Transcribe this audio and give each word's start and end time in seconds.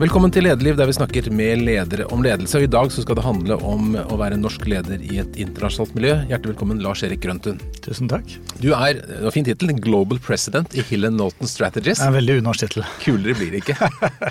Velkommen 0.00 0.32
til 0.32 0.46
Lederliv, 0.46 0.78
der 0.78 0.88
vi 0.88 0.94
snakker 0.96 1.26
med 1.36 1.60
ledere 1.60 2.06
om 2.08 2.22
ledelse. 2.24 2.56
Og 2.56 2.62
I 2.64 2.68
dag 2.72 2.88
så 2.88 3.02
skal 3.04 3.18
det 3.18 3.24
handle 3.26 3.58
om 3.68 3.90
å 4.00 4.16
være 4.16 4.38
norsk 4.40 4.62
leder 4.72 5.02
i 5.04 5.18
et 5.20 5.34
internasjonalt 5.44 5.92
miljø. 5.92 6.14
Hjertelig 6.30 6.54
velkommen, 6.54 6.80
Lars 6.80 7.02
Erik 7.04 7.20
Grøntun. 7.20 7.58
Tusen 7.84 8.08
takk. 8.08 8.32
Du 8.62 8.70
er, 8.72 9.02
det 9.04 9.18
var 9.26 9.34
fin 9.34 9.44
tittel, 9.44 9.74
Global 9.76 10.16
President 10.24 10.72
i 10.72 10.86
Hill 10.88 11.04
Norton 11.12 11.50
Strategies. 11.52 12.00
Det 12.00 12.06
er 12.06 12.14
en 12.14 12.16
veldig 12.16 12.38
unorsk 12.40 12.64
tittel. 12.64 12.88
Kulere 13.04 13.36
blir 13.36 13.52
det 13.52 13.60
ikke. 13.60 13.76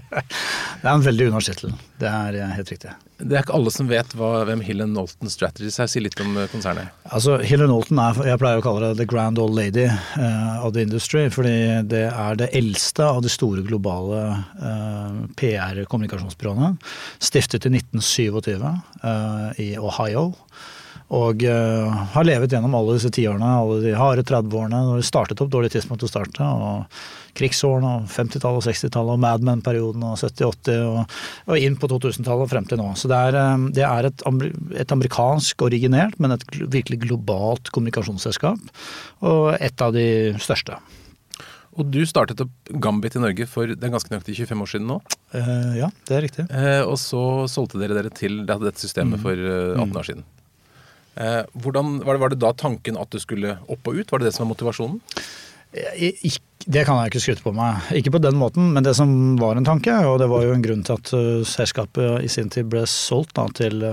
det 0.82 0.90
er 0.90 0.92
en 0.96 1.06
veldig 1.06 1.30
unorsk 1.30 1.54
tittel. 1.54 1.78
Det 2.02 2.10
er 2.16 2.40
eh, 2.42 2.58
helt 2.58 2.74
riktig. 2.74 2.96
Det 3.20 3.36
er 3.36 3.44
ikke 3.44 3.56
alle 3.58 3.72
som 3.74 3.90
vet 3.90 4.14
hva, 4.16 4.30
hvem 4.48 4.62
Hill 4.64 4.84
Knowlton 4.86 5.32
Strategies 5.32 5.80
er. 5.82 5.90
Si 5.92 6.00
litt 6.00 6.20
om 6.24 6.38
eh, 6.40 6.48
konsernet. 6.52 6.94
Altså, 7.12 7.38
Hill 7.44 7.66
Knowlton 7.66 8.00
er, 8.00 8.22
jeg 8.32 8.40
pleier 8.42 8.62
å 8.62 8.66
kalle 8.66 8.92
det 8.94 9.02
the 9.02 9.08
grand 9.10 9.42
old 9.42 9.58
lady 9.58 9.88
uh, 9.90 10.64
of 10.64 10.74
the 10.78 10.86
industry. 10.88 11.26
Fordi 11.34 11.54
det 11.92 12.06
er 12.10 12.40
det 12.40 12.52
eldste 12.56 13.10
av 13.10 13.22
de 13.26 13.32
store 13.32 13.66
globale 13.68 14.24
uh, 14.62 15.20
PR 15.36 15.60
PR-kommunikasjonsbyråene. 15.60 16.74
Stiftet 17.24 17.68
i 17.68 17.74
1927 17.76 18.64
uh, 18.64 19.50
i 19.60 19.74
Ohio. 19.78 20.30
Og 21.16 21.42
uh, 21.42 22.02
har 22.14 22.28
levet 22.28 22.52
gjennom 22.54 22.76
alle 22.78 23.00
disse 23.00 23.10
tiårene, 23.14 23.48
alle 23.64 23.80
de 23.82 23.96
harde 23.98 24.22
30-årene. 24.30 24.84
Når 24.92 25.00
det 25.02 25.08
startet 25.08 25.42
opp, 25.42 25.50
dårlig 25.50 25.72
tidspunkt 25.74 26.06
å 26.06 26.12
starte. 26.12 26.46
og 26.46 26.86
Krigsårene, 27.40 27.96
og 28.00 28.12
50-tallet 28.12 28.62
og 28.62 28.66
60-tallet, 28.68 29.16
og 29.16 29.24
Mad 29.24 29.46
Men-perioden 29.48 30.06
og 30.06 30.18
70-80, 30.20 30.80
og, 30.86 31.18
og, 31.48 31.56
inn 31.58 31.78
på 31.80 31.90
2000-tallet 31.92 32.46
og 32.46 32.52
frem 32.52 32.70
til 32.70 32.82
nå. 32.82 32.92
Så 33.00 33.12
det 33.12 33.20
er, 33.30 33.40
eh, 33.40 33.66
det 33.78 33.86
er 33.88 34.10
et, 34.10 34.24
et, 34.84 34.96
amerikansk 34.96 35.66
originert, 35.66 36.18
men 36.22 36.36
et 36.36 36.46
virkelig 36.60 37.04
globalt 37.08 37.72
kommunikasjonsselskap. 37.76 38.72
Og 39.26 39.54
et 39.60 39.86
av 39.86 39.96
de 39.96 40.08
største. 40.42 40.80
Og 41.80 41.88
du 41.88 42.02
startet 42.10 42.42
opp 42.44 42.74
Gambit 42.82 43.16
i 43.16 43.22
Norge 43.22 43.46
for 43.48 43.70
det 43.70 43.86
er 43.86 43.94
ganske 43.94 44.12
nøyaktig 44.12 44.36
25 44.42 44.64
år 44.66 44.72
siden 44.74 44.90
nå? 44.90 44.98
Uh, 45.32 45.78
ja, 45.78 45.88
det 46.10 46.18
er 46.18 46.26
riktig. 46.26 46.46
Uh, 46.50 46.82
og 46.90 46.98
så 47.00 47.22
solgte 47.52 47.80
dere 47.80 47.96
dere 47.96 48.12
til 48.12 48.42
dette 48.50 48.74
systemet 48.82 49.22
mm. 49.22 49.24
for 49.24 49.46
uh, 49.46 49.86
18 49.86 50.02
år 50.02 50.10
siden. 50.10 50.26
Hvordan, 51.20 52.00
var 52.08 52.32
det, 52.32 52.40
da 52.40 52.54
tanken 52.56 52.98
at 53.00 53.12
du 53.12 53.20
skulle 53.20 53.58
opp 53.68 53.92
og 53.92 54.00
ut? 54.00 54.12
Var 54.12 54.22
det 54.22 54.30
det 54.30 54.36
som 54.38 54.46
var 54.46 54.54
motivasjonen? 54.54 55.02
Det 55.70 56.82
kan 56.88 56.98
jeg 56.98 57.12
ikke 57.12 57.22
skryte 57.22 57.46
på 57.46 57.54
meg. 57.54 57.92
Ikke 58.00 58.14
på 58.16 58.22
den 58.24 58.40
måten, 58.40 58.72
men 58.74 58.86
det 58.86 58.96
som 58.98 59.12
var 59.42 59.60
en 59.60 59.68
tanke, 59.68 59.94
og 60.08 60.18
det 60.22 60.30
var 60.32 60.48
jo 60.48 60.56
en 60.56 60.64
grunn 60.64 60.82
til 60.88 60.96
at 60.98 61.12
selskapet 61.52 62.24
i 62.26 62.32
sin 62.32 62.50
tid 62.54 62.72
ble 62.72 62.86
solgt 62.90 63.36
da, 63.38 63.46
til 63.54 63.84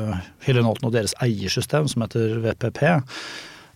Hylle 0.47 0.65
Nolten 0.65 0.89
og 0.89 0.95
deres 0.95 1.17
eiersystem, 1.25 1.91
som 1.91 2.07
heter 2.07 2.39
VPP 2.47 2.81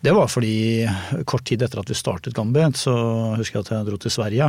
det 0.00 0.12
var 0.16 0.30
fordi 0.32 0.86
kort 1.28 1.44
tid 1.44 1.60
etter 1.64 1.82
at 1.82 1.90
vi 1.90 1.96
startet 1.98 2.32
Gambit, 2.36 2.78
så 2.80 2.92
husker 3.36 3.58
jeg 3.58 3.66
at 3.66 3.72
jeg 3.74 3.86
dro 3.88 3.98
til 4.00 4.12
Sverige. 4.14 4.46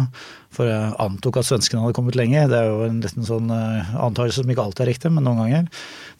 For 0.55 0.67
jeg 0.67 0.95
antok 1.03 1.41
at 1.41 1.47
svenskene 1.47 1.83
hadde 1.83 1.95
kommet 1.97 2.15
lenge. 2.15 2.45
Det 2.47 2.55
er 2.55 2.69
jo 2.69 2.85
en 2.85 3.01
liten 3.03 3.27
sånn 3.27 3.51
uh, 3.51 3.91
antakelse 4.07 4.45
som 4.45 4.53
ikke 4.53 4.63
alltid 4.63 4.85
er 4.85 4.91
riktig, 4.93 5.11
men 5.11 5.27
noen 5.27 5.43
ganger. 5.43 5.67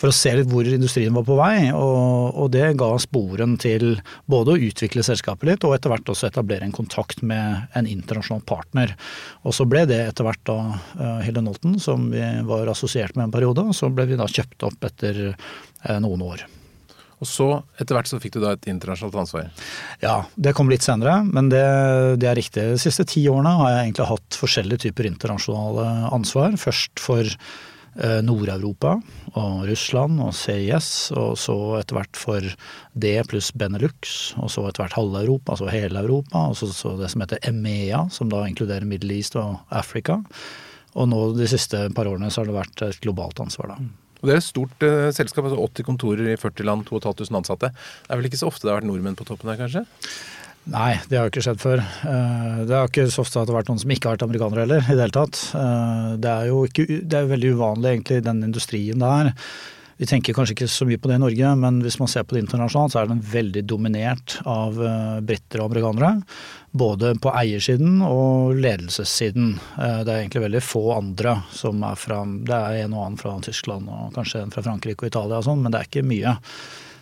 For 0.04 0.12
å 0.12 0.16
se 0.16 0.36
litt 0.36 0.52
hvor 0.52 0.68
industrien 0.68 1.16
var 1.16 1.26
på 1.28 1.40
vei. 1.40 1.56
Og, 1.72 2.36
og, 2.36 2.52
det 2.52 2.74
ga 2.80 2.92
sporen 3.00 3.56
til 3.62 4.02
både 4.32 4.56
å 4.56 4.62
utvikle 4.70 5.08
selskapet 5.08 5.48
litt, 5.48 5.68
og 5.68 5.78
etter 5.78 5.96
hvert 5.96 6.12
også 6.12 6.28
etablere 6.28 6.68
en 6.68 6.76
kontakt 6.76 7.24
med 7.24 7.72
en 7.80 7.88
internasjonal 7.88 8.44
partner. 8.44 8.98
Og 9.48 9.56
så 9.56 9.68
ble 9.68 9.88
det 9.88 10.04
etter 10.10 10.28
hvert 10.28 10.44
da 10.48 10.60
Hilde 11.24 11.44
Nolten, 11.48 11.80
som 11.80 12.10
vi 12.12 12.24
var 12.48 12.72
assosiert 12.72 13.16
med 13.16 13.30
en 13.30 13.36
periode. 13.40 13.64
Og 13.72 13.78
så 13.80 13.88
ble 13.92 14.12
vi 14.12 14.20
da 14.20 14.28
kjøpt 14.28 14.68
opp 14.68 14.92
etter 14.92 15.30
uh, 15.32 16.02
noen 16.04 16.28
år. 16.34 16.52
Og 17.22 17.30
så 17.30 17.48
etter 17.78 17.96
hvert 17.96 18.10
så 18.10 18.18
fikk 18.22 18.36
du 18.38 18.44
da 18.44 18.56
et 18.56 18.70
internasjonalt 18.72 19.20
ansvar? 19.24 19.50
Ja, 20.02 20.24
det 20.42 20.56
kom 20.58 20.72
litt 20.72 20.86
senere, 20.86 21.20
men 21.28 21.52
det, 21.54 21.66
det, 22.22 22.30
er 22.32 22.40
riktig. 22.40 22.64
De 22.74 22.80
siste 22.82 23.06
ti 23.10 23.28
årene 23.30 23.54
har 23.60 23.76
jeg 23.76 23.84
egentlig 23.86 24.08
hatt 24.10 24.40
forskjellige 24.42 24.88
typer 24.88 25.10
internasjonale 25.12 25.86
ansvar. 26.18 26.58
Først 26.58 27.04
for 27.04 27.22
eh, 27.30 28.20
Nord-Europa 28.26 28.96
og 29.38 29.62
Russland 29.70 30.18
og 30.26 30.34
CIS, 30.34 30.90
og 31.14 31.38
så 31.38 31.60
etter 31.78 32.00
hvert 32.00 32.18
for 32.18 32.50
det 33.06 33.16
pluss 33.30 33.54
Benelux, 33.54 34.18
og 34.42 34.50
så 34.50 34.66
etter 34.66 34.88
hvert 34.88 34.98
halve 34.98 35.22
Europa, 35.22 35.54
altså 35.54 35.70
hele 35.70 36.02
Europa, 36.02 36.48
og 36.50 36.58
så, 36.58 36.74
så 36.74 36.98
det 36.98 37.14
som 37.14 37.22
heter 37.22 37.46
EMEA, 37.54 38.08
som 38.10 38.34
da 38.34 38.48
inkluderer 38.50 38.90
Middle 38.90 39.22
East 39.22 39.38
og 39.38 39.62
Africa. 39.70 40.24
Og 40.98 41.06
nå 41.08 41.26
de 41.38 41.48
siste 41.48 41.86
par 41.96 42.10
årene 42.10 42.34
så 42.34 42.42
har 42.42 42.50
det 42.50 42.62
vært 42.64 42.90
et 42.90 43.04
globalt 43.06 43.46
ansvar, 43.46 43.76
da. 43.76 43.92
Og 44.22 44.30
Det 44.30 44.36
er 44.36 44.42
et 44.42 44.46
stort 44.46 44.86
uh, 44.86 45.10
selskap, 45.16 45.48
altså 45.48 45.58
80 45.58 45.88
kontorer 45.88 46.30
i 46.34 46.38
40 46.38 46.68
land, 46.68 46.86
2500 46.90 47.42
ansatte. 47.42 47.72
Det 48.06 48.14
er 48.14 48.22
vel 48.22 48.30
ikke 48.30 48.42
så 48.42 48.52
ofte 48.52 48.68
det 48.68 48.74
har 48.74 48.82
vært 48.82 48.90
nordmenn 48.92 49.18
på 49.18 49.28
toppen 49.28 49.50
der, 49.50 49.60
kanskje? 49.60 49.84
Nei, 50.70 50.92
det 51.10 51.18
har 51.18 51.26
jo 51.26 51.32
ikke 51.34 51.44
skjedd 51.48 51.62
før. 51.64 51.82
Uh, 52.06 52.62
det 52.70 52.78
har 52.78 52.90
ikke 52.92 53.08
så 53.10 53.26
ofte 53.26 53.46
det 53.50 53.58
vært 53.58 53.72
noen 53.72 53.82
som 53.82 53.94
ikke 53.96 54.10
har 54.10 54.20
vært 54.20 54.28
amerikanere 54.28 54.66
heller, 54.68 54.86
i 54.86 54.94
det 54.94 55.06
hele 55.08 55.18
tatt. 55.18 55.42
Uh, 55.58 56.14
det 56.22 56.34
er 56.36 56.50
jo 56.52 56.64
ikke, 56.70 56.88
det 57.02 57.18
er 57.18 57.32
veldig 57.34 57.54
uvanlig 57.58 57.96
egentlig 57.96 58.22
i 58.22 58.28
den 58.30 58.44
industrien 58.46 59.02
der. 59.02 59.34
Vi 60.02 60.08
tenker 60.10 60.34
kanskje 60.34 60.56
ikke 60.56 60.66
så 60.74 60.86
mye 60.90 60.98
på 60.98 61.12
det 61.12 61.20
i 61.20 61.22
Norge, 61.22 61.50
men 61.62 61.76
hvis 61.86 62.00
man 62.02 62.10
ser 62.10 62.24
på 62.26 62.34
det 62.34 62.42
internasjonalt, 62.42 62.96
så 62.96 63.04
er 63.04 63.10
den 63.12 63.20
veldig 63.22 63.62
dominert 63.70 64.40
av 64.50 64.80
uh, 64.82 65.20
briter 65.22 65.62
og 65.62 65.68
amerikanere. 65.70 66.24
Både 66.74 67.12
på 67.22 67.30
eiersiden 67.38 68.00
og 68.02 68.58
ledelsessiden. 68.58 69.52
Uh, 69.76 70.00
det 70.02 70.10
er 70.10 70.24
egentlig 70.24 70.48
veldig 70.48 70.62
få 70.66 70.82
andre 70.96 71.36
som 71.54 71.86
er 71.86 72.00
fra 72.02 72.24
Det 72.26 72.58
er 72.58 72.80
en 72.80 72.96
og 72.96 73.04
annen 73.04 73.20
fra 73.22 73.36
Tyskland 73.46 73.92
og 73.94 74.16
kanskje 74.16 74.42
en 74.42 74.56
fra 74.56 74.64
Frankrike 74.66 75.06
og 75.06 75.12
Italia 75.12 75.38
og 75.38 75.46
sånn, 75.46 75.62
men 75.62 75.76
det 75.76 75.84
er 75.84 75.92
ikke 75.92 76.08
mye. 76.10 76.34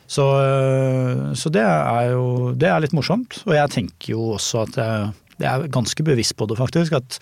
Så, 0.03 0.25
uh, 0.35 1.31
så 1.39 1.53
det 1.55 1.63
er 1.63 2.09
jo 2.17 2.51
det 2.51 2.67
er 2.67 2.83
litt 2.83 2.97
morsomt. 2.99 3.39
Og 3.45 3.55
jeg 3.55 3.75
tenker 3.77 4.11
jo 4.17 4.33
også 4.35 4.65
at 4.65 4.81
jeg, 4.83 5.07
jeg 5.39 5.49
er 5.53 5.71
ganske 5.71 6.07
bevisst 6.11 6.35
på 6.35 6.51
det, 6.51 6.59
faktisk. 6.59 6.99
at 6.99 7.21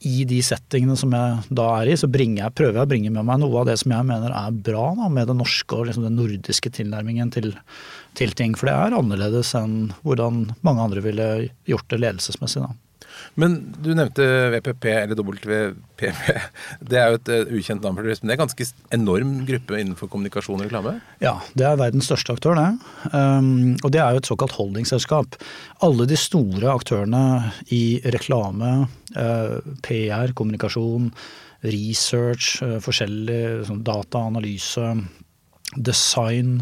i 0.00 0.24
de 0.24 0.38
settingene 0.44 0.96
som 0.96 1.12
jeg 1.12 1.56
da 1.56 1.66
er 1.82 1.90
i, 1.92 1.96
så 1.98 2.08
jeg, 2.08 2.52
prøver 2.56 2.78
jeg 2.78 2.86
å 2.86 2.88
bringe 2.88 3.10
med 3.12 3.26
meg 3.28 3.40
noe 3.42 3.60
av 3.60 3.66
det 3.68 3.76
som 3.82 3.92
jeg 3.92 4.06
mener 4.08 4.32
er 4.32 4.60
bra 4.68 4.86
da, 4.96 5.08
med 5.12 5.28
den 5.28 5.40
norske 5.42 5.76
og 5.76 5.90
liksom 5.90 6.06
den 6.06 6.16
nordiske 6.16 6.72
tilnærmingen 6.72 7.32
til, 7.34 7.52
til, 8.16 8.32
ting. 8.32 8.56
For 8.56 8.70
det 8.70 8.76
er 8.76 8.96
annerledes 8.96 9.52
enn 9.58 9.90
hvordan 10.06 10.46
mange 10.64 10.86
andre 10.88 11.04
ville 11.04 11.28
gjort 11.68 11.90
det 11.92 12.00
ledelsesmessig. 12.00 12.64
da. 12.64 12.89
Men 13.40 13.56
du 13.80 13.92
nevnte 13.94 14.24
VPP, 14.54 14.86
eller 15.02 15.18
WPP. 15.18 16.04
Det 16.90 16.98
er 16.98 17.10
jo 17.12 17.18
et 17.18 17.30
uh, 17.30 17.52
ukjent 17.58 17.84
navn, 17.84 17.98
men 17.98 18.08
det 18.08 18.16
er 18.18 18.36
en 18.36 18.40
ganske 18.40 18.66
enorm 18.94 19.34
gruppe 19.48 19.78
innenfor 19.78 20.10
kommunikasjon 20.12 20.60
og 20.62 20.66
reklame? 20.66 20.94
Ja, 21.22 21.34
det 21.58 21.66
er 21.68 21.80
verdens 21.80 22.08
største 22.08 22.34
aktør, 22.36 22.56
det. 22.58 22.68
Um, 23.12 23.76
og 23.84 23.92
det 23.94 24.00
er 24.02 24.14
jo 24.14 24.22
et 24.22 24.30
såkalt 24.30 24.56
holdingselskap. 24.56 25.36
Alle 25.86 26.08
de 26.08 26.18
store 26.18 26.72
aktørene 26.72 27.24
i 27.76 28.00
reklame, 28.16 28.72
uh, 29.16 29.58
PR, 29.86 30.32
kommunikasjon, 30.36 31.10
research, 31.68 32.56
uh, 32.64 32.78
forskjellig 32.82 33.68
sånn 33.68 33.84
dataanalyse, 33.86 34.94
design 35.76 36.58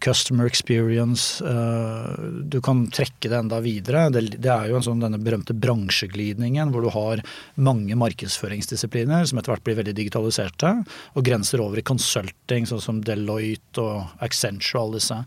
customer 0.00 0.46
experience. 0.46 1.44
Uh, 1.44 2.12
du 2.44 2.60
kan 2.60 2.84
trekke 2.92 3.30
det 3.30 3.38
enda 3.38 3.60
videre. 3.64 4.08
Det, 4.12 4.48
er 4.50 4.68
jo 4.68 4.76
en 4.78 4.84
sånn 4.84 5.00
denne 5.00 5.20
berømte 5.22 5.56
bransjeglidningen 5.56 6.72
hvor 6.74 6.84
du 6.84 6.90
har 6.92 7.22
mange 7.56 7.96
markedsføringsdisipliner 7.96 9.24
som 9.28 9.40
etter 9.40 9.54
hvert 9.54 9.64
blir 9.66 9.78
veldig 9.80 9.96
digitaliserte, 9.96 10.74
og 11.16 11.26
grenser 11.26 11.62
over 11.64 11.80
i 11.80 11.86
consulting, 11.88 12.68
sånn 12.68 12.84
som 12.84 13.00
Deloitte 13.06 13.80
og 13.80 14.24
Accenture 14.24 14.80
og 14.80 14.84
alle 14.84 15.00
disse. 15.00 15.20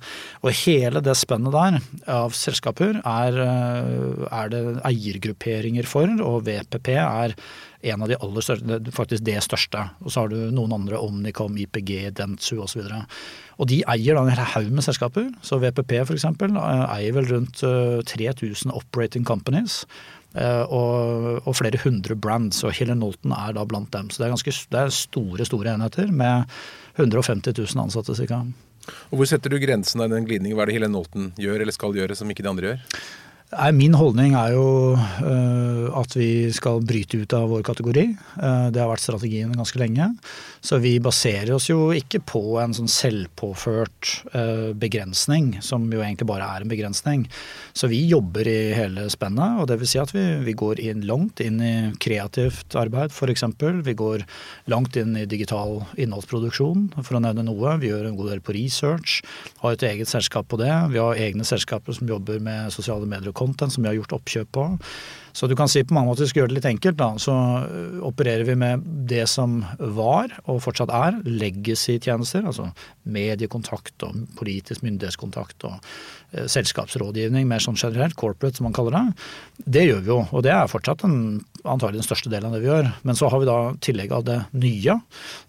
Og 0.43 0.59
hele 0.65 1.03
det 1.05 1.17
spennet 1.17 1.55
der 1.55 1.79
av 2.15 2.37
selskaper 2.37 3.01
er, 3.01 3.39
uh, 3.41 4.25
er 4.29 4.53
det 4.53 4.65
eiergrupperinger 4.91 5.89
for, 5.89 6.11
og 6.21 6.45
VPP 6.45 6.93
er 7.01 7.39
en 7.91 8.03
av 8.05 8.11
de 8.11 8.17
aller 8.17 8.45
største, 8.45 8.79
faktisk 8.95 9.25
det 9.27 9.37
største. 9.45 9.85
Og 10.03 10.13
så 10.13 10.23
har 10.23 10.33
du 10.33 10.37
noen 10.55 10.73
andre, 10.75 10.99
Omnicom, 11.01 11.57
IPG, 11.65 11.93
Dentsu 12.17 12.57
osv. 12.63 12.83
Og, 12.85 13.15
og 13.61 13.71
de 13.71 13.81
eier 13.93 14.17
da 14.17 14.25
en 14.25 14.33
hel 14.33 14.51
haug 14.55 14.73
med 14.75 14.85
selskaper. 14.85 15.31
Så 15.45 15.59
VPP 15.61 15.97
f.eks. 16.03 16.27
eier 16.27 17.15
vel 17.15 17.31
rundt 17.31 17.61
3000 17.61 18.71
eh, 18.71 18.77
operating 18.77 19.27
companies. 19.27 19.83
Eh, 20.35 20.63
og, 20.67 21.41
og, 21.45 21.53
flere 21.55 21.79
hundre 21.85 22.17
brands, 22.19 22.59
og 22.67 22.75
Hiller 22.75 22.97
Nolton 22.99 23.35
er 23.35 23.55
da 23.55 23.63
blant 23.67 23.91
dem. 23.95 24.09
Så 24.11 24.19
det 24.19 24.27
er, 24.27 24.35
ganske, 24.35 24.55
det 24.71 24.81
er 24.81 24.95
store 24.95 25.47
store 25.47 25.75
enheter 25.77 26.11
med 26.11 26.49
150 26.99 27.55
000 27.55 27.85
ansatte 27.85 28.17
ca. 28.19 28.41
Og 29.09 29.19
Hvor 29.19 29.29
setter 29.29 29.53
du 29.53 29.59
grensen 29.61 30.03
av 30.03 30.11
den 30.11 30.27
glidningen? 30.27 30.57
Hva 30.57 30.65
er 30.65 30.71
det 30.71 30.79
Hiller 30.79 30.91
Nolton 30.91 31.31
gjør 31.39 31.63
eller 31.63 31.75
skal 31.75 31.95
gjøre 31.95 32.17
som 32.17 32.29
ikke 32.31 32.45
de 32.45 32.51
andre 32.51 32.73
gjør? 32.73 32.99
Nei, 33.53 33.69
Min 33.77 33.93
holdning 33.93 34.33
er 34.33 34.55
jo 34.55 34.95
uh, 34.97 35.99
at 35.99 36.15
vi 36.17 36.49
skal 36.55 36.79
bryte 36.81 37.19
ut 37.21 37.33
av 37.37 37.51
vår 37.51 37.61
kategori. 37.67 38.05
Uh, 38.39 38.71
det 38.73 38.81
har 38.81 38.89
vært 38.89 39.03
strategien 39.03 39.51
ganske 39.53 39.77
lenge. 39.77 40.07
Så 40.65 40.79
vi 40.81 40.95
baserer 40.97 41.51
oss 41.53 41.67
jo 41.69 41.91
ikke 41.93 42.23
på 42.25 42.41
en 42.57 42.73
sånn 42.73 42.89
selvpåført 42.89 44.09
uh, 44.33 44.71
begrensning, 44.73 45.59
som 45.61 45.85
jo 45.93 46.01
egentlig 46.01 46.25
bare 46.31 46.47
er 46.55 46.65
en 46.65 46.71
begrensning. 46.71 47.27
Så 47.77 47.85
vi 47.91 47.99
jobber 48.09 48.49
i 48.49 48.73
hele 48.73 49.05
spennet, 49.13 49.61
og 49.61 49.69
det 49.69 49.77
vil 49.83 49.91
si 49.93 50.01
at 50.01 50.15
vi, 50.15 50.25
vi 50.47 50.57
går 50.57 50.81
inn 50.81 51.05
langt 51.05 51.43
inn 51.45 51.61
i 51.61 51.75
kreativt 52.01 52.73
arbeid, 52.81 53.13
f.eks. 53.13 53.45
Vi 53.85 53.97
går 54.01 54.25
langt 54.73 54.97
inn 54.97 55.13
i 55.21 55.27
digital 55.29 55.83
innholdsproduksjon, 56.01 56.89
for 56.97 57.19
å 57.19 57.23
nevne 57.27 57.45
noe. 57.45 57.77
Vi 57.77 57.93
gjør 57.93 58.09
en 58.09 58.17
god 58.17 58.33
del 58.33 58.41
på 58.41 58.57
research, 58.57 59.21
har 59.61 59.77
et 59.77 59.87
eget 59.93 60.09
selskap 60.09 60.49
på 60.49 60.57
det. 60.63 60.73
Vi 60.95 61.03
har 61.03 61.23
egne 61.29 61.45
selskaper 61.45 61.93
som 61.93 62.09
jobber 62.09 62.41
med 62.41 62.73
sosiale 62.73 63.05
medier 63.05 63.34
content 63.37 63.73
som 63.73 63.83
vi 63.83 63.91
har 63.91 63.99
gjort 63.99 64.17
oppkjøp 64.19 64.51
på. 64.55 64.65
Så 65.35 65.49
du 65.51 65.55
kan 65.59 65.67
si 65.67 65.83
på 65.83 65.93
mange 65.95 66.07
måter, 66.07 66.27
skal 66.29 66.43
gjøre 66.43 66.53
det 66.53 66.59
litt 66.61 66.67
enkelt, 66.69 66.95
da, 66.95 67.09
så 67.19 67.33
øh, 67.67 67.95
opererer 68.07 68.45
vi 68.47 68.55
med 68.59 68.83
det 69.09 69.25
som 69.27 69.57
var, 69.79 70.31
og 70.47 70.61
fortsatt 70.63 70.93
er, 70.95 71.17
legacy-tjenester. 71.27 72.45
Altså 72.47 72.69
mediekontakt 73.03 74.05
og 74.07 74.21
politisk 74.39 74.85
myndighetskontakt 74.85 75.65
og 75.67 75.75
eh, 76.31 76.45
selskapsrådgivning 76.51 77.49
mer 77.49 77.63
sånn 77.63 77.75
generelt, 77.75 78.15
corporate 78.15 78.61
som 78.61 78.69
man 78.69 78.77
kaller 78.77 78.95
det. 78.95 79.25
Det 79.75 79.83
gjør 79.89 80.05
vi 80.05 80.13
jo, 80.13 80.21
og 80.31 80.45
det 80.47 80.53
er 80.55 80.71
fortsatt 80.71 81.03
en, 81.03 81.17
antagelig 81.65 81.99
den 81.99 82.07
største 82.07 82.31
delen 82.31 82.47
av 82.47 82.55
det 82.55 82.63
vi 82.63 82.71
gjør. 82.71 82.87
Men 83.03 83.19
så 83.19 83.27
har 83.33 83.43
vi 83.43 83.49
da 83.49 83.57
tillegg 83.83 84.15
av 84.15 84.23
det 84.29 84.37
nye, 84.55 84.95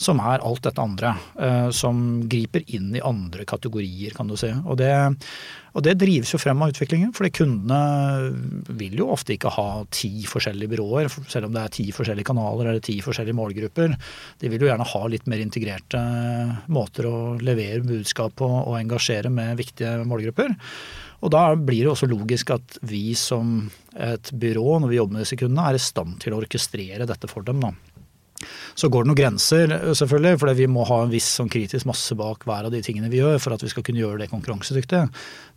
som 0.03 0.25
er 0.25 0.43
alt 0.43 0.67
dette 0.67 0.83
andre. 0.83 1.15
Eh, 1.39 1.69
som 1.71 2.03
griper 2.27 2.67
inn 2.67 2.91
i 2.97 3.05
andre 3.07 3.47
kategorier, 3.47 4.19
kan 4.19 4.27
du 4.27 4.35
si. 4.41 4.51
Og 4.67 4.83
det 4.83 4.91
og 5.77 5.85
det 5.85 5.99
drives 6.01 6.31
jo 6.33 6.41
frem 6.41 6.63
av 6.65 6.73
utviklingen, 6.73 7.13
fordi 7.17 7.31
kundene 7.37 7.81
vil 8.81 8.97
jo 9.03 9.11
ofte 9.13 9.35
ikke 9.35 9.53
ha 9.53 9.69
ti 9.93 10.25
forskjellige 10.25 10.73
byråer, 10.73 11.11
selv 11.29 11.51
om 11.51 11.57
det 11.57 11.65
er 11.67 11.75
ti 11.77 11.85
forskjellige 11.93 12.31
kanaler 12.31 12.71
eller 12.71 12.85
ti 12.85 12.97
forskjellige 13.05 13.37
målgrupper. 13.37 13.97
De 14.41 14.53
vil 14.53 14.65
jo 14.65 14.71
gjerne 14.71 14.89
ha 14.89 15.03
litt 15.13 15.29
mer 15.29 15.43
integrerte 15.45 16.01
måter 16.73 17.11
å 17.11 17.17
levere 17.45 17.85
budskap 17.85 18.39
på 18.41 18.49
og 18.63 18.79
engasjere 18.79 19.33
med 19.33 19.61
viktige 19.61 19.99
målgrupper. 20.09 20.57
Og 21.25 21.33
da 21.33 21.51
blir 21.57 21.85
det 21.85 21.93
også 21.93 22.09
logisk 22.09 22.55
at 22.57 22.79
vi 22.89 23.11
som 23.19 23.67
et 23.93 24.33
byrå, 24.33 24.79
når 24.81 24.93
vi 24.93 24.99
jobber 25.01 25.19
med 25.19 25.27
disse 25.27 25.39
kundene, 25.41 25.69
er 25.69 25.77
i 25.77 25.83
stand 25.83 26.17
til 26.25 26.33
å 26.33 26.41
orkestrere 26.41 27.09
dette 27.09 27.29
for 27.29 27.45
dem. 27.45 27.61
da. 27.65 27.75
Så 28.77 28.91
går 28.93 29.05
det 29.05 29.11
noen 29.11 29.21
grenser, 29.21 29.73
selvfølgelig, 29.97 30.41
for 30.43 30.59
vi 30.59 30.69
må 30.71 30.85
ha 30.89 31.03
en 31.05 31.13
viss 31.13 31.29
sånn 31.39 31.51
kritisk 31.53 31.89
masse 31.89 32.17
bak 32.19 32.45
hver 32.47 32.69
av 32.69 32.75
de 32.75 32.83
tingene 32.85 33.11
vi 33.13 33.23
gjør 33.23 33.41
for 33.43 33.57
at 33.57 33.65
vi 33.65 33.71
skal 33.73 33.87
kunne 33.87 34.03
gjøre 34.03 34.21
det 34.25 34.33
konkurransedyktig. 34.33 35.07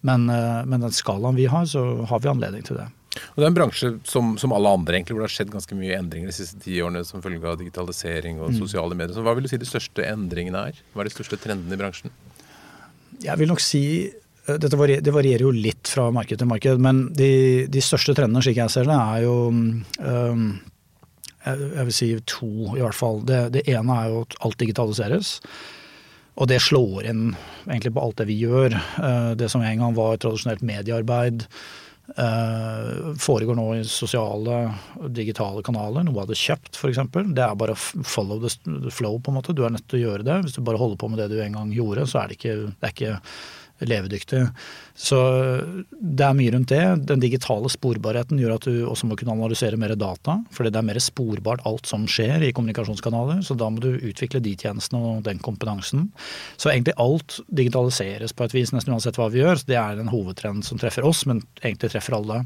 Men, 0.07 0.29
eh, 0.31 0.61
men 0.65 0.85
den 0.85 0.95
skalaen 0.95 1.37
vi 1.39 1.49
har, 1.51 1.67
så 1.67 1.83
har 2.09 2.23
vi 2.23 2.31
anledning 2.31 2.63
til 2.63 2.79
det. 2.79 2.87
Og 3.17 3.41
Det 3.41 3.43
er 3.43 3.49
en 3.49 3.57
bransje 3.57 3.89
som, 4.07 4.35
som, 4.37 4.53
alle 4.53 4.71
andre 4.77 4.97
egentlig, 4.97 5.15
hvor 5.15 5.23
det 5.23 5.29
har 5.31 5.35
skjedd 5.35 5.51
ganske 5.53 5.77
mye 5.77 5.97
endringer 5.97 6.29
de 6.29 6.35
siste 6.35 6.61
ti 6.63 6.77
årene 6.83 7.03
som 7.07 7.23
følge 7.23 7.41
av 7.43 7.59
digitalisering 7.59 8.39
og 8.39 8.53
mm. 8.53 8.59
sosiale 8.61 8.95
medier. 8.95 9.15
Så 9.17 9.25
Hva 9.25 9.35
vil 9.35 9.47
du 9.47 9.51
si 9.51 9.59
de 9.59 9.69
største 9.69 10.05
endringene 10.05 10.69
er? 10.69 10.81
Hva 10.93 11.03
er 11.03 11.09
de 11.09 11.15
største 11.15 11.39
trendene 11.41 11.75
i 11.75 11.81
bransjen? 11.81 12.13
Jeg 13.19 13.35
vil 13.41 13.49
nok 13.51 13.63
si 13.63 13.83
eh, 14.07 14.59
det 14.61 14.73
varierer 15.13 15.45
jo 15.47 15.53
litt 15.55 15.91
fra 15.91 16.09
marked 16.15 16.39
til 16.39 16.51
marked, 16.51 16.81
men 16.85 17.07
de, 17.17 17.31
de 17.71 17.83
største 17.83 18.15
trendene 18.17 18.45
slik 18.45 18.61
jeg 18.61 18.73
ser 18.73 18.87
det, 18.87 18.95
er 18.95 19.25
jo 19.25 19.35
um, 19.49 20.45
jeg 21.45 21.87
vil 21.87 21.95
si 21.95 22.09
to, 22.27 22.49
i 22.75 22.81
hvert 22.83 22.97
fall. 22.97 23.21
Det, 23.27 23.41
det, 23.55 23.67
ene 23.71 23.95
er 23.95 24.13
jo 24.13 24.23
at 24.25 24.39
alt 24.45 24.59
digitaliseres. 24.61 25.35
Og 26.39 26.47
det 26.51 26.61
slår 26.63 27.09
inn 27.09 27.29
egentlig 27.67 27.93
på 27.95 28.03
alt 28.03 28.19
det 28.21 28.29
vi 28.29 28.39
gjør. 28.39 28.75
Eh, 28.75 29.31
det 29.39 29.51
som 29.51 29.63
en 29.63 29.83
gang 29.83 29.95
var 29.95 30.19
tradisjonelt 30.19 30.63
mediearbeid, 30.67 31.45
eh, 32.15 32.91
foregår 33.19 33.59
nå 33.59 33.67
i 33.75 33.83
sosiale, 33.87 34.61
digitale 35.15 35.63
kanaler. 35.65 36.07
Noe 36.07 36.23
av 36.23 36.31
det 36.31 36.39
kjøpt, 36.39 36.79
f.eks. 36.79 37.01
Det 37.35 37.45
er 37.45 37.59
bare 37.59 37.75
follow 37.79 38.39
the 38.43 38.91
flow, 38.91 39.19
på 39.19 39.33
en 39.33 39.39
måte. 39.39 39.55
Du 39.55 39.65
er 39.67 39.75
nødt 39.75 39.87
til 39.91 39.99
å 39.99 40.05
gjøre 40.09 40.27
det. 40.27 40.41
Hvis 40.45 40.59
du 40.59 40.63
bare 40.63 40.79
holder 40.79 40.99
på 40.99 41.11
med 41.11 41.23
det 41.23 41.31
du 41.33 41.39
en 41.43 41.59
gang 41.59 41.73
gjorde, 41.75 42.07
så 42.07 42.23
er 42.23 42.31
det 42.31 42.39
ikke, 42.39 42.59
det 42.71 42.91
er 42.91 42.95
ikke 42.95 43.17
levedyktig. 43.85 44.41
Så 44.99 45.19
det 45.91 46.25
er 46.25 46.35
mye 46.35 46.51
rundt 46.55 46.71
det. 46.73 46.83
Den 47.09 47.23
digitale 47.23 47.71
sporbarheten 47.71 48.41
gjør 48.41 48.57
at 48.57 48.67
du 48.67 48.83
også 48.89 49.07
må 49.09 49.17
kunne 49.19 49.35
analysere 49.37 49.79
mer 49.79 49.95
data. 49.99 50.39
Fordi 50.55 50.73
det 50.73 50.81
er 50.81 50.87
mer 50.89 51.01
sporbart 51.03 51.65
alt 51.69 51.89
som 51.89 52.07
skjer 52.09 52.43
i 52.47 52.51
kommunikasjonskanaler. 52.55 53.41
Så 53.45 53.57
da 53.59 53.71
må 53.71 53.83
du 53.83 53.91
utvikle 53.95 54.43
de 54.43 54.55
tjenestene 54.59 55.01
og 55.13 55.25
den 55.27 55.41
kompetansen. 55.43 56.09
Så 56.57 56.73
egentlig 56.73 56.97
alt 56.99 57.39
digitaliseres 57.47 58.35
på 58.35 58.47
et 58.47 58.55
vis, 58.57 58.73
nesten 58.75 58.95
uansett 58.95 59.19
hva 59.19 59.31
vi 59.31 59.43
gjør. 59.43 59.59
Så 59.61 59.71
det 59.71 59.79
er 59.81 59.99
en 59.99 60.11
hovedtrend 60.11 60.67
som 60.67 60.81
treffer 60.81 61.07
oss, 61.07 61.25
men 61.29 61.43
egentlig 61.63 61.93
treffer 61.93 62.19
alle. 62.19 62.43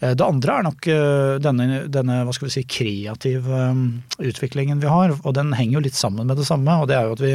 Eh, 0.00 0.14
det 0.14 0.26
andre 0.26 0.58
er 0.58 0.66
nok 0.66 0.90
eh, 0.90 1.36
denne, 1.42 1.84
denne 1.92 2.20
hva 2.26 2.34
skal 2.34 2.48
vi 2.48 2.56
si, 2.56 2.66
kreative 2.68 3.62
eh, 3.70 3.86
utviklingen 4.30 4.82
vi 4.82 4.90
har. 4.90 5.16
Og 5.22 5.36
den 5.36 5.54
henger 5.56 5.78
jo 5.78 5.86
litt 5.88 5.98
sammen 5.98 6.28
med 6.28 6.40
det 6.40 6.48
samme. 6.48 6.80
og 6.80 6.90
det 6.90 6.98
er 6.98 7.08
jo 7.08 7.16
at 7.18 7.24
vi 7.24 7.34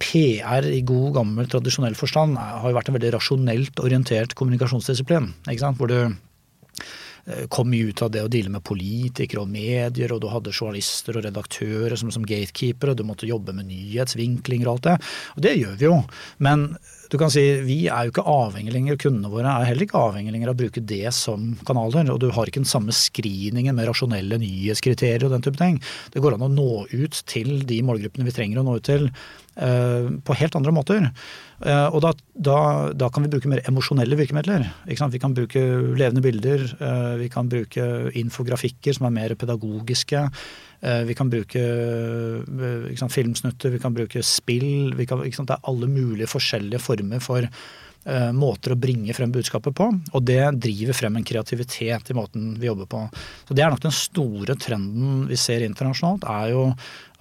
PR 0.00 0.64
i 0.64 0.80
god, 0.86 1.10
gammel, 1.18 1.48
tradisjonell 1.50 1.96
forstand 1.98 2.38
har 2.40 2.68
jo 2.68 2.76
vært 2.76 2.90
en 2.90 2.96
veldig 2.96 3.14
rasjonelt 3.18 3.82
orientert 3.84 4.36
kommunikasjonsdisiplin. 4.38 5.28
Hvor 5.44 5.90
du 5.90 5.98
eh, 6.00 7.44
kom 7.52 7.68
mye 7.72 7.90
ut 7.92 8.04
av 8.06 8.12
det 8.14 8.24
å 8.24 8.30
deale 8.32 8.52
med 8.54 8.64
politikere 8.64 9.44
og 9.44 9.52
medier, 9.52 10.14
og 10.14 10.22
du 10.24 10.30
hadde 10.32 10.54
journalister 10.54 11.18
og 11.18 11.26
redaktører 11.28 11.98
som, 12.00 12.12
som 12.14 12.24
gatekeepere, 12.24 12.96
du 12.96 13.04
måtte 13.04 13.28
jobbe 13.28 13.56
med 13.56 13.68
nyhetsvinklinger 13.68 14.70
og 14.70 14.78
alt 14.78 14.88
det. 14.88 14.96
Og 15.36 15.46
det 15.48 15.56
gjør 15.60 15.76
vi 15.80 15.88
jo. 15.90 16.00
Men 16.48 16.68
du 17.12 17.18
kan 17.20 17.30
si 17.30 17.42
vi 17.62 17.76
er 17.86 18.06
jo 18.06 18.14
ikke 18.14 18.26
avhengig 18.26 18.72
lenger, 18.74 18.96
kundene 19.04 19.30
våre 19.30 19.52
er 19.52 19.68
heller 19.68 19.84
ikke 19.84 20.00
avhengig 20.00 20.40
av 20.40 20.54
å 20.54 20.58
bruke 20.64 20.80
det 20.82 21.12
som 21.14 21.52
kanaler. 21.68 22.08
Og 22.10 22.22
du 22.24 22.30
har 22.32 22.48
ikke 22.48 22.62
den 22.62 22.72
samme 22.72 22.96
screeningen 22.96 23.76
med 23.76 23.90
rasjonelle 23.90 24.40
nyhetskriterier 24.40 25.28
og 25.28 25.36
den 25.36 25.44
type 25.44 25.60
ting. 25.60 25.76
Det 26.14 26.24
går 26.24 26.38
an 26.38 26.48
å 26.48 26.52
nå 26.52 26.70
ut 26.90 27.20
til 27.30 27.60
de 27.68 27.82
målgruppene 27.84 28.26
vi 28.26 28.34
trenger 28.34 28.62
å 28.62 28.66
nå 28.66 28.80
ut 28.80 28.88
til 28.88 29.10
på 29.54 30.34
helt 30.34 30.56
andre 30.58 30.72
måter. 30.74 31.10
Eh, 31.62 31.86
og 31.94 32.02
da, 32.04 32.10
da, 32.34 32.58
da, 32.92 33.08
kan 33.12 33.24
vi 33.24 33.30
bruke 33.32 33.50
mer 33.50 33.62
emosjonelle 33.68 34.18
virkemidler. 34.18 34.66
Vi 34.88 34.96
kan 34.98 35.36
bruke 35.36 35.62
levende 35.96 36.24
bilder, 36.24 36.66
eh, 36.74 37.14
vi 37.22 37.30
kan 37.32 37.48
bruke 37.48 37.86
infografikker 38.18 38.96
som 38.96 39.08
er 39.08 39.16
mer 39.20 39.36
pedagogiske. 39.38 40.28
Vi 40.84 41.14
kan 41.16 41.30
bruke 41.32 41.60
sant, 42.98 43.14
filmsnutter, 43.14 43.72
vi 43.72 43.80
kan 43.80 43.94
bruke 43.96 44.20
spill. 44.20 44.92
Kan, 45.08 45.22
det 45.24 45.56
er 45.56 45.70
alle 45.70 45.88
mulige 45.88 46.28
forskjellige 46.28 46.82
former 46.84 47.22
for 47.24 47.48
Eh, 47.48 47.83
måter 48.36 48.74
å 48.74 48.78
bringe 48.78 49.14
frem 49.16 49.32
budskapet 49.32 49.74
på. 49.76 49.88
Og 50.12 50.24
det 50.26 50.42
driver 50.60 50.96
frem 50.96 51.16
en 51.16 51.26
kreativitet 51.26 52.10
i 52.10 52.16
måten 52.16 52.54
vi 52.60 52.68
jobber 52.68 52.88
på. 52.90 53.02
Så 53.48 53.56
Det 53.56 53.64
er 53.64 53.72
nok 53.72 53.84
den 53.84 53.96
store 53.96 54.56
trenden 54.60 55.26
vi 55.28 55.38
ser 55.40 55.64
internasjonalt, 55.64 56.26
er 56.28 56.52
jo 56.52 56.64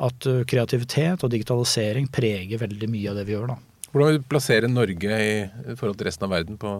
at 0.03 0.27
eh, 0.29 0.43
kreativitet 0.49 1.23
og 1.23 1.31
digitalisering 1.31 2.09
preger 2.11 2.61
veldig 2.61 2.89
mye 2.91 3.11
av 3.11 3.19
det 3.19 3.27
vi 3.29 3.37
gjør. 3.37 3.53
da. 3.53 3.59
Hvordan 3.93 4.09
vil 4.09 4.23
du 4.23 4.31
plassere 4.31 4.71
Norge 4.71 5.19
i 5.21 5.75
forhold 5.77 5.99
til 5.99 6.09
resten 6.09 6.25
av 6.25 6.33
verden 6.33 6.57
på 6.57 6.71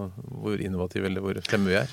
hvor 0.42 0.58
innovative 0.58 1.08
eller 1.10 1.22
hvor 1.22 1.38
fremme 1.46 1.70
vi 1.70 1.78
er? 1.84 1.92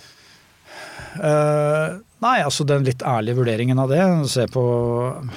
Uh, 1.18 1.98
nei, 2.22 2.36
altså 2.44 2.62
den 2.68 2.84
litt 2.86 3.02
ærlige 3.02 3.40
vurderingen 3.40 3.80
av 3.82 3.90
det. 3.90 4.02
Se 4.30 4.46
på 4.52 4.62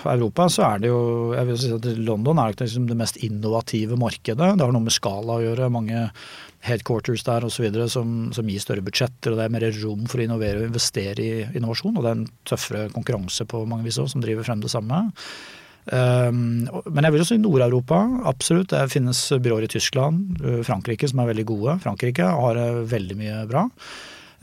Europa, 0.05 0.47
så 0.53 0.67
er 0.67 0.83
det 0.83 0.91
jo 0.91 1.01
jeg 1.33 1.49
vil 1.49 1.59
si 1.59 1.71
at 1.73 1.87
London 2.05 2.41
er 2.41 2.53
liksom 2.59 2.85
det 2.89 2.97
mest 2.99 3.17
innovative 3.25 3.97
markedet. 3.99 4.53
Det 4.53 4.65
har 4.65 4.75
noe 4.75 4.85
med 4.85 4.95
skala 4.95 5.39
å 5.39 5.45
gjøre. 5.45 5.71
Mange 5.73 6.05
headquarters 6.63 7.25
der 7.27 7.47
osv. 7.47 7.65
Som, 7.91 8.13
som 8.35 8.53
gir 8.53 8.61
større 8.63 8.85
budsjetter. 8.85 9.33
og 9.33 9.41
Det 9.41 9.47
er 9.47 9.57
mer 9.57 9.67
rom 9.81 10.05
for 10.09 10.21
å 10.21 10.27
innovere 10.27 10.61
og 10.61 10.69
investere 10.69 11.25
i 11.25 11.33
innovasjon. 11.57 11.97
Og 11.97 12.05
det 12.05 12.13
er 12.13 12.21
en 12.21 12.29
tøffere 12.53 12.85
konkurranse 12.93 13.49
på 13.49 13.65
mange 13.65 13.87
vis 13.89 13.99
òg, 14.01 14.11
som 14.13 14.23
driver 14.23 14.45
frem 14.47 14.63
det 14.63 14.71
samme. 14.73 15.07
Um, 15.83 16.63
men 16.95 17.03
jeg 17.03 17.11
vil 17.11 17.19
jo 17.25 17.27
si 17.27 17.41
Nord-Europa, 17.41 17.97
absolutt. 18.29 18.71
Det 18.71 18.85
finnes 18.93 19.25
byråer 19.43 19.65
i 19.65 19.73
Tyskland, 19.73 20.37
Frankrike 20.63 21.09
som 21.09 21.19
er 21.23 21.33
veldig 21.33 21.49
gode. 21.49 21.79
Frankrike 21.83 22.29
har 22.29 22.61
veldig 22.93 23.19
mye 23.19 23.45
bra. 23.49 23.67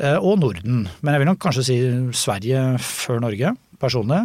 Eh, 0.00 0.16
og 0.16 0.40
Norden. 0.40 0.86
Men 1.04 1.14
jeg 1.14 1.22
vil 1.22 1.28
nok 1.28 1.42
kanskje 1.42 1.66
si 1.66 1.78
Sverige 2.16 2.64
før 2.80 3.20
Norge, 3.26 3.52
personlig. 3.80 4.24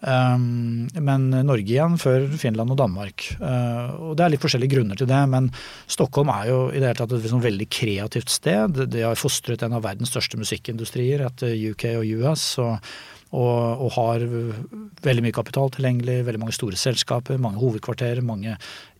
Um, 0.00 0.86
men 0.96 1.26
Norge 1.44 1.74
igjen 1.74 1.98
før 2.00 2.24
Finland 2.40 2.72
og 2.72 2.78
Danmark. 2.80 3.26
Uh, 3.36 3.92
og 4.08 4.14
Det 4.16 4.24
er 4.24 4.32
litt 4.32 4.44
forskjellige 4.44 4.72
grunner 4.78 4.96
til 4.96 5.10
det, 5.10 5.20
men 5.28 5.50
Stockholm 5.90 6.32
er 6.32 6.48
jo 6.48 6.60
i 6.70 6.78
det 6.78 6.88
hele 6.88 7.00
tatt 7.02 7.12
et 7.18 7.28
sånn 7.28 7.44
veldig 7.44 7.68
kreativt 7.68 8.32
sted. 8.32 8.80
De 8.88 9.04
har 9.04 9.20
fostret 9.20 9.60
en 9.66 9.76
av 9.76 9.84
verdens 9.84 10.12
største 10.14 10.40
musikkindustrier 10.40 11.26
etter 11.28 11.52
UK 11.52 11.90
og 11.98 12.14
US. 12.22 12.46
Og, 12.64 12.88
og, 13.30 13.84
og, 13.84 13.90
har 13.98 14.24
veldig 15.04 15.26
mye 15.26 15.36
kapital 15.36 15.68
tilgjengelig, 15.76 16.16
veldig 16.26 16.40
mange 16.46 16.56
store 16.56 16.80
selskaper, 16.80 17.38
mange 17.38 17.60
hovedkvarterer, 17.60 18.24
mange 18.24 18.56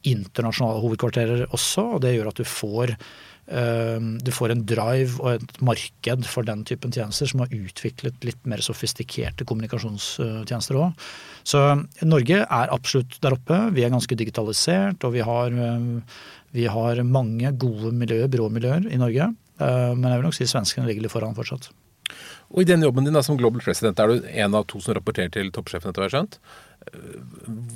internasjonale 0.06 0.84
hovedkvarterer 0.84 1.48
også. 1.48 1.88
og 1.96 2.04
Det 2.04 2.12
gjør 2.18 2.30
at 2.30 2.44
du 2.44 2.46
får 2.46 2.94
Ehm, 2.94 3.29
du 3.50 4.30
får 4.30 4.52
en 4.54 4.60
drive 4.62 5.18
og 5.18 5.32
et 5.32 5.56
marked 5.66 6.26
for 6.30 6.46
den 6.46 6.60
typen 6.68 6.92
tjenester 6.94 7.26
som 7.26 7.42
har 7.42 7.50
utviklet 7.50 8.22
litt 8.22 8.44
mer 8.46 8.62
sofistikerte 8.62 9.42
kommunikasjonstjenester 9.48 10.78
òg. 10.78 11.08
Så 11.42 11.60
Norge 12.06 12.44
er 12.44 12.74
absolutt 12.74 13.18
der 13.24 13.34
oppe. 13.34 13.58
Vi 13.74 13.82
er 13.84 13.90
ganske 13.90 14.16
digitalisert, 14.18 15.02
og 15.02 15.16
vi 15.16 15.24
har, 15.26 15.50
ehm, 15.50 16.02
vi 16.52 16.66
har 16.66 17.02
mange 17.02 17.52
gode 17.58 17.92
miljøer, 17.92 18.28
byråmiljøer 18.28 18.90
i 18.92 19.02
Norge. 19.02 19.34
Ehm, 19.58 20.00
men 20.00 20.10
jeg 20.10 20.18
vil 20.18 20.28
nok 20.28 20.38
si 20.38 20.44
svenskene 20.44 20.86
ligger 20.86 21.02
litt 21.02 21.12
foran 21.12 21.34
fortsatt. 21.34 21.70
Og 22.50 22.62
I 22.62 22.64
den 22.64 22.82
jobben 22.82 23.04
din 23.04 23.14
da, 23.14 23.22
som 23.22 23.36
Global 23.38 23.62
President 23.62 23.98
er 23.98 24.08
du 24.08 24.26
en 24.26 24.54
av 24.54 24.66
to 24.66 24.80
som 24.80 24.94
rapporterer 24.94 25.30
til 25.30 25.52
toppsjefen, 25.54 25.90
etter 25.90 26.02
hva 26.02 26.08
jeg 26.08 26.10
har 26.10 26.18
skjønt. 26.18 26.38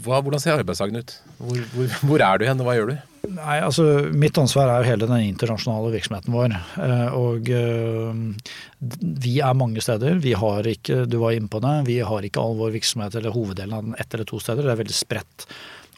Hva, 0.05 0.21
hvordan 0.21 0.41
ser 0.41 0.59
arbeidsdagen 0.59 1.01
ut? 1.01 1.13
Hvor, 1.39 1.59
hvor, 1.75 1.99
hvor, 2.09 2.23
er 2.25 2.41
du 2.41 2.47
hen, 2.49 2.61
og 2.63 2.69
hva 2.69 2.77
gjør 2.77 2.93
du? 2.93 2.97
Nei, 3.35 3.57
altså 3.65 3.85
Mitt 4.13 4.37
ansvar 4.41 4.69
er 4.69 4.83
jo 4.83 4.91
hele 4.91 5.09
den 5.09 5.29
internasjonale 5.31 5.93
virksomheten 5.95 6.35
vår. 6.35 6.57
Eh, 6.85 7.17
og 7.17 7.51
eh, 7.53 8.49
vi 9.25 9.37
er 9.41 9.57
mange 9.59 9.85
steder. 9.85 10.19
Vi 10.25 10.35
har 10.39 10.69
ikke 10.69 11.05
du 11.09 11.19
var 11.23 11.37
inne 11.37 11.51
på 11.53 11.63
det, 11.65 11.77
vi 11.89 12.01
har 12.05 12.27
ikke 12.27 12.43
all 12.43 12.59
vår 12.61 12.75
virksomhet 12.77 13.17
eller 13.21 13.35
hoveddelen 13.35 13.77
av 13.77 13.87
den 13.87 13.97
ett 14.01 14.17
eller 14.17 14.29
to 14.29 14.41
steder. 14.43 14.67
Det 14.67 14.75
er 14.75 14.83
veldig 14.83 14.99
spredt. 14.99 15.47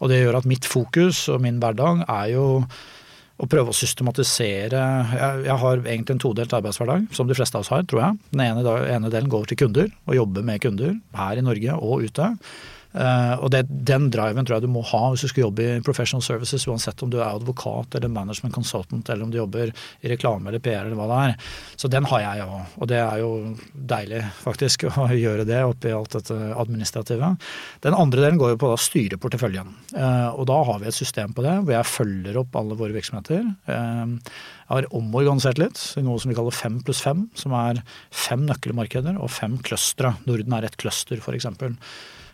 Og 0.00 0.12
det 0.12 0.20
gjør 0.20 0.40
at 0.40 0.48
mitt 0.48 0.68
fokus 0.68 1.24
og 1.32 1.42
min 1.44 1.58
hverdag 1.62 2.04
er 2.04 2.30
jo 2.34 2.46
å 3.36 3.46
prøve 3.52 3.72
å 3.72 3.76
systematisere 3.76 4.80
jeg, 5.44 5.56
har 5.60 5.82
egentlig 5.82 6.14
en 6.14 6.22
todelt 6.22 6.54
arbeidshverdag, 6.56 7.10
som 7.12 7.28
de 7.28 7.36
fleste 7.36 7.58
av 7.58 7.66
oss 7.66 7.72
har, 7.72 7.82
tror 7.88 8.00
jeg. 8.00 8.20
Den 8.32 8.46
ene, 8.46 8.76
ene 8.88 9.10
delen 9.12 9.28
går 9.32 9.50
til 9.50 9.60
kunder 9.60 9.90
og 10.06 10.16
jobber 10.16 10.46
med 10.46 10.62
kunder 10.64 10.94
her 11.18 11.36
i 11.36 11.44
Norge 11.44 11.76
og 11.76 12.06
ute. 12.06 12.30
Uh, 12.96 13.36
og 13.44 13.50
det, 13.52 13.66
Den 13.68 14.08
driven 14.12 14.46
tror 14.46 14.56
jeg 14.56 14.64
du 14.64 14.72
må 14.72 14.82
ha 14.88 15.02
hvis 15.12 15.26
du 15.26 15.28
skal 15.28 15.46
jobbe 15.46 15.64
i 15.64 15.80
professional 15.84 16.24
services, 16.24 16.64
uansett 16.70 17.02
om 17.04 17.10
du 17.12 17.18
er 17.18 17.28
advokat 17.28 17.98
eller 17.98 18.12
management 18.12 18.54
consultant, 18.54 19.10
eller 19.12 19.26
om 19.26 19.32
du 19.32 19.36
jobber 19.36 19.72
i 20.00 20.12
reklame 20.12 20.48
eller 20.48 20.62
PR 20.64 20.86
eller 20.86 20.96
hva 20.98 21.08
det 21.10 21.20
er. 21.26 21.52
Så 21.76 21.90
den 21.92 22.08
har 22.08 22.24
jeg 22.24 22.46
òg. 22.46 22.78
Og 22.80 22.90
det 22.90 23.00
er 23.02 23.20
jo 23.20 23.30
deilig 23.92 24.22
faktisk 24.40 24.88
å 25.04 25.10
gjøre 25.12 25.46
det 25.48 25.60
oppi 25.66 25.92
alt 25.92 26.16
dette 26.16 26.38
administrative. 26.56 27.34
Den 27.84 27.98
andre 27.98 28.24
delen 28.24 28.40
går 28.40 28.54
jo 28.54 28.60
på 28.64 28.72
å 28.72 28.80
styre 28.80 29.20
porteføljen. 29.20 29.76
Uh, 29.92 30.32
og 30.32 30.46
da 30.48 30.60
har 30.70 30.82
vi 30.82 30.90
et 30.90 30.96
system 30.96 31.36
på 31.36 31.44
det 31.44 31.58
hvor 31.60 31.76
jeg 31.76 31.92
følger 31.92 32.40
opp 32.40 32.56
alle 32.56 32.78
våre 32.80 32.96
virksomheter. 32.96 33.44
Uh, 33.68 34.16
jeg 34.66 34.72
har 34.72 34.92
omorganisert 34.98 35.60
litt 35.62 35.78
i 36.00 36.02
noe 36.02 36.18
som 36.18 36.32
vi 36.32 36.36
kaller 36.38 36.54
fem 36.54 36.80
pluss 36.82 37.04
fem, 37.04 37.28
som 37.38 37.52
er 37.54 37.84
fem 38.10 38.48
nøkkelmarkeder 38.48 39.20
og 39.20 39.30
fem 39.30 39.60
clustre. 39.62 40.16
Norden 40.26 40.56
er 40.56 40.66
et 40.66 40.78
cluster, 40.80 41.20
f.eks. 41.20 41.46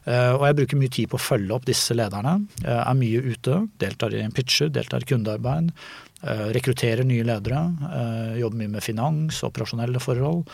Eh, 0.03 0.33
og 0.35 0.47
jeg 0.49 0.59
bruker 0.59 0.81
mye 0.81 0.93
tid 0.93 1.11
på 1.11 1.19
å 1.19 1.23
følge 1.23 1.55
opp 1.55 1.67
disse 1.69 1.95
lederne. 1.95 2.41
Jeg 2.63 2.79
er 2.81 2.99
mye 2.99 3.23
ute, 3.23 3.59
deltar 3.83 4.17
i 4.19 4.25
pitcher, 4.35 4.73
deltar 4.75 5.05
i 5.05 5.11
kundearbeid. 5.13 5.71
Eh, 6.23 6.45
rekrutterer 6.57 7.07
nye 7.07 7.27
ledere. 7.27 7.63
Eh, 7.89 8.39
jobber 8.43 8.63
mye 8.63 8.75
med 8.77 8.87
finans, 8.87 9.43
operasjonelle 9.47 10.03
forhold. 10.03 10.45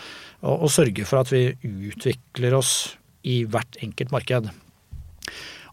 Og, 0.43 0.55
og 0.55 0.73
sørger 0.73 1.09
for 1.09 1.25
at 1.25 1.33
vi 1.33 1.45
utvikler 1.64 2.57
oss 2.59 2.75
i 3.28 3.43
hvert 3.49 3.81
enkelt 3.85 4.12
marked. 4.14 4.52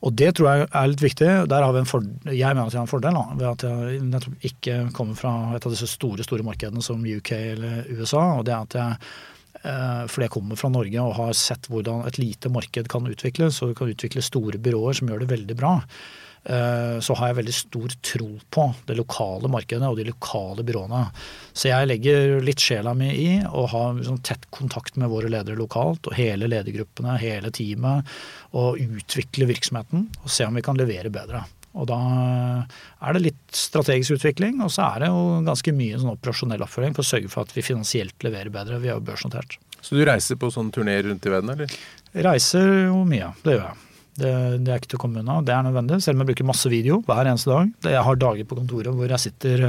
Og 0.06 0.14
det 0.14 0.34
tror 0.38 0.50
jeg 0.50 0.66
er 0.68 0.90
litt 0.92 1.04
viktig. 1.04 1.30
Der 1.50 1.64
har 1.66 1.72
vi 1.74 1.82
en 1.82 1.88
fordel, 1.90 2.34
jeg 2.36 2.56
mener 2.56 2.68
at 2.68 2.76
jeg 2.76 2.82
har 2.82 2.88
en 2.88 2.92
fordel 2.92 3.16
da, 3.18 3.24
ved 3.40 3.48
at 3.50 3.64
jeg 3.66 4.02
nettopp 4.06 4.50
ikke 4.50 4.76
kommer 4.96 5.18
fra 5.18 5.32
et 5.56 5.66
av 5.66 5.74
disse 5.74 5.88
store 5.90 6.26
store 6.28 6.46
markedene 6.46 6.84
som 6.86 7.02
UK 7.02 7.32
eller 7.38 7.88
USA. 7.96 8.26
og 8.36 8.46
det 8.46 8.54
er 8.54 8.68
at 8.68 8.78
jeg 8.80 9.00
Eh, 9.66 10.04
fordi 10.12 10.28
jeg 10.28 10.36
kommer 10.36 10.60
fra 10.60 10.70
Norge 10.70 11.02
og 11.02 11.16
har 11.18 11.34
sett 11.38 11.72
hvordan 11.72 12.06
et 12.06 12.20
lite 12.22 12.52
marked 12.54 12.90
kan 12.92 13.10
utvikles, 13.10 13.64
og 13.66 13.74
kan 13.80 13.90
utvikle 13.90 14.24
store 14.26 14.62
byråer 14.62 15.00
som 15.00 15.10
gjør 15.10 15.26
det 15.26 15.32
veldig 15.34 15.58
bra. 15.58 15.74
Eh, 16.46 17.00
så 17.02 17.16
har 17.18 17.32
jeg 17.32 17.40
veldig 17.40 17.56
stor 17.58 17.96
tro 18.06 18.28
på 18.54 18.68
det 18.86 18.98
lokale 19.00 19.50
markedet 19.50 19.88
og 19.90 19.98
de 19.98 20.06
lokale 20.12 20.66
byråene. 20.68 21.02
Så 21.50 21.72
jeg 21.72 21.90
legger 21.90 22.38
litt 22.46 22.62
sjela 22.62 22.94
mi 22.98 23.10
i 23.10 23.30
å 23.42 23.66
ha 23.72 23.84
sånn 24.06 24.22
tett 24.26 24.46
kontakt 24.54 25.00
med 25.02 25.10
våre 25.10 25.32
ledere 25.34 25.58
lokalt 25.58 26.12
og 26.12 26.18
hele 26.20 26.50
ledergruppene, 26.52 27.18
hele 27.22 27.50
teamet, 27.56 28.06
og 28.54 28.78
utvikle 28.78 29.50
virksomheten 29.50 30.06
og 30.22 30.30
se 30.32 30.46
om 30.46 30.56
vi 30.56 30.66
kan 30.66 30.78
levere 30.78 31.10
bedre. 31.14 31.42
Og 31.76 31.88
da 31.90 32.00
er 33.04 33.16
det 33.16 33.24
litt 33.26 33.56
strategisk 33.56 34.16
utvikling, 34.18 34.62
og 34.64 34.72
så 34.72 34.88
er 34.94 35.06
det 35.06 35.10
jo 35.12 35.24
ganske 35.46 35.74
mye 35.76 36.00
sånn 36.00 36.14
operasjonell 36.14 36.64
oppfølging 36.64 36.96
for 36.96 37.04
å 37.04 37.10
sørge 37.10 37.32
for 37.32 37.44
at 37.44 37.56
vi 37.56 37.66
finansielt 37.66 38.26
leverer 38.26 38.54
bedre. 38.54 38.80
Vi 38.84 38.92
er 38.92 38.96
jo 38.96 39.04
børsnotert. 39.06 39.58
Så 39.84 39.98
du 39.98 40.06
reiser 40.08 40.40
på 40.40 40.50
sånn 40.54 40.72
turné 40.74 40.98
rundt 41.06 41.28
i 41.28 41.34
verden, 41.34 41.52
eller? 41.54 41.76
Jeg 42.16 42.26
reiser 42.26 42.72
jo 42.88 43.04
mye, 43.08 43.34
det 43.44 43.58
gjør 43.58 43.68
jeg. 43.68 43.82
Det, 44.16 44.32
det, 44.64 44.72
er 44.72 44.80
ikke 44.80 44.94
til 44.94 45.00
å 45.02 45.04
komme 45.04 45.20
unna. 45.20 45.42
Det 45.44 45.52
er 45.52 45.66
nødvendig, 45.68 46.00
selv 46.04 46.16
om 46.16 46.24
jeg 46.24 46.32
bruker 46.32 46.48
masse 46.48 46.72
video 46.72 47.02
hver 47.04 47.28
eneste 47.28 47.52
dag. 47.52 47.74
Jeg 47.92 48.04
har 48.08 48.22
dager 48.22 48.48
på 48.48 48.58
kontoret 48.62 48.96
hvor 48.96 49.12
jeg 49.12 49.24
sitter 49.26 49.66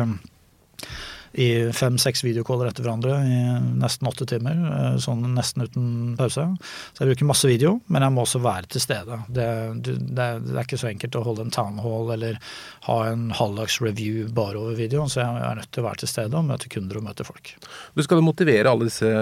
i 1.36 1.72
fem-seks 1.76 2.22
videocaller 2.24 2.70
etter 2.70 2.86
hverandre 2.86 3.16
i 3.28 3.38
nesten 3.76 4.08
åtte 4.08 4.24
timer. 4.28 4.56
Eh, 4.56 4.94
sånn 5.04 5.20
nesten 5.36 5.66
uten 5.66 5.90
pause. 6.16 6.46
Så 6.94 7.02
jeg 7.02 7.12
bruker 7.12 7.28
masse 7.28 7.50
video, 7.50 7.74
men 7.92 8.06
jeg 8.06 8.14
må 8.14 8.24
også 8.24 8.40
være 8.44 8.70
til 8.72 8.84
stede. 8.84 9.18
Det, 9.28 9.48
det, 9.84 9.96
det 10.16 10.28
er 10.54 10.62
ikke 10.62 10.80
så 10.80 10.88
enkelt 10.88 11.18
å 11.20 11.24
holde 11.26 11.46
en 11.46 11.52
town 11.52 11.76
hall 11.84 12.14
eller 12.16 12.40
ha 12.88 12.98
en 13.10 13.28
halvdags 13.36 13.78
review 13.84 14.30
bare 14.32 14.60
over 14.62 14.78
video, 14.80 15.04
så 15.12 15.22
jeg 15.22 15.44
er 15.50 15.60
nødt 15.60 15.72
til 15.74 15.84
å 15.84 15.88
være 15.90 16.02
til 16.02 16.12
stede 16.14 16.40
og 16.40 16.48
møte 16.48 16.72
kunder 16.72 17.02
og 17.02 17.08
møte 17.10 17.28
folk. 17.28 17.52
Du 17.92 18.04
skal 18.06 18.24
motivere 18.24 18.72
alle 18.72 18.88
disse 18.88 19.12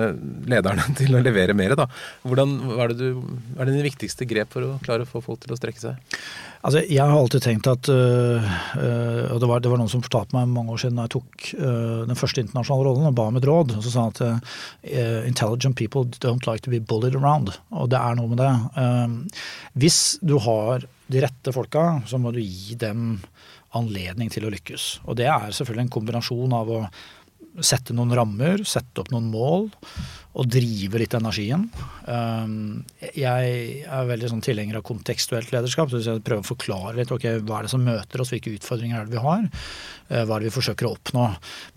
lederne 0.50 0.86
til 1.00 1.18
å 1.18 1.24
levere 1.24 1.58
mer. 1.58 1.74
da. 1.78 1.88
Hvordan, 2.22 2.56
hva 2.70 2.86
er, 2.86 2.94
det 2.94 3.12
du, 3.12 3.22
er 3.58 3.64
det 3.64 3.74
dine 3.74 3.88
viktigste 3.90 4.28
grep 4.30 4.54
for 4.54 4.68
å 4.68 4.74
klare 4.86 5.02
å 5.02 5.10
få 5.10 5.24
folk 5.24 5.42
til 5.42 5.56
å 5.56 5.58
strekke 5.58 5.88
seg? 5.88 6.20
Altså, 6.64 6.80
jeg 6.88 7.04
har 7.04 7.18
alltid 7.18 7.42
tenkt 7.44 7.66
at 7.68 7.88
øh, 7.92 8.44
øh, 8.80 9.32
og 9.34 9.40
det 9.42 9.48
var, 9.50 9.60
det 9.60 9.68
var, 9.68 9.80
noen 9.80 9.90
som 9.92 10.00
fortalte 10.04 10.32
meg 10.32 10.48
mange 10.48 10.72
år 10.72 10.80
siden 10.80 10.96
da 10.96 11.04
jeg 11.04 11.12
tok 11.18 11.48
øh, 11.58 12.06
den 12.08 12.16
første 12.16 12.40
internasjonale 12.40 12.88
rollen 12.88 13.08
og 13.10 13.16
ba 13.18 13.26
om 13.28 13.36
et 13.36 13.48
råd. 13.48 13.74
og 13.76 13.84
Så 13.84 13.92
sa 13.92 14.06
han 14.06 14.14
at 14.14 15.28
intelligent 15.28 15.76
people 15.76 16.08
don't 16.24 16.48
like 16.48 16.64
to 16.64 16.72
be 16.72 16.80
bullied 16.80 17.18
around. 17.20 17.52
Og 17.68 17.90
det 17.92 18.00
er 18.00 18.16
noe 18.16 18.32
med 18.32 18.40
det. 18.40 18.52
hvis 19.74 20.18
du 20.24 20.38
har 20.40 20.88
de 21.12 21.20
rette 21.20 21.52
folka, 21.52 22.00
så 22.08 22.16
må 22.18 22.32
du 22.32 22.40
gi 22.40 22.78
dem 22.80 23.20
anledning 23.76 24.30
til 24.32 24.46
å 24.46 24.52
lykkes. 24.54 25.04
Og 25.04 25.18
det 25.20 25.28
er 25.28 25.52
selvfølgelig 25.52 25.84
en 25.84 25.96
kombinasjon 25.98 26.56
av 26.56 26.70
å 26.70 26.80
sette 27.62 27.94
noen 27.94 28.14
rammer, 28.16 28.64
sette 28.66 29.02
opp 29.02 29.12
noen 29.12 29.28
mål 29.30 29.68
og 30.34 30.48
drive 30.50 30.98
litt 30.98 31.14
energien. 31.14 31.68
Um, 32.10 32.82
jeg 33.14 33.50
er 33.86 34.08
veldig 34.08 34.32
sånn 34.32 34.42
tilhenger 34.42 34.80
av 34.80 34.86
kontekstuelt 34.86 35.52
lederskap. 35.54 35.92
så 35.92 36.00
Jeg 36.02 36.24
prøver 36.26 36.42
å 36.42 36.48
forklare 36.48 36.96
litt 36.98 37.12
ok, 37.14 37.28
hva 37.46 37.60
er 37.60 37.68
det 37.68 37.74
som 37.74 37.84
møter 37.86 38.22
oss, 38.22 38.32
hvilke 38.34 38.56
utfordringer 38.56 38.98
er 38.98 39.06
det 39.06 39.14
vi 39.14 39.22
har. 39.22 39.46
Uh, 40.10 40.24
hva 40.24 40.34
er 40.34 40.42
det 40.42 40.50
vi 40.50 40.56
forsøker 40.56 40.88
å 40.88 40.96
oppnå. 40.96 41.28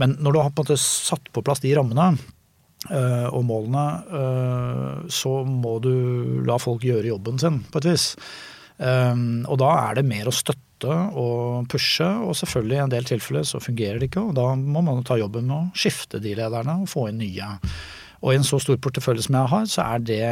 Men 0.02 0.18
når 0.18 0.34
du 0.34 0.42
har 0.42 0.50
på 0.50 0.66
en 0.66 0.70
måte 0.72 0.82
satt 0.82 1.30
på 1.34 1.46
plass 1.46 1.62
de 1.62 1.76
rammene 1.78 2.10
uh, 2.90 3.30
og 3.30 3.46
målene, 3.46 3.88
uh, 4.10 5.08
så 5.14 5.44
må 5.46 5.78
du 5.86 5.94
la 6.48 6.58
folk 6.62 6.88
gjøre 6.88 7.14
jobben 7.14 7.38
sin 7.44 7.62
på 7.70 7.84
et 7.84 7.92
vis. 7.92 8.16
Um, 8.82 9.44
og 9.46 9.62
da 9.62 9.70
er 9.88 10.00
det 10.00 10.10
mer 10.10 10.30
å 10.30 10.34
støtte 10.34 10.66
og 10.86 11.66
pushe, 11.72 12.06
og 12.06 12.36
selvfølgelig 12.38 12.78
i 12.78 12.84
en 12.84 12.94
del 12.94 13.08
tilfeller 13.08 13.48
så 13.48 13.62
fungerer 13.64 13.98
det 14.00 14.12
ikke. 14.12 14.22
og 14.22 14.36
Da 14.36 14.54
må 14.56 14.84
man 14.86 15.04
ta 15.04 15.18
jobben 15.18 15.48
med 15.48 15.56
å 15.58 15.78
skifte 15.78 16.22
de 16.22 16.36
lederne 16.38 16.82
og 16.84 16.92
få 16.92 17.08
inn 17.10 17.18
nye. 17.24 17.58
Og 18.22 18.34
i 18.34 18.38
en 18.38 18.46
så 18.46 18.60
stor 18.62 18.78
portefølje 18.82 19.28
som 19.28 19.38
jeg 19.40 19.52
har, 19.54 19.66
så 19.66 19.86
er 19.88 20.06
det 20.06 20.30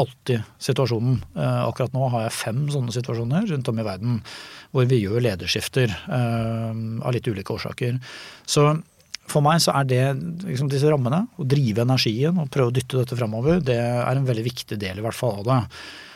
alltid 0.00 0.44
situasjonen. 0.62 1.18
Uh, 1.36 1.66
akkurat 1.68 1.92
nå 1.92 2.08
har 2.12 2.26
jeg 2.26 2.38
fem 2.38 2.62
sånne 2.72 2.94
situasjoner 2.94 3.48
rundt 3.50 3.68
om 3.68 3.80
i 3.80 3.84
verden 3.84 4.20
hvor 4.70 4.86
vi 4.88 5.02
gjør 5.02 5.24
lederskifter 5.24 5.92
uh, 6.08 6.72
av 7.04 7.12
litt 7.12 7.28
ulike 7.28 7.52
årsaker. 7.52 7.98
Så 8.48 8.70
for 9.30 9.44
meg 9.44 9.60
så 9.62 9.74
er 9.78 9.88
det 9.88 10.04
liksom 10.46 10.70
disse 10.70 10.90
rammene, 10.90 11.24
å 11.38 11.46
drive 11.46 11.84
energien 11.84 12.38
og 12.40 12.50
prøve 12.52 12.72
å 12.72 12.74
dytte 12.74 12.98
dette 12.98 13.18
framover, 13.18 13.60
det 13.62 13.78
er 13.78 14.14
en 14.16 14.26
veldig 14.26 14.46
viktig 14.46 14.78
del 14.80 14.98
i 14.98 15.04
hvert 15.04 15.16
fall 15.16 15.42
av 15.42 15.50
det. 15.50 15.60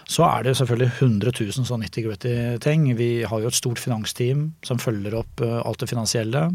Så 0.08 0.25
er 0.26 0.44
det 0.44 0.56
selvfølgelig 0.58 0.90
100 1.00 1.32
000 1.40 1.68
sånn 1.68 1.84
nitty-gritty-ting. 1.84 2.90
Vi 2.99 3.11
har 3.28 3.40
jo 3.40 3.50
et 3.50 3.56
stort 3.56 3.80
finansteam 3.80 4.50
som 4.66 4.80
følger 4.82 5.16
opp 5.23 5.44
eh, 5.44 5.61
alt 5.64 5.80
det 5.80 5.90
finansielle. 5.90 6.49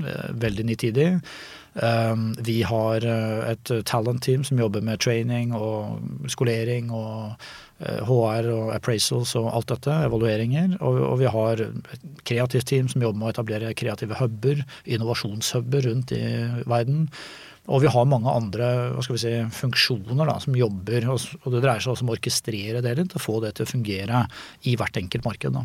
Eh, 0.00 0.30
veldig 0.40 0.64
nitidig. 0.70 1.10
Eh, 1.74 2.14
vi 2.48 2.56
har 2.64 3.04
et 3.50 3.74
talent-team 3.90 4.46
som 4.48 4.58
jobber 4.62 4.84
med 4.84 5.02
training 5.04 5.52
og 5.58 6.30
skolering 6.32 6.90
og 6.94 7.36
HR 7.84 8.46
og 8.54 8.68
appraisals 8.72 9.34
og 9.36 9.50
alt 9.52 9.72
dette, 9.74 9.94
evalueringer. 10.06 10.78
Og, 10.80 11.18
vi 11.20 11.28
har 11.28 11.60
et 11.60 12.04
kreativt 12.24 12.70
team 12.70 12.88
som 12.88 13.02
jobber 13.02 13.20
med 13.20 13.28
å 13.28 13.34
etablere 13.34 13.74
kreative 13.76 14.16
huber, 14.20 14.62
innovasjonshuber 14.86 15.90
rundt 15.90 16.14
i 16.16 16.22
verden. 16.70 17.10
Og 17.72 17.80
vi 17.80 17.88
har 17.88 18.08
mange 18.08 18.28
andre 18.28 18.66
hva 18.92 19.04
skal 19.04 19.16
vi 19.16 19.22
si, 19.22 19.32
funksjoner 19.56 20.28
da, 20.28 20.36
som 20.42 20.56
jobber, 20.58 21.06
og 21.14 21.46
det 21.48 21.62
dreier 21.64 21.80
seg 21.80 21.94
også 21.94 22.04
om 22.04 22.12
å 22.12 22.18
orkestrere 22.18 22.82
det 22.84 22.98
litt, 22.98 23.16
og 23.16 23.24
få 23.24 23.38
det 23.44 23.54
til 23.56 23.64
å 23.64 23.70
fungere 23.70 24.26
i 24.68 24.76
hvert 24.76 25.00
enkelt 25.00 25.24
marked. 25.24 25.56
da. 25.56 25.64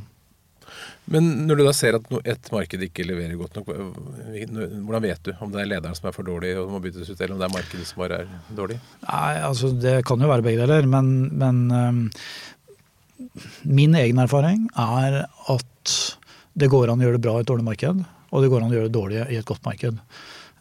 Men 1.09 1.27
når 1.47 1.59
du 1.59 1.63
da 1.65 1.73
ser 1.73 1.97
at 1.97 2.05
et 2.21 2.51
marked 2.53 2.83
ikke 2.85 3.05
leverer 3.07 3.35
godt 3.39 3.57
nok, 3.59 3.71
hvordan 3.73 5.05
vet 5.07 5.25
du 5.25 5.31
om 5.41 5.51
det 5.53 5.63
er 5.63 5.71
lederen 5.71 5.97
som 5.97 6.09
er 6.09 6.15
for 6.15 6.27
dårlig 6.27 6.53
og 6.61 6.69
må 6.71 6.81
byttes 6.83 7.09
ut, 7.09 7.17
eller 7.17 7.35
om 7.35 7.41
det 7.41 7.49
er 7.49 7.55
markedet 7.55 7.87
som 7.89 8.03
bare 8.03 8.21
er 8.23 8.31
dårlig? 8.55 8.79
Nei, 9.07 9.33
altså 9.49 9.73
Det 9.73 9.97
kan 10.07 10.21
jo 10.21 10.29
være 10.31 10.45
begge 10.45 10.63
deler, 10.63 10.87
men, 10.89 11.11
men 11.41 11.61
um, 11.73 12.01
min 13.67 13.97
egen 13.97 14.21
erfaring 14.21 14.67
er 14.79 15.23
at 15.25 15.95
det 16.59 16.69
går 16.71 16.91
an 16.91 17.01
å 17.01 17.07
gjøre 17.07 17.19
det 17.19 17.25
bra 17.25 17.37
i 17.39 17.43
et 17.43 17.49
dårlig 17.49 17.67
marked, 17.67 18.03
og 18.29 18.43
det 18.43 18.51
går 18.51 18.63
an 18.63 18.71
å 18.71 18.77
gjøre 18.77 18.91
det 18.91 18.97
dårlig 18.99 19.23
i 19.25 19.39
et 19.39 19.49
godt 19.49 19.65
marked. 19.65 19.97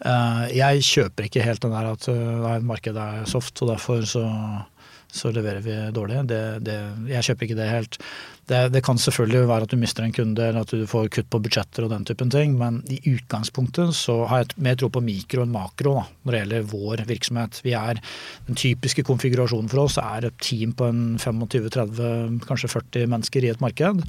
Eh, 0.07 0.47
jeg 0.59 0.87
kjøper 0.87 1.27
ikke 1.27 1.45
helt 1.45 1.63
den 1.65 1.75
der 1.75 1.93
at 1.93 2.09
eh, 2.13 2.59
markedet 2.63 3.03
er 3.03 3.31
soft, 3.31 3.57
og 3.65 3.73
derfor 3.73 4.05
så, 4.07 4.25
så 5.11 5.33
leverer 5.35 5.65
vi 5.65 5.77
dårlig. 5.95 6.23
Det, 6.31 6.43
det, 6.67 6.79
jeg 7.11 7.31
kjøper 7.31 7.49
ikke 7.49 7.59
det 7.59 7.71
helt. 7.73 7.99
Det, 8.49 8.61
det, 8.73 8.81
kan 8.87 8.97
selvfølgelig 8.97 9.49
være 9.51 9.67
at 9.67 9.73
du 9.75 9.77
mister 9.77 10.07
en 10.07 10.15
kunde, 10.15 10.45
eller 10.47 10.65
at 10.65 10.73
du 10.73 10.87
får 10.89 11.11
kutt 11.13 11.29
på 11.29 11.41
budsjetter 11.45 11.85
og 11.85 11.93
den 11.93 12.07
typen 12.09 12.31
ting, 12.33 12.55
men 12.61 12.81
i 12.89 13.01
utgangspunktet 13.11 13.93
så 13.99 14.23
har 14.31 14.45
jeg 14.45 14.63
mer 14.65 14.79
tro 14.79 14.89
på 14.93 15.03
mikro 15.05 15.45
enn 15.45 15.53
makro 15.53 15.99
da, 15.99 16.05
når 16.23 16.35
det 16.35 16.43
gjelder 16.43 16.71
vår 16.73 17.05
virksomhet. 17.11 17.63
Vi 17.67 17.75
er, 17.77 18.01
Den 18.47 18.57
typiske 18.57 19.05
konfigurasjonen 19.05 19.69
for 19.69 19.85
oss 19.85 19.99
er 20.01 20.31
et 20.31 20.39
team 20.41 20.73
på 20.79 20.89
en 20.89 21.03
25-30, 21.21 22.39
kanskje 22.47 22.73
40 22.79 23.11
mennesker 23.17 23.45
i 23.45 23.53
et 23.53 23.65
marked. 23.65 24.07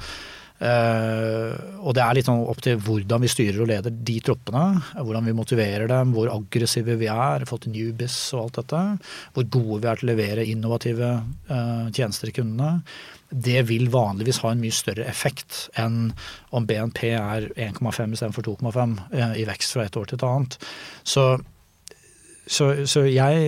Uh, 0.60 1.56
og 1.88 1.94
det 1.96 2.01
er 2.04 2.18
litt 2.18 2.28
sånn 2.28 2.42
opp 2.51 2.60
til 2.63 2.80
hvordan 2.84 3.24
vi 3.24 3.32
styrer 3.32 3.62
og 3.63 3.70
leder 3.72 3.94
de 3.94 4.18
troppene. 4.24 4.82
Hvordan 4.98 5.30
vi 5.30 5.36
motiverer 5.38 5.88
dem, 5.92 6.12
hvor 6.16 6.32
aggressive 6.34 6.98
vi 7.00 7.08
er, 7.12 7.48
fått 7.50 7.70
newbies 7.72 8.18
og 8.36 8.48
alt 8.48 8.60
dette. 8.60 8.82
Hvor 9.36 9.48
gode 9.56 9.80
vi 9.86 9.92
er 9.92 10.01
til 10.01 10.10
å 10.10 10.12
levere 10.12 10.48
innovative 10.50 11.13
uh, 11.51 11.88
tjenester 11.96 12.30
til 12.30 12.42
kundene. 12.42 12.82
Det 13.30 13.62
vil 13.70 13.88
vanligvis 13.94 14.42
ha 14.44 14.51
en 14.51 14.63
mye 14.63 14.74
større 14.74 15.06
effekt 15.08 15.68
enn 15.80 16.10
om 16.56 16.66
BNP 16.68 17.04
er 17.13 17.48
1,5 17.54 18.18
istedenfor 18.18 18.50
2,5 18.50 18.98
uh, 19.13 19.34
i 19.39 19.48
vekst 19.48 19.78
fra 19.78 19.88
et 19.88 20.00
år 20.00 20.10
til 20.10 20.20
et 20.20 20.28
annet. 20.28 20.60
Så 21.08 21.30
så, 22.50 22.72
så 22.89 23.03
jeg, 23.06 23.41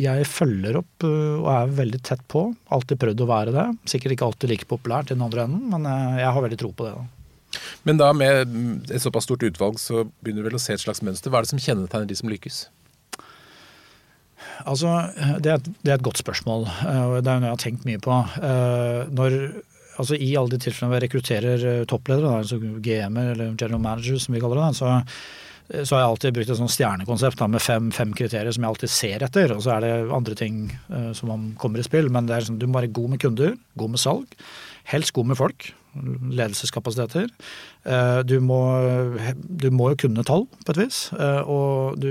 jeg, 0.00 0.26
følger 0.28 0.78
opp 0.80 1.04
øh, 1.04 1.42
og 1.42 1.48
er 1.52 1.72
veldig 1.76 1.98
tett 2.08 2.22
på. 2.30 2.46
Alltid 2.72 3.00
prøvd 3.02 3.20
å 3.20 3.28
være 3.28 3.52
det. 3.52 3.66
Sikkert 3.92 4.14
ikke 4.14 4.28
alltid 4.30 4.52
like 4.54 4.68
populært 4.70 5.10
i 5.10 5.16
den 5.16 5.24
andre 5.26 5.44
enden, 5.44 5.66
men 5.68 5.84
øh, 5.84 6.20
jeg 6.22 6.32
har 6.32 6.44
veldig 6.46 6.58
tro 6.62 6.70
på 6.72 6.86
det. 6.86 6.94
da. 6.96 7.60
Men 7.84 8.00
da 8.00 8.08
med 8.16 8.54
et 8.88 9.04
såpass 9.04 9.28
stort 9.28 9.44
utvalg, 9.44 9.76
så 9.82 10.06
begynner 10.22 10.40
du 10.40 10.48
vel 10.48 10.56
å 10.56 10.62
se 10.62 10.72
et 10.72 10.80
slags 10.80 11.02
mønster. 11.04 11.28
Hva 11.28 11.42
er 11.42 11.48
det 11.48 11.52
som 11.52 11.60
kjennetegner 11.60 12.08
de 12.08 12.16
som 12.16 12.32
lykkes? 12.32 12.62
Altså, 14.64 14.94
det 15.44 15.52
er, 15.52 15.60
et, 15.60 15.68
det 15.84 15.92
er 15.92 15.98
et 15.98 16.08
godt 16.08 16.22
spørsmål, 16.22 16.64
øh, 16.70 17.04
og 17.10 17.18
det 17.20 17.34
er 17.34 17.44
noe 17.44 17.50
jeg 17.50 17.58
har 17.58 17.62
tenkt 17.66 17.84
mye 17.90 18.00
på. 18.00 18.22
Når, 19.20 19.38
altså 20.00 20.16
I 20.16 20.32
alle 20.40 20.54
de 20.54 20.62
tilfellene 20.64 20.96
vi 20.96 21.04
rekrutterer 21.04 21.68
toppledere, 21.92 22.40
altså 22.40 22.56
GM-er 22.56 23.34
eller 23.34 23.52
general 23.52 23.84
managers 23.84 24.24
som 24.24 24.38
vi 24.38 24.40
kaller 24.40 24.64
det, 24.64 24.72
så 24.80 24.96
så 25.70 25.94
har 25.94 26.02
jeg 26.02 26.10
alltid 26.10 26.36
brukt 26.36 26.50
et 26.50 26.58
sånt 26.58 26.72
stjernekonsept 26.74 27.38
da, 27.38 27.46
med 27.50 27.62
fem, 27.62 27.90
fem, 27.94 28.14
kriterier 28.16 28.50
som 28.54 28.64
jeg 28.64 28.72
alltid 28.72 28.92
ser 28.92 29.26
etter. 29.26 29.52
Og 29.54 29.62
så 29.64 29.76
er 29.76 29.84
det 29.84 29.92
andre 30.16 30.38
ting 30.38 30.64
uh, 30.90 31.12
som 31.16 31.52
kommer 31.60 31.82
i 31.82 31.86
spill. 31.86 32.10
Men 32.12 32.26
det 32.26 32.36
er 32.36 32.48
sånn, 32.48 32.58
du 32.58 32.66
må 32.66 32.80
være 32.80 32.94
god 32.96 33.12
med 33.12 33.22
kunder, 33.22 33.52
god 33.78 33.92
med 33.92 34.02
salg. 34.02 34.40
Helst 34.90 35.14
god 35.14 35.30
med 35.30 35.38
folk. 35.38 35.68
Ledelseskapasiteter. 35.94 37.30
Uh, 37.86 38.18
du, 38.26 38.36
må, 38.42 38.58
du 39.62 39.68
må 39.74 39.92
jo 39.92 40.00
kunne 40.06 40.26
tall, 40.26 40.48
på 40.66 40.74
et 40.74 40.82
vis. 40.82 41.00
Og 41.44 42.02
du, 42.02 42.10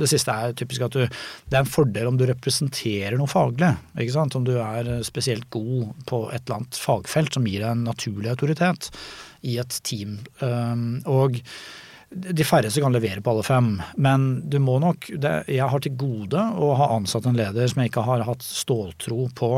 det 0.00 0.08
siste 0.14 0.32
er 0.32 0.56
typisk 0.56 0.88
at 0.88 0.96
du 0.96 1.04
Det 1.04 1.58
er 1.58 1.60
en 1.60 1.74
fordel 1.76 2.08
om 2.08 2.16
du 2.16 2.24
representerer 2.30 3.20
noe 3.20 3.28
faglig. 3.28 3.74
ikke 4.00 4.16
sant? 4.16 4.38
Om 4.40 4.48
du 4.48 4.54
er 4.56 4.94
spesielt 5.04 5.50
god 5.52 5.92
på 6.08 6.24
et 6.30 6.40
eller 6.46 6.62
annet 6.62 6.82
fagfelt 6.88 7.36
som 7.36 7.44
gir 7.44 7.60
deg 7.60 7.76
en 7.76 7.86
naturlig 7.92 8.32
autoritet 8.32 8.88
i 9.44 9.60
et 9.60 9.80
team. 9.84 10.22
og 11.04 11.42
de 12.12 12.44
færreste 12.46 12.82
kan 12.84 12.94
levere 12.94 13.22
på 13.24 13.32
alle 13.32 13.44
fem, 13.46 13.74
men 13.96 14.28
du 14.50 14.58
må 14.62 14.78
nok 14.82 15.08
det, 15.16 15.32
Jeg 15.48 15.68
har 15.68 15.82
til 15.82 15.96
gode 15.96 16.38
å 16.38 16.72
ha 16.78 16.92
ansatt 16.96 17.26
en 17.26 17.38
leder 17.38 17.68
som 17.68 17.82
jeg 17.82 17.92
ikke 17.92 18.06
har 18.06 18.24
hatt 18.26 18.44
ståltro 18.44 19.28
på 19.36 19.52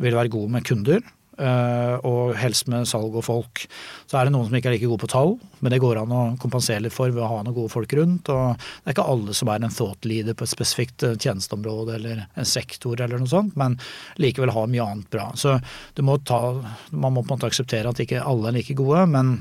vil 0.00 0.16
være 0.16 0.32
god 0.32 0.54
med 0.56 0.66
kunder. 0.66 1.02
Eh, 1.40 1.94
og 2.04 2.34
helst 2.36 2.66
med 2.68 2.88
salg 2.88 3.14
og 3.16 3.24
folk. 3.24 3.62
Så 4.10 4.18
er 4.18 4.26
det 4.26 4.34
noen 4.34 4.48
som 4.48 4.56
ikke 4.58 4.68
er 4.68 4.74
like 4.76 4.88
gode 4.90 5.00
på 5.06 5.08
tall, 5.08 5.36
men 5.64 5.72
det 5.72 5.80
går 5.80 6.02
an 6.02 6.12
å 6.12 6.24
kompensere 6.40 6.82
litt 6.84 6.92
for 6.92 7.12
ved 7.14 7.22
å 7.24 7.30
ha 7.30 7.38
noen 7.40 7.56
gode 7.56 7.72
folk 7.72 7.94
rundt. 7.96 8.28
Og 8.28 8.58
det 8.58 8.90
er 8.90 8.96
ikke 8.96 9.06
alle 9.14 9.36
som 9.36 9.52
er 9.52 9.64
en 9.64 9.72
thought 9.72 10.08
leader 10.08 10.36
på 10.36 10.44
et 10.44 10.52
spesifikt 10.52 11.06
eh, 11.06 11.16
tjenesteområde 11.16 11.96
eller 11.96 12.26
en 12.28 12.48
sektor 12.48 13.00
eller 13.00 13.22
noe 13.22 13.30
sånt, 13.30 13.56
men 13.60 13.78
likevel 14.20 14.52
har 14.56 14.68
mye 14.68 14.84
annet 14.84 15.08
bra. 15.12 15.30
Så 15.38 15.56
må 16.04 16.18
ta, 16.28 16.42
man 16.90 17.16
må 17.16 17.22
på 17.22 17.30
en 17.30 17.38
måte 17.38 17.48
akseptere 17.48 17.88
at 17.88 18.04
ikke 18.04 18.24
alle 18.26 18.50
er 18.50 18.60
like 18.60 18.76
gode, 18.76 19.06
men 19.14 19.38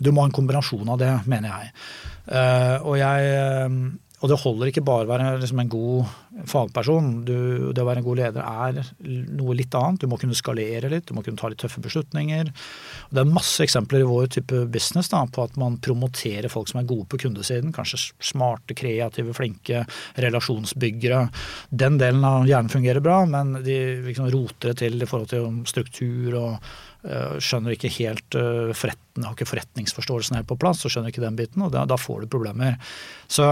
du 0.00 0.12
må 0.12 0.22
ha 0.22 0.30
en 0.30 0.36
kombinasjon 0.36 0.88
av 0.92 1.00
det, 1.00 1.12
mener 1.30 1.52
jeg. 1.52 1.72
Uh, 2.26 2.76
og, 2.82 2.94
jeg 2.98 3.30
uh, 3.38 3.76
og 4.16 4.30
det 4.32 4.38
holder 4.40 4.70
ikke 4.70 4.84
bare 4.86 5.04
å 5.04 5.10
være 5.10 5.32
liksom 5.42 5.60
en 5.60 5.70
god 5.72 6.46
fagperson. 6.48 7.10
Du, 7.28 7.36
det 7.76 7.82
å 7.82 7.88
være 7.88 8.00
en 8.00 8.06
god 8.06 8.20
leder 8.22 8.46
er 8.46 8.78
noe 9.36 9.56
litt 9.58 9.76
annet. 9.76 10.00
Du 10.00 10.08
må 10.08 10.16
kunne 10.20 10.36
skalere 10.38 10.88
litt, 10.88 11.04
du 11.10 11.12
må 11.16 11.24
kunne 11.26 11.36
ta 11.36 11.50
litt 11.52 11.60
tøffe 11.60 11.82
beslutninger. 11.84 12.48
Og 12.48 13.12
det 13.12 13.22
er 13.22 13.34
masse 13.36 13.60
eksempler 13.66 14.06
i 14.06 14.08
vår 14.08 14.32
type 14.38 14.62
business 14.72 15.12
da, 15.12 15.20
på 15.28 15.44
at 15.44 15.60
man 15.60 15.76
promoterer 15.84 16.48
folk 16.52 16.72
som 16.72 16.80
er 16.80 16.88
gode 16.88 17.04
på 17.12 17.20
kundesiden. 17.26 17.76
Kanskje 17.76 18.00
smarte, 18.32 18.78
kreative, 18.78 19.36
flinke 19.36 19.84
relasjonsbyggere. 20.16 21.26
Den 21.68 22.00
delen 22.00 22.24
av 22.24 22.48
hjernen 22.48 22.72
fungerer 22.72 23.04
bra, 23.04 23.20
men 23.28 23.58
de 23.66 23.78
liksom 24.08 24.32
roter 24.32 24.72
det 24.72 24.80
til 24.80 24.96
i 24.96 25.10
forhold 25.10 25.32
til 25.34 25.64
struktur 25.68 26.40
og 26.40 26.68
Eh, 27.06 27.36
skjønner 27.38 27.76
ikke 27.76 27.90
helt 28.00 28.36
forretten, 28.74 29.22
har 29.22 29.34
ikke 29.36 29.46
forretningsforståelsen 29.46 30.38
helt 30.38 30.48
på 30.50 30.58
plass, 30.58 30.80
så 30.82 30.90
skjønner 30.90 31.12
ikke 31.12 31.22
den 31.22 31.36
biten, 31.38 31.62
og 31.62 31.70
da, 31.74 31.84
da 31.86 31.98
får 32.00 32.24
du 32.24 32.32
problemer. 32.32 32.80
Så 33.30 33.46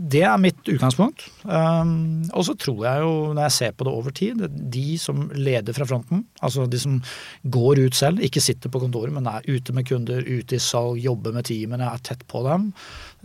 det 0.00 0.22
er 0.24 0.38
mitt 0.40 0.60
utgangspunkt. 0.64 1.26
Um, 1.44 2.22
og 2.32 2.46
så 2.46 2.54
tror 2.56 2.78
jeg 2.86 3.02
jo, 3.04 3.10
når 3.36 3.44
jeg 3.46 3.54
ser 3.56 3.74
på 3.76 3.84
det 3.84 3.92
over 3.92 4.14
tid, 4.16 4.40
de 4.72 4.94
som 5.00 5.26
leder 5.36 5.76
fra 5.76 5.84
fronten, 5.88 6.22
altså 6.40 6.64
de 6.70 6.80
som 6.80 6.96
går 7.44 7.82
ut 7.84 7.98
selv, 7.98 8.22
ikke 8.24 8.40
sitter 8.40 8.72
på 8.72 8.80
kontoret, 8.80 9.12
men 9.12 9.28
er 9.28 9.44
ute 9.44 9.74
med 9.76 9.88
kunder, 9.90 10.24
ute 10.24 10.56
i 10.56 10.62
salg, 10.62 11.02
jobber 11.04 11.36
med 11.36 11.44
teamene, 11.50 11.90
er 11.92 12.00
tett 12.06 12.24
på 12.30 12.40
dem. 12.46 12.70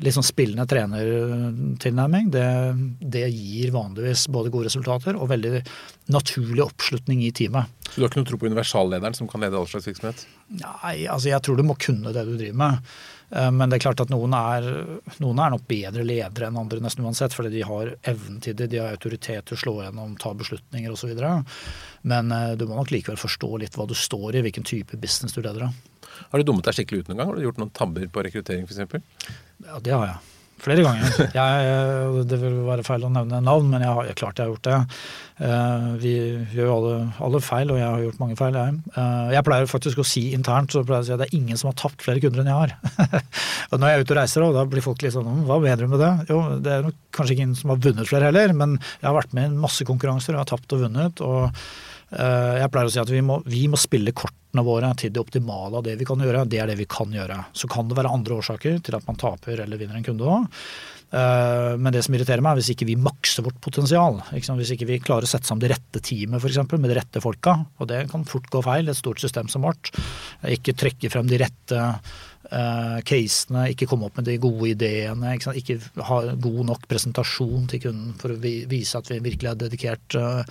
Litt 0.04 0.18
sånn 0.18 0.28
spillende 0.28 0.68
trenertilnærming. 0.68 2.28
Det, 2.36 2.46
det 3.16 3.24
gir 3.32 3.72
vanligvis 3.76 4.28
både 4.36 4.52
gode 4.52 4.68
resultater 4.68 5.16
og 5.16 5.32
veldig 5.32 5.64
naturlig 6.12 6.66
oppslutning 6.68 7.24
i 7.24 7.32
teamet. 7.36 7.72
Så 7.88 8.02
du 8.02 8.04
har 8.04 8.12
ikke 8.12 8.26
noe 8.26 8.28
tro 8.34 8.42
på 8.42 8.52
universallederen 8.52 9.16
som 9.16 9.32
kan 9.32 9.46
lede 9.46 9.56
all 9.56 9.70
slags 9.70 9.88
virksomhet? 9.88 10.28
Nei, 10.60 11.06
altså 11.08 11.32
jeg 11.32 11.40
tror 11.46 11.56
du 11.56 11.64
må 11.64 11.80
kunne 11.80 12.12
det 12.12 12.28
du 12.28 12.36
driver 12.36 12.60
med. 12.66 12.96
Eh, 13.30 13.52
men 13.52 13.70
det 13.70 13.80
er 13.80 13.86
klart 13.88 14.04
at 14.04 14.12
noen 14.14 14.36
er, 14.38 14.68
noen 15.24 15.42
er, 15.42 15.54
nok 15.54 15.66
bedre 15.70 16.06
ledere 16.06 16.50
enn 16.50 16.60
andre 16.62 16.82
nesten 16.84 17.06
uansett, 17.06 17.34
fordi 17.36 17.54
de 17.56 17.66
har 17.68 17.96
evnen 18.12 18.42
til 18.44 18.58
det, 18.58 18.70
de 18.74 18.82
har 18.84 18.96
autoritet 18.96 19.48
til 19.48 19.58
å 19.58 19.62
slå 19.64 19.76
gjennom, 19.84 20.14
ta 20.22 20.34
beslutninger 20.38 20.94
osv. 20.94 21.16
Men 22.06 22.36
eh, 22.36 22.54
du 22.60 22.68
må 22.70 22.78
nok 22.78 22.94
likevel 22.94 23.20
forstå 23.20 23.52
litt 23.64 23.80
hva 23.80 23.88
du 23.90 23.96
står 23.98 24.38
i, 24.38 24.46
hvilken 24.46 24.68
type 24.68 25.00
business 25.02 25.36
du 25.36 25.42
leder 25.42 25.70
av. 25.70 25.84
Har 26.32 26.40
du 26.40 26.48
dummet 26.48 26.68
deg 26.68 26.78
skikkelig 26.78 27.04
ut 27.04 27.12
noen 27.12 27.20
gang? 27.22 27.32
Har 27.32 27.42
du 27.42 27.50
gjort 27.50 27.60
noen 27.60 27.76
tabber 27.76 28.08
på 28.08 28.24
rekruttering 28.28 28.70
f.eks.? 28.70 29.28
Ja, 29.66 29.82
det 29.82 29.96
har 29.96 30.10
jeg. 30.14 30.35
Flere 30.64 30.86
ganger. 30.86 31.12
Jeg, 31.36 32.26
det 32.30 32.38
vil 32.42 32.56
være 32.66 32.86
feil 32.88 33.04
å 33.06 33.12
nevne 33.12 33.42
navn, 33.44 33.68
men 33.70 33.84
jeg 33.84 33.92
har, 33.92 34.08
jeg 34.08 34.18
klart 34.18 34.40
jeg 34.40 34.48
har 34.48 34.54
gjort 34.54 34.68
det. 34.68 34.78
Uh, 35.36 35.90
vi 36.00 36.14
gjør 36.56 36.72
alle, 36.78 36.94
alle, 37.28 37.42
feil, 37.44 37.74
og 37.74 37.80
jeg 37.80 37.86
har 37.86 38.04
gjort 38.06 38.22
mange 38.22 38.38
feil, 38.40 38.56
jeg. 38.56 38.78
Uh, 38.96 39.34
jeg 39.36 39.46
pleier 39.46 39.68
faktisk 39.70 40.00
å 40.00 40.08
si 40.08 40.24
internt 40.38 40.72
så 40.72 40.86
pleier 40.88 41.04
jeg 41.04 41.06
å 41.06 41.10
si 41.10 41.16
at 41.18 41.22
det 41.22 41.28
er 41.28 41.38
ingen 41.38 41.60
som 41.60 41.70
har 41.70 41.78
tapt 41.82 42.06
flere 42.06 42.24
kunder 42.24 42.42
enn 42.42 42.52
jeg 42.54 42.62
har. 42.62 42.76
og 43.72 43.82
når 43.82 43.92
jeg 43.92 43.98
er 43.98 44.06
ute 44.06 44.16
og 44.16 44.20
reiser, 44.22 44.48
da 44.56 44.64
blir 44.72 44.86
folk 44.86 45.04
litt 45.04 45.16
sånn 45.18 45.44
Hva 45.50 45.60
mener 45.60 45.84
du 45.84 45.92
med 45.92 46.02
det? 46.06 46.14
Jo, 46.32 46.40
det 46.64 46.78
er 46.78 46.94
kanskje 47.16 47.38
ingen 47.38 47.58
som 47.60 47.74
har 47.76 47.84
vunnet 47.84 48.10
flere 48.10 48.32
heller, 48.32 48.56
men 48.56 48.80
jeg 48.80 49.10
har 49.10 49.20
vært 49.20 49.36
med 49.36 49.52
i 49.52 49.66
masse 49.68 49.88
konkurranser 49.88 50.38
og 50.38 50.46
har 50.46 50.54
tapt 50.56 50.78
og 50.78 50.88
vunnet. 50.88 51.26
og 51.26 51.52
jeg 52.12 52.72
pleier 52.72 52.90
å 52.90 52.94
si 52.94 53.02
at 53.02 53.12
vi 53.12 53.22
må, 53.26 53.40
vi 53.50 53.66
må 53.72 53.80
spille 53.82 54.14
kortene 54.16 54.64
våre 54.64 54.92
til 55.00 55.12
det 55.12 55.20
optimale 55.20 55.80
av 55.80 55.86
det 55.88 55.96
vi 56.00 56.08
kan 56.08 56.22
gjøre. 56.22 56.46
Det 56.48 56.60
er 56.62 56.70
det 56.70 56.78
vi 56.80 56.88
kan 56.90 57.12
gjøre. 57.12 57.40
Så 57.58 57.70
kan 57.72 57.90
det 57.90 57.98
være 57.98 58.14
andre 58.14 58.38
årsaker 58.38 58.78
til 58.86 58.98
at 58.98 59.08
man 59.10 59.20
taper 59.20 59.64
eller 59.66 59.82
vinner 59.82 59.98
en 60.00 60.06
kunde 60.06 60.30
òg. 60.30 60.46
Eh, 61.14 61.78
men 61.78 61.94
det 61.94 62.02
som 62.06 62.16
irriterer 62.18 62.44
meg, 62.44 62.56
er 62.56 62.62
hvis 62.62 62.74
ikke 62.74 62.88
vi 62.90 62.98
makser 63.00 63.46
vårt 63.46 63.60
potensial. 63.64 64.20
Ikke 64.36 64.58
hvis 64.60 64.74
ikke 64.76 64.90
vi 64.90 65.02
klarer 65.04 65.28
å 65.28 65.30
sette 65.30 65.48
sammen 65.48 65.64
det 65.64 65.72
rette 65.76 66.02
teamet 66.04 66.44
eksempel, 66.50 66.82
med 66.82 66.92
de 66.92 67.00
rette 67.00 67.24
folka. 67.24 67.58
Og 67.80 67.90
det 67.92 68.06
kan 68.12 68.26
fort 68.28 68.50
gå 68.52 68.62
feil, 68.66 68.90
et 68.90 69.00
stort 69.00 69.22
system 69.24 69.52
som 69.52 69.66
vårt. 69.68 69.92
Ikke 70.50 70.76
trekke 70.78 71.12
frem 71.14 71.30
de 71.30 71.40
rette 71.42 71.84
uh, 71.86 72.98
casene, 73.08 73.68
ikke 73.74 73.88
komme 73.90 74.10
opp 74.10 74.20
med 74.20 74.28
de 74.30 74.38
gode 74.42 74.72
ideene. 74.74 75.36
Ikke, 75.38 75.56
ikke 75.62 76.06
ha 76.10 76.20
god 76.34 76.62
nok 76.72 76.90
presentasjon 76.92 77.70
til 77.72 77.86
kunden 77.88 78.18
for 78.22 78.34
å 78.34 78.40
vise 78.42 79.00
at 79.00 79.14
vi 79.14 79.22
virkelig 79.30 79.54
er 79.54 79.62
dedikert. 79.66 80.18
Uh, 80.18 80.44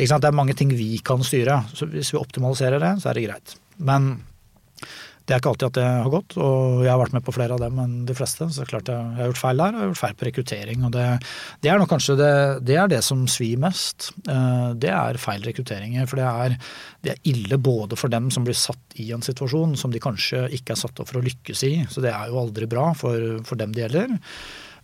det 0.00 0.18
er 0.18 0.36
mange 0.36 0.56
ting 0.58 0.72
vi 0.74 0.94
kan 1.04 1.22
styre. 1.26 1.62
Så 1.74 1.88
hvis 1.92 2.14
vi 2.14 2.22
optimaliserer 2.22 2.82
det, 2.82 2.96
så 3.02 3.12
er 3.12 3.20
det 3.20 3.28
greit. 3.28 3.56
Men 3.80 4.12
det 5.28 5.34
er 5.34 5.40
ikke 5.40 5.50
alltid 5.52 5.68
at 5.68 5.76
det 5.76 5.86
har 5.86 6.10
gått, 6.10 6.34
og 6.42 6.80
jeg 6.82 6.90
har 6.90 6.98
vært 6.98 7.14
med 7.14 7.24
på 7.26 7.34
flere 7.36 7.54
av 7.54 7.60
dem 7.62 7.76
enn 7.82 7.92
de 8.08 8.14
fleste. 8.18 8.48
Så 8.48 8.62
det 8.62 8.64
er 8.64 8.70
klart 8.72 8.88
jeg, 8.90 9.10
jeg 9.14 9.20
har 9.20 9.30
gjort 9.30 9.40
feil 9.42 9.60
der, 9.60 9.68
og 9.68 9.76
jeg 9.76 9.82
har 9.82 9.90
gjort 9.92 10.00
feil 10.00 10.16
på 10.18 10.26
rekruttering. 10.28 10.86
og 10.88 10.94
Det, 10.96 11.04
det 11.62 11.70
er 11.70 11.82
nok 11.82 11.90
kanskje 11.92 12.16
det, 12.18 12.32
det, 12.66 12.78
er 12.82 12.90
det 12.90 13.02
som 13.06 13.22
svir 13.30 13.60
mest. 13.62 14.10
Eh, 14.24 14.70
det 14.82 14.90
er 14.96 15.20
feil 15.22 15.44
rekrutteringer. 15.46 16.08
For 16.10 16.18
det 16.18 16.26
er, 16.30 16.56
det 17.06 17.14
er 17.14 17.30
ille 17.30 17.60
både 17.62 17.98
for 18.00 18.12
dem 18.12 18.32
som 18.34 18.48
blir 18.48 18.58
satt 18.58 18.98
i 18.98 19.10
en 19.14 19.22
situasjon 19.22 19.76
som 19.78 19.94
de 19.94 20.02
kanskje 20.02 20.48
ikke 20.56 20.74
er 20.74 20.82
satt 20.82 20.98
opp 20.98 21.12
for 21.12 21.20
å 21.20 21.24
lykkes 21.28 21.62
i. 21.68 21.74
Så 21.92 22.02
det 22.02 22.10
er 22.10 22.32
jo 22.32 22.40
aldri 22.42 22.66
bra 22.70 22.90
for, 22.98 23.38
for 23.46 23.60
dem 23.60 23.76
det 23.76 23.86
gjelder. 23.86 24.18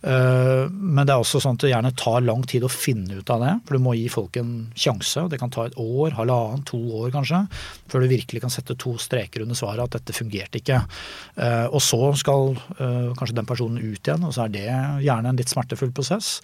Eh, 0.05 0.69
men 0.69 1.05
det 1.07 1.13
er 1.13 1.21
også 1.21 1.41
sånn 1.41 1.57
at 1.57 1.65
det 1.65 1.71
gjerne 1.71 1.93
tar 1.97 2.21
lang 2.25 2.43
tid 2.47 2.65
å 2.65 2.71
finne 2.71 3.19
ut 3.19 3.31
av 3.33 3.43
det. 3.43 3.53
For 3.67 3.77
du 3.77 3.83
må 3.83 3.95
gi 3.97 4.07
folk 4.11 4.37
en 4.39 4.53
sjanse. 4.77 5.25
Det 5.31 5.39
kan 5.41 5.53
ta 5.53 5.67
et 5.67 5.77
år, 5.81 6.13
halvannen, 6.19 6.65
to 6.67 6.79
år 7.01 7.13
kanskje, 7.15 7.43
før 7.91 8.03
du 8.03 8.11
virkelig 8.11 8.43
kan 8.43 8.53
sette 8.53 8.77
to 8.79 8.95
streker 9.01 9.45
under 9.45 9.57
svaret 9.57 9.85
at 9.87 9.99
dette 9.99 10.15
fungerte 10.15 10.61
ikke. 10.61 10.81
Eh, 11.35 11.65
og 11.67 11.81
så 11.83 12.11
skal 12.19 12.53
eh, 12.77 13.13
kanskje 13.17 13.37
den 13.39 13.49
personen 13.49 13.81
ut 13.81 14.01
igjen, 14.01 14.27
og 14.27 14.35
så 14.35 14.45
er 14.45 14.53
det 14.53 14.67
gjerne 15.05 15.33
en 15.33 15.39
litt 15.39 15.53
smertefull 15.53 15.93
prosess. 15.95 16.37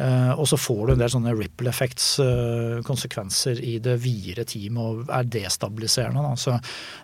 Og 0.00 0.44
så 0.46 0.56
får 0.56 0.80
du 0.86 0.92
en 0.92 1.00
del 1.00 1.10
sånne 1.12 1.32
ripple 1.34 1.68
effects, 1.68 2.04
konsekvenser 2.86 3.58
i 3.66 3.74
det 3.82 3.96
videre 4.00 4.46
teamet 4.48 4.80
og 4.80 5.10
er 5.12 5.26
destabiliserende. 5.34 6.22
Så 6.40 6.54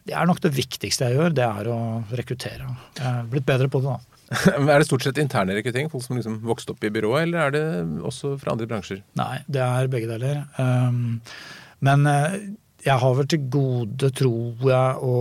det 0.06 0.14
er 0.16 0.28
nok 0.30 0.40
det 0.44 0.54
viktigste 0.54 1.10
jeg 1.10 1.18
gjør, 1.18 1.34
det 1.34 1.44
er 1.44 1.70
å 1.74 1.80
rekruttere. 2.14 2.70
Jeg 2.96 3.08
er 3.10 3.32
blitt 3.32 3.48
bedre 3.50 3.68
på 3.68 3.82
det 3.82 3.90
da. 3.90 4.15
er 4.56 4.80
det 4.80 4.86
stort 4.88 5.06
sett 5.06 5.20
interne 5.22 5.54
rekruttering? 5.54 5.90
Folk 5.92 6.04
som 6.04 6.18
liksom 6.18 6.40
vokste 6.46 6.74
opp 6.74 6.84
i 6.84 6.90
byrået, 6.92 7.26
eller 7.26 7.46
er 7.46 7.54
det 7.54 7.64
også 8.06 8.34
fra 8.40 8.54
andre 8.54 8.68
bransjer? 8.70 9.02
Nei, 9.18 9.40
det 9.46 9.62
er 9.62 9.90
begge 9.92 10.10
deler. 10.10 10.42
Um, 10.58 11.20
men 11.86 12.08
uh, 12.10 12.34
jeg 12.86 13.02
har 13.02 13.18
vel 13.18 13.28
til 13.30 13.46
gode, 13.52 14.10
tror 14.14 14.70
jeg, 14.70 14.96
å 15.02 15.14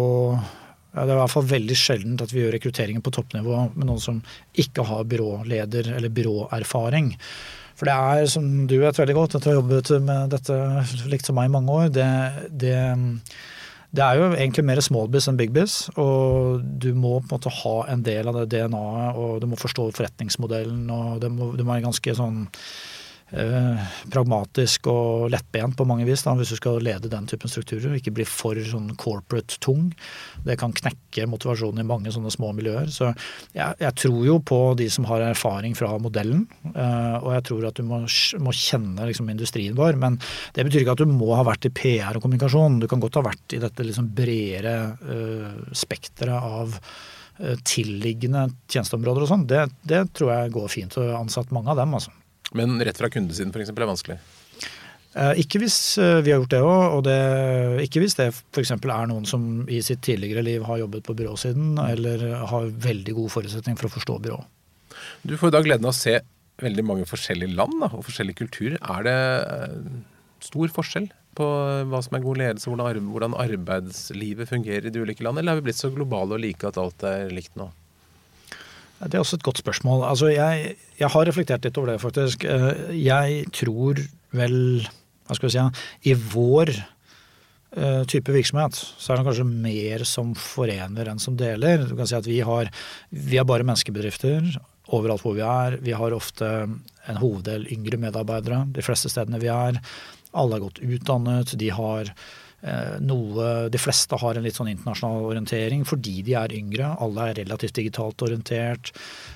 Det 0.95 1.03
er 1.03 1.11
i 1.11 1.19
hvert 1.19 1.33
fall 1.33 1.47
veldig 1.49 1.75
sjeldent 1.75 2.21
at 2.23 2.31
vi 2.31 2.39
gjør 2.39 2.53
rekrutteringen 2.55 3.03
på 3.03 3.11
toppnivå 3.11 3.65
med 3.73 3.83
noen 3.89 3.99
som 3.99 4.21
ikke 4.55 4.85
har 4.87 5.07
byråleder 5.11 5.89
eller 5.97 6.13
byråerfaring. 6.15 7.09
For 7.75 7.89
det 7.89 7.95
er, 7.95 8.29
som 8.31 8.45
du 8.69 8.77
vet 8.79 8.95
veldig 9.01 9.15
godt, 9.17 9.35
etter 9.35 9.51
å 9.51 9.55
ha 9.55 9.59
jobbet 9.59 9.91
med 10.05 10.31
dette 10.31 10.55
likt 11.11 11.27
som 11.27 11.35
meg 11.35 11.49
i 11.49 11.53
mange 11.57 11.75
år, 11.75 11.89
det, 11.91 12.07
det, 12.63 12.77
det 13.95 14.03
er 14.03 14.19
jo 14.19 14.27
egentlig 14.33 14.65
mer 14.67 14.81
small 14.83 15.07
biz 15.11 15.29
enn 15.29 15.39
big 15.39 15.53
biz. 15.55 15.77
Og 16.01 16.63
du 16.83 16.89
må 16.97 17.17
på 17.19 17.29
en 17.29 17.37
måte 17.37 17.53
ha 17.61 17.75
en 17.93 18.03
del 18.05 18.31
av 18.31 18.41
det 18.41 18.49
DNA-et, 18.55 19.19
og 19.21 19.39
du 19.43 19.47
må 19.51 19.59
forstå 19.59 19.89
forretningsmodellen, 19.95 20.89
og 20.91 21.21
det 21.23 21.31
må, 21.31 21.53
det 21.55 21.65
må 21.65 21.75
være 21.75 21.87
ganske 21.87 22.17
sånn 22.17 22.45
Eh, 23.33 23.85
pragmatisk 24.13 24.85
og 24.91 25.31
lettbent 25.33 25.73
på 25.79 25.85
mange 25.89 26.05
vis, 26.05 26.21
da, 26.21 26.35
hvis 26.37 26.51
du 26.53 26.59
skal 26.59 26.77
lede 26.85 27.09
den 27.09 27.25
typen 27.25 27.49
strukturer. 27.49 27.95
Ikke 27.97 28.13
bli 28.13 28.25
for 28.29 28.59
sånn 28.69 28.91
corporate 29.01 29.57
tung. 29.65 29.87
Det 30.45 30.59
kan 30.61 30.73
knekke 30.75 31.25
motivasjonen 31.31 31.81
i 31.81 31.87
mange 31.89 32.13
sånne 32.13 32.29
små 32.33 32.51
miljøer. 32.53 32.91
Så 32.93 33.09
jeg, 33.55 33.79
jeg 33.81 33.93
tror 33.97 34.19
jo 34.27 34.35
på 34.45 34.59
de 34.77 34.85
som 34.93 35.07
har 35.09 35.25
erfaring 35.25 35.73
fra 35.77 35.89
modellen, 36.01 36.43
eh, 36.69 37.15
og 37.17 37.31
jeg 37.33 37.47
tror 37.49 37.65
at 37.71 37.81
du 37.81 37.87
må, 37.89 38.03
må 38.45 38.53
kjenne 38.53 39.07
liksom, 39.09 39.31
industrien 39.33 39.77
vår. 39.77 39.97
Men 40.01 40.19
det 40.53 40.67
betyr 40.67 40.83
ikke 40.83 40.93
at 40.93 41.01
du 41.01 41.09
må 41.09 41.31
ha 41.33 41.47
vært 41.47 41.65
i 41.65 41.73
PR 41.73 42.19
og 42.19 42.27
kommunikasjon. 42.27 42.77
Du 42.83 42.89
kan 42.91 43.01
godt 43.01 43.17
ha 43.17 43.25
vært 43.25 43.57
i 43.57 43.61
dette 43.63 43.87
liksom 43.87 44.11
bredere 44.15 44.75
uh, 45.01 45.73
spekteret 45.73 46.61
av 46.61 46.77
tilliggende 47.67 48.45
tjenesteområder 48.71 49.25
og 49.25 49.27
sånn. 49.27 49.41
Det, 49.49 49.65
det 49.83 50.05
tror 50.15 50.29
jeg 50.31 50.53
går 50.55 50.69
fint 50.71 50.95
å 51.01 51.09
ansatt 51.17 51.49
mange 51.51 51.73
av 51.73 51.81
dem, 51.81 51.97
altså. 51.97 52.13
Men 52.53 52.77
rett 52.83 52.97
fra 52.99 53.09
kundesiden 53.09 53.53
f.eks. 53.53 53.71
er 53.73 53.89
vanskelig? 53.89 54.19
Eh, 55.15 55.41
ikke 55.45 55.61
hvis 55.63 55.77
eh, 56.01 56.19
vi 56.25 56.33
har 56.33 56.41
gjort 56.41 56.51
det 56.51 56.59
òg, 56.59 56.97
og 56.97 57.03
det, 57.07 57.19
ikke 57.85 58.01
hvis 58.03 58.17
det 58.19 58.27
f.eks. 58.33 58.73
er 58.75 59.09
noen 59.09 59.27
som 59.29 59.63
i 59.71 59.79
sitt 59.85 60.03
tidligere 60.03 60.43
liv 60.43 60.65
har 60.67 60.81
jobbet 60.83 61.05
på 61.07 61.15
byråsiden, 61.15 61.77
eller 61.79 62.25
har 62.51 62.67
veldig 62.67 63.15
god 63.21 63.31
forutsetning 63.37 63.79
for 63.79 63.87
å 63.87 63.95
forstå 63.95 64.17
byrå. 64.27 64.41
Du 65.23 65.37
får 65.39 65.53
i 65.53 65.55
dag 65.55 65.67
gleden 65.67 65.87
av 65.87 65.95
å 65.95 65.97
se 65.97 66.19
veldig 66.61 66.85
mange 66.87 67.07
forskjellige 67.07 67.55
land 67.55 67.79
da, 67.79 67.89
og 67.95 68.03
forskjellige 68.07 68.41
kulturer. 68.43 68.75
Er 68.83 69.07
det 69.07 69.15
eh, 69.45 69.79
stor 70.43 70.75
forskjell 70.75 71.07
på 71.35 71.47
hva 71.91 71.99
som 72.03 72.15
er 72.15 72.23
god 72.23 72.39
ledelse, 72.39 72.71
hvordan 72.71 73.35
arbeidslivet 73.39 74.51
fungerer 74.51 74.87
i 74.87 74.93
de 74.93 75.03
ulike 75.03 75.23
land, 75.23 75.39
eller 75.39 75.55
har 75.55 75.63
vi 75.63 75.69
blitt 75.69 75.79
så 75.79 75.91
globale 75.95 76.35
og 76.35 76.43
like 76.43 76.67
at 76.67 76.79
alt 76.79 77.07
er 77.07 77.31
likt 77.31 77.55
nå? 77.59 77.71
Det 79.03 79.17
er 79.17 79.21
også 79.21 79.39
et 79.39 79.45
godt 79.45 79.59
spørsmål. 79.59 80.05
Altså, 80.07 80.29
jeg, 80.31 80.75
jeg, 80.99 81.09
har 81.11 81.27
reflektert 81.27 81.65
litt 81.67 81.77
over 81.77 81.93
det, 81.93 82.01
faktisk. 82.03 82.45
Eh, 82.47 82.93
jeg 82.95 83.43
tror 83.55 83.99
vel, 84.35 84.59
hva 85.27 85.37
skal 85.37 85.49
vi 85.49 85.55
si, 85.55 85.65
i 86.11 86.13
vår 86.15 86.71
uh, 86.75 88.03
type 88.11 88.31
virksomhet 88.31 88.75
så 88.75 89.13
er 89.13 89.19
det 89.19 89.27
kanskje 89.27 89.47
mer 89.47 90.05
som 90.07 90.33
forener 90.39 91.11
enn 91.11 91.21
som 91.21 91.37
deler. 91.39 91.85
Du 91.87 91.95
kan 91.97 92.07
si 92.09 92.17
at 92.17 92.27
vi 92.29 92.39
har, 92.45 92.71
vi 93.11 93.39
er 93.39 93.47
bare 93.47 93.67
menneskebedrifter 93.67 94.47
overalt 94.95 95.23
hvor 95.25 95.35
vi 95.37 95.43
er. 95.43 95.79
Vi 95.83 95.95
har 95.97 96.15
ofte 96.15 96.51
en 96.65 97.21
hoveddel 97.21 97.67
yngre 97.73 97.99
medarbeidere 98.01 98.63
de 98.75 98.83
fleste 98.85 99.11
stedene 99.11 99.41
vi 99.43 99.51
er. 99.51 99.79
Alle 100.35 100.59
er 100.59 100.65
godt 100.67 100.83
utdannet. 100.83 101.55
De 101.59 101.71
har 101.73 102.11
Eh, 102.11 102.44
noe 103.05 103.69
De 103.69 103.77
fleste 103.81 104.17
har 104.17 104.37
en 104.37 104.45
litt 104.45 104.57
sånn 104.57 104.71
internasjonal 104.71 105.27
orientering 105.29 105.83
fordi 105.85 106.21
de 106.25 106.35
er 106.39 106.53
yngre. 106.57 106.95
Alle 107.03 107.29
er 107.29 107.39
relativt 107.43 107.77
digitalt 107.77 108.23
orientert. 108.25 108.91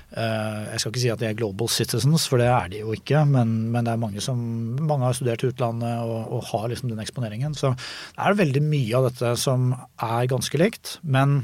Eh, 0.10 0.62
jeg 0.72 0.82
skal 0.82 0.92
ikke 0.92 1.02
si 1.04 1.12
at 1.14 1.22
de 1.22 1.28
er 1.30 1.38
global 1.38 1.70
citizens, 1.70 2.26
for 2.30 2.42
det 2.42 2.48
er 2.50 2.72
de 2.72 2.82
jo 2.82 2.96
ikke. 2.96 3.22
Men, 3.30 3.54
men 3.74 3.86
det 3.86 3.94
er 3.94 4.02
mange 4.02 4.24
som 4.26 4.40
mange 4.80 5.06
har 5.06 5.18
studert 5.18 5.46
utlandet 5.46 6.02
og, 6.02 6.34
og, 6.40 6.42
har 6.50 6.70
liksom 6.72 6.90
den 6.92 7.04
eksponeringen. 7.04 7.58
Så 7.58 7.76
det 7.78 8.26
er 8.26 8.40
veldig 8.40 8.64
mye 8.66 8.98
av 8.98 9.10
dette 9.12 9.36
som 9.42 9.72
er 9.76 10.32
ganske 10.32 10.62
likt. 10.62 10.98
Men 11.04 11.44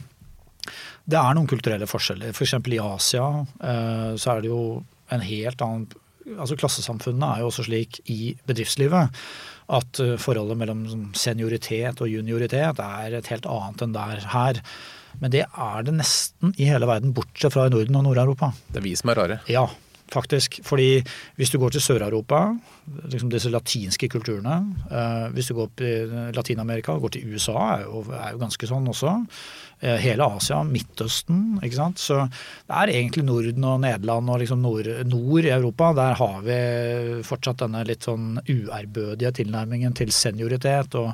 det 1.05 1.19
er 1.21 1.37
noen 1.37 1.49
kulturelle 1.49 1.89
forskjeller. 1.89 2.33
F.eks. 2.33 2.57
For 2.57 2.73
i 2.73 2.81
Asia 2.81 3.27
eh, 3.43 4.11
så 4.17 4.33
er 4.33 4.41
det 4.41 4.53
jo 4.53 4.63
en 5.13 5.21
helt 5.21 5.61
annen 5.61 6.01
altså 6.41 6.55
Klassesamfunnet 6.57 7.21
er 7.27 7.41
jo 7.43 7.51
også 7.51 7.67
slik 7.67 7.99
i 8.09 8.31
bedriftslivet 8.49 9.11
at 9.73 10.01
eh, 10.03 10.17
forholdet 10.21 10.59
mellom 10.59 10.83
sånn 10.89 11.07
senioritet 11.17 12.03
og 12.03 12.11
junioritet 12.11 12.81
er 12.83 13.17
et 13.17 13.31
helt 13.31 13.47
annet 13.49 13.85
enn 13.85 13.95
det 13.95 14.03
er 14.13 14.27
her. 14.33 14.61
Men 15.21 15.31
det 15.31 15.45
er 15.47 15.87
det 15.87 15.95
nesten 15.95 16.53
i 16.59 16.67
hele 16.67 16.89
verden, 16.89 17.15
bortsett 17.15 17.55
fra 17.55 17.67
i 17.69 17.73
Norden 17.73 17.97
og 18.01 18.05
Nord-Europa. 18.09 18.51
Det 18.73 18.81
er 18.81 18.85
vi 18.85 18.95
som 18.99 19.11
er 19.13 19.19
rare? 19.21 19.37
Ja, 19.49 19.63
faktisk. 20.11 20.59
Fordi 20.67 20.99
hvis 21.39 21.53
du 21.53 21.57
går 21.61 21.75
til 21.75 21.85
Sør-Europa, 21.85 22.41
liksom 23.09 23.31
disse 23.31 23.49
latinske 23.49 24.09
kulturene 24.11 24.59
eh, 24.91 25.27
Hvis 25.33 25.49
du 25.49 25.55
går 25.57 25.69
opp 25.71 25.81
i 25.81 25.93
Latin-Amerika, 26.35 26.97
går 26.99 27.15
til 27.15 27.33
USA, 27.33 27.57
er 27.77 27.87
jo, 27.87 28.03
er 28.11 28.35
jo 28.35 28.43
ganske 28.43 28.69
sånn 28.69 28.91
også. 28.91 29.15
Eh, 29.85 29.99
hele 30.01 30.25
Asia, 30.25 30.63
Midtøsten. 30.65 31.59
ikke 31.61 31.77
sant? 31.77 31.99
Så 32.01 32.17
det 32.25 32.73
er 32.73 32.91
egentlig 32.95 33.21
Norden 33.27 33.65
og 33.69 33.81
Nederland 33.83 34.31
og 34.33 34.39
liksom 34.41 34.63
nord, 34.63 34.87
nord, 35.05 35.45
i 35.45 35.51
Europa. 35.53 35.91
Der 35.93 36.15
har 36.17 36.39
vi 36.41 36.55
fortsatt 37.27 37.61
denne 37.61 37.83
litt 37.85 38.07
sånn 38.07 38.39
uærbødige 38.41 39.33
tilnærmingen 39.41 39.93
til 39.93 40.09
senioritet 40.15 40.97
og 40.97 41.11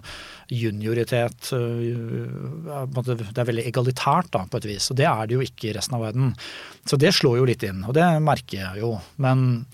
junioritet. 0.47 1.51
Eh, 1.57 2.85
det 3.11 3.43
er 3.43 3.49
veldig 3.51 3.67
egalitært 3.67 4.31
da, 4.37 4.45
på 4.47 4.61
et 4.61 4.69
vis, 4.71 4.87
og 4.93 5.01
det 5.01 5.09
er 5.09 5.27
det 5.27 5.35
jo 5.35 5.43
ikke 5.43 5.71
i 5.71 5.75
resten 5.75 5.99
av 5.99 6.05
verden. 6.07 6.31
Så 6.87 6.99
det 7.01 7.11
slår 7.17 7.41
jo 7.41 7.49
litt 7.51 7.67
inn, 7.67 7.83
og 7.83 7.97
det 7.97 8.07
merker 8.23 8.61
jeg 8.61 8.85
jo. 8.85 8.93
Men 9.19 9.65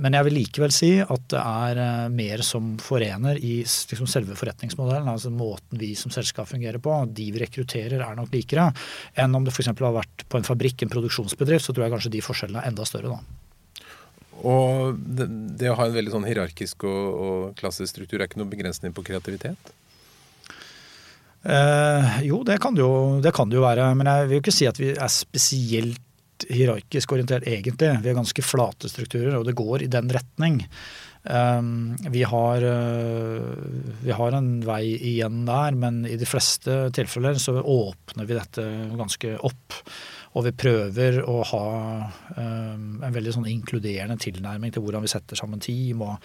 men 0.00 0.16
jeg 0.16 0.26
vil 0.26 0.36
likevel 0.38 0.72
si 0.72 0.90
at 1.02 1.24
det 1.32 1.40
er 1.40 1.80
eh, 1.82 2.04
mer 2.12 2.42
som 2.46 2.74
forener 2.80 3.36
i 3.36 3.58
liksom 3.64 4.08
selve 4.08 4.36
forretningsmodellen. 4.38 5.10
altså 5.10 5.32
Måten 5.34 5.80
vi 5.80 5.92
som 5.98 6.12
selskap 6.14 6.48
fungerer 6.48 6.80
på. 6.82 6.94
De 7.12 7.28
vi 7.34 7.42
rekrutterer 7.42 8.00
er 8.00 8.16
nok 8.16 8.32
likere 8.32 8.70
enn 9.20 9.36
om 9.36 9.44
det 9.44 9.52
f.eks. 9.52 9.72
har 9.74 9.98
vært 9.98 10.24
på 10.28 10.40
en 10.40 10.46
fabrikk, 10.46 10.82
en 10.82 10.92
produksjonsbedrift. 10.92 11.66
Så 11.66 11.74
tror 11.74 11.86
jeg 11.86 11.96
kanskje 11.96 12.14
de 12.16 12.24
forskjellene 12.24 12.64
er 12.64 12.72
enda 12.72 12.88
større 12.88 13.12
da. 13.12 13.20
Og 14.44 14.98
det, 14.98 15.28
det 15.60 15.70
å 15.70 15.76
ha 15.78 15.86
en 15.88 15.94
veldig 15.94 16.16
sånn 16.16 16.26
hierarkisk 16.28 16.86
og, 16.88 17.04
og 17.26 17.44
klassisk 17.60 17.92
struktur 17.92 18.18
er 18.18 18.28
ikke 18.28 18.40
noen 18.40 18.52
begrensning 18.52 18.96
på 18.96 19.04
kreativitet? 19.06 19.74
Eh, 21.44 22.18
jo, 22.24 22.40
det 22.46 22.56
kan, 22.62 22.72
det 22.74 22.80
jo, 22.80 23.20
det 23.20 23.34
kan 23.36 23.52
det 23.52 23.60
jo 23.60 23.66
være. 23.66 23.92
Men 23.98 24.10
jeg 24.10 24.28
vil 24.30 24.38
jo 24.38 24.44
ikke 24.46 24.58
si 24.62 24.68
at 24.70 24.80
vi 24.80 24.94
er 24.96 25.12
spesielt 25.12 26.00
hierarkisk 26.50 27.14
orientert, 27.14 27.46
egentlig. 27.46 27.92
Vi 28.02 28.10
har 28.10 28.18
ganske 28.18 28.44
flate 28.44 28.90
strukturer, 28.90 29.36
og 29.38 29.46
det 29.48 29.56
går 29.58 29.84
i 29.84 29.90
den 29.92 30.10
retning. 30.12 30.62
Um, 31.24 31.94
vi 32.12 32.20
har, 32.28 32.60
uh, 32.60 33.40
vi 34.04 34.12
har 34.12 34.36
en 34.36 34.50
vei 34.66 34.82
igjen 34.98 35.44
der, 35.48 35.78
men 35.78 36.02
i 36.04 36.18
de 36.20 36.28
fleste 36.28 36.90
tilfeller 36.96 37.40
så 37.40 37.56
åpner 37.62 38.28
vi 38.28 38.36
dette 38.36 38.66
ganske 38.98 39.38
opp. 39.40 39.78
Og 40.34 40.48
vi 40.48 40.54
prøver 40.58 41.20
å 41.22 41.38
ha 41.46 41.64
um, 42.36 43.00
en 43.06 43.14
veldig 43.14 43.36
sånn 43.36 43.50
inkluderende 43.50 44.18
tilnærming 44.18 44.74
til 44.74 44.82
hvordan 44.82 45.04
vi 45.04 45.12
setter 45.12 45.38
sammen 45.38 45.62
team. 45.62 46.02
og 46.02 46.18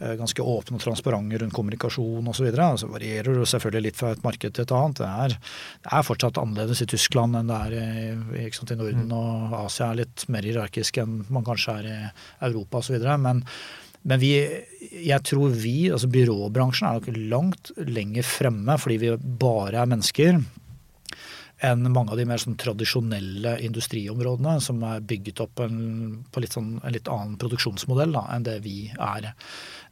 Eh, 0.00 0.14
ganske 0.16 0.40
åpne 0.40 0.78
og 0.78 0.80
transparente 0.80 1.38
rundt 1.42 1.52
kommunikasjon 1.52 2.24
osv. 2.24 2.38
Så, 2.40 2.44
videre. 2.46 2.68
så 2.80 2.88
varierer 2.88 3.36
det 3.36 3.48
selvfølgelig 3.50 3.84
litt 3.84 3.98
fra 3.98 4.14
et 4.14 4.22
marked 4.24 4.54
til 4.56 4.64
et 4.64 4.72
annet. 4.72 5.02
Det 5.02 5.08
er, 5.24 5.34
det 5.84 5.90
er 5.98 6.06
fortsatt 6.06 6.40
annerledes 6.40 6.80
i 6.80 6.88
Tyskland 6.88 7.36
enn 7.36 7.50
det 7.50 7.58
er 7.66 7.74
i, 8.40 8.46
sant, 8.56 8.72
i 8.72 8.78
Norden. 8.80 9.10
Mm. 9.10 9.12
Og 9.18 9.58
Asia 9.66 9.90
er 9.90 10.00
litt 10.00 10.24
mer 10.32 10.48
hierarkisk 10.48 11.02
enn 11.02 11.20
man 11.28 11.44
kanskje 11.44 11.76
er 11.82 11.90
i 11.90 11.98
Europa 12.48 12.80
osv. 12.80 12.96
Men, 13.26 13.44
men 14.08 14.22
vi, 14.24 14.32
jeg 15.04 15.20
tror 15.28 15.52
vi, 15.52 15.74
altså 15.92 16.08
byråbransjen, 16.16 16.88
er 16.88 16.96
nok 16.96 17.20
langt 17.34 17.74
lenger 17.76 18.24
fremme 18.24 18.80
fordi 18.80 19.02
vi 19.04 19.14
bare 19.44 19.82
er 19.82 19.92
mennesker 19.92 20.40
enn 21.66 21.84
mange 21.92 22.14
av 22.14 22.20
de 22.20 22.24
mer 22.28 22.40
sånn 22.40 22.56
tradisjonelle 22.60 23.56
industriområdene, 23.66 24.56
som 24.64 24.80
er 24.86 25.02
bygget 25.04 25.42
opp 25.44 25.60
en, 25.64 25.76
på 26.32 26.42
litt 26.42 26.56
sånn, 26.56 26.78
en 26.80 26.94
litt 26.94 27.10
annen 27.12 27.36
produksjonsmodell 27.40 28.14
da, 28.16 28.24
enn 28.34 28.46
det 28.46 28.56
vi 28.64 28.78
er. 28.96 29.30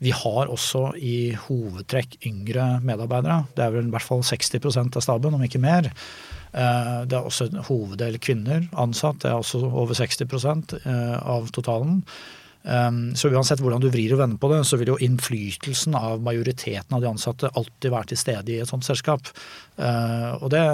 Vi 0.05 0.15
har 0.15 0.51
også 0.53 0.93
i 0.97 1.35
hovedtrekk 1.49 2.19
yngre 2.29 2.79
medarbeidere. 2.87 3.43
Det 3.57 3.67
er 3.67 3.77
vel 3.77 3.91
i 3.91 3.95
hvert 3.95 4.09
fall 4.09 4.25
60% 4.25 4.99
av 4.99 5.05
staben, 5.05 5.37
om 5.37 5.45
ikke 5.45 5.63
mer. 5.63 5.91
Eh, 6.53 6.99
det 7.09 7.19
er 7.19 7.29
også 7.29 7.51
en 7.51 7.63
hoveddel 7.69 8.19
kvinner 8.23 8.69
ansatt, 8.79 9.21
det 9.23 9.33
er 9.33 9.41
også 9.41 9.61
over 9.69 9.97
60 9.99 10.79
eh, 10.81 11.17
av 11.21 11.51
totalen. 11.53 12.03
Ehm, 12.69 13.15
så 13.17 13.31
uansett 13.33 13.63
hvordan 13.65 13.81
du 13.83 13.89
vrir 13.93 14.13
og 14.15 14.21
vender 14.21 14.41
på 14.41 14.51
det, 14.53 14.61
så 14.69 14.77
vil 14.81 14.93
jo 14.93 14.99
innflytelsen 15.05 15.97
av 15.97 16.21
majoriteten 16.25 16.97
av 16.97 17.05
de 17.05 17.11
ansatte 17.11 17.51
alltid 17.57 17.95
være 17.95 18.11
til 18.13 18.21
stede 18.21 18.55
i 18.55 18.59
et 18.63 18.71
sånt 18.71 18.87
selskap. 18.87 19.31
Ehm, 19.81 20.37
og 20.43 20.53
det, 20.53 20.65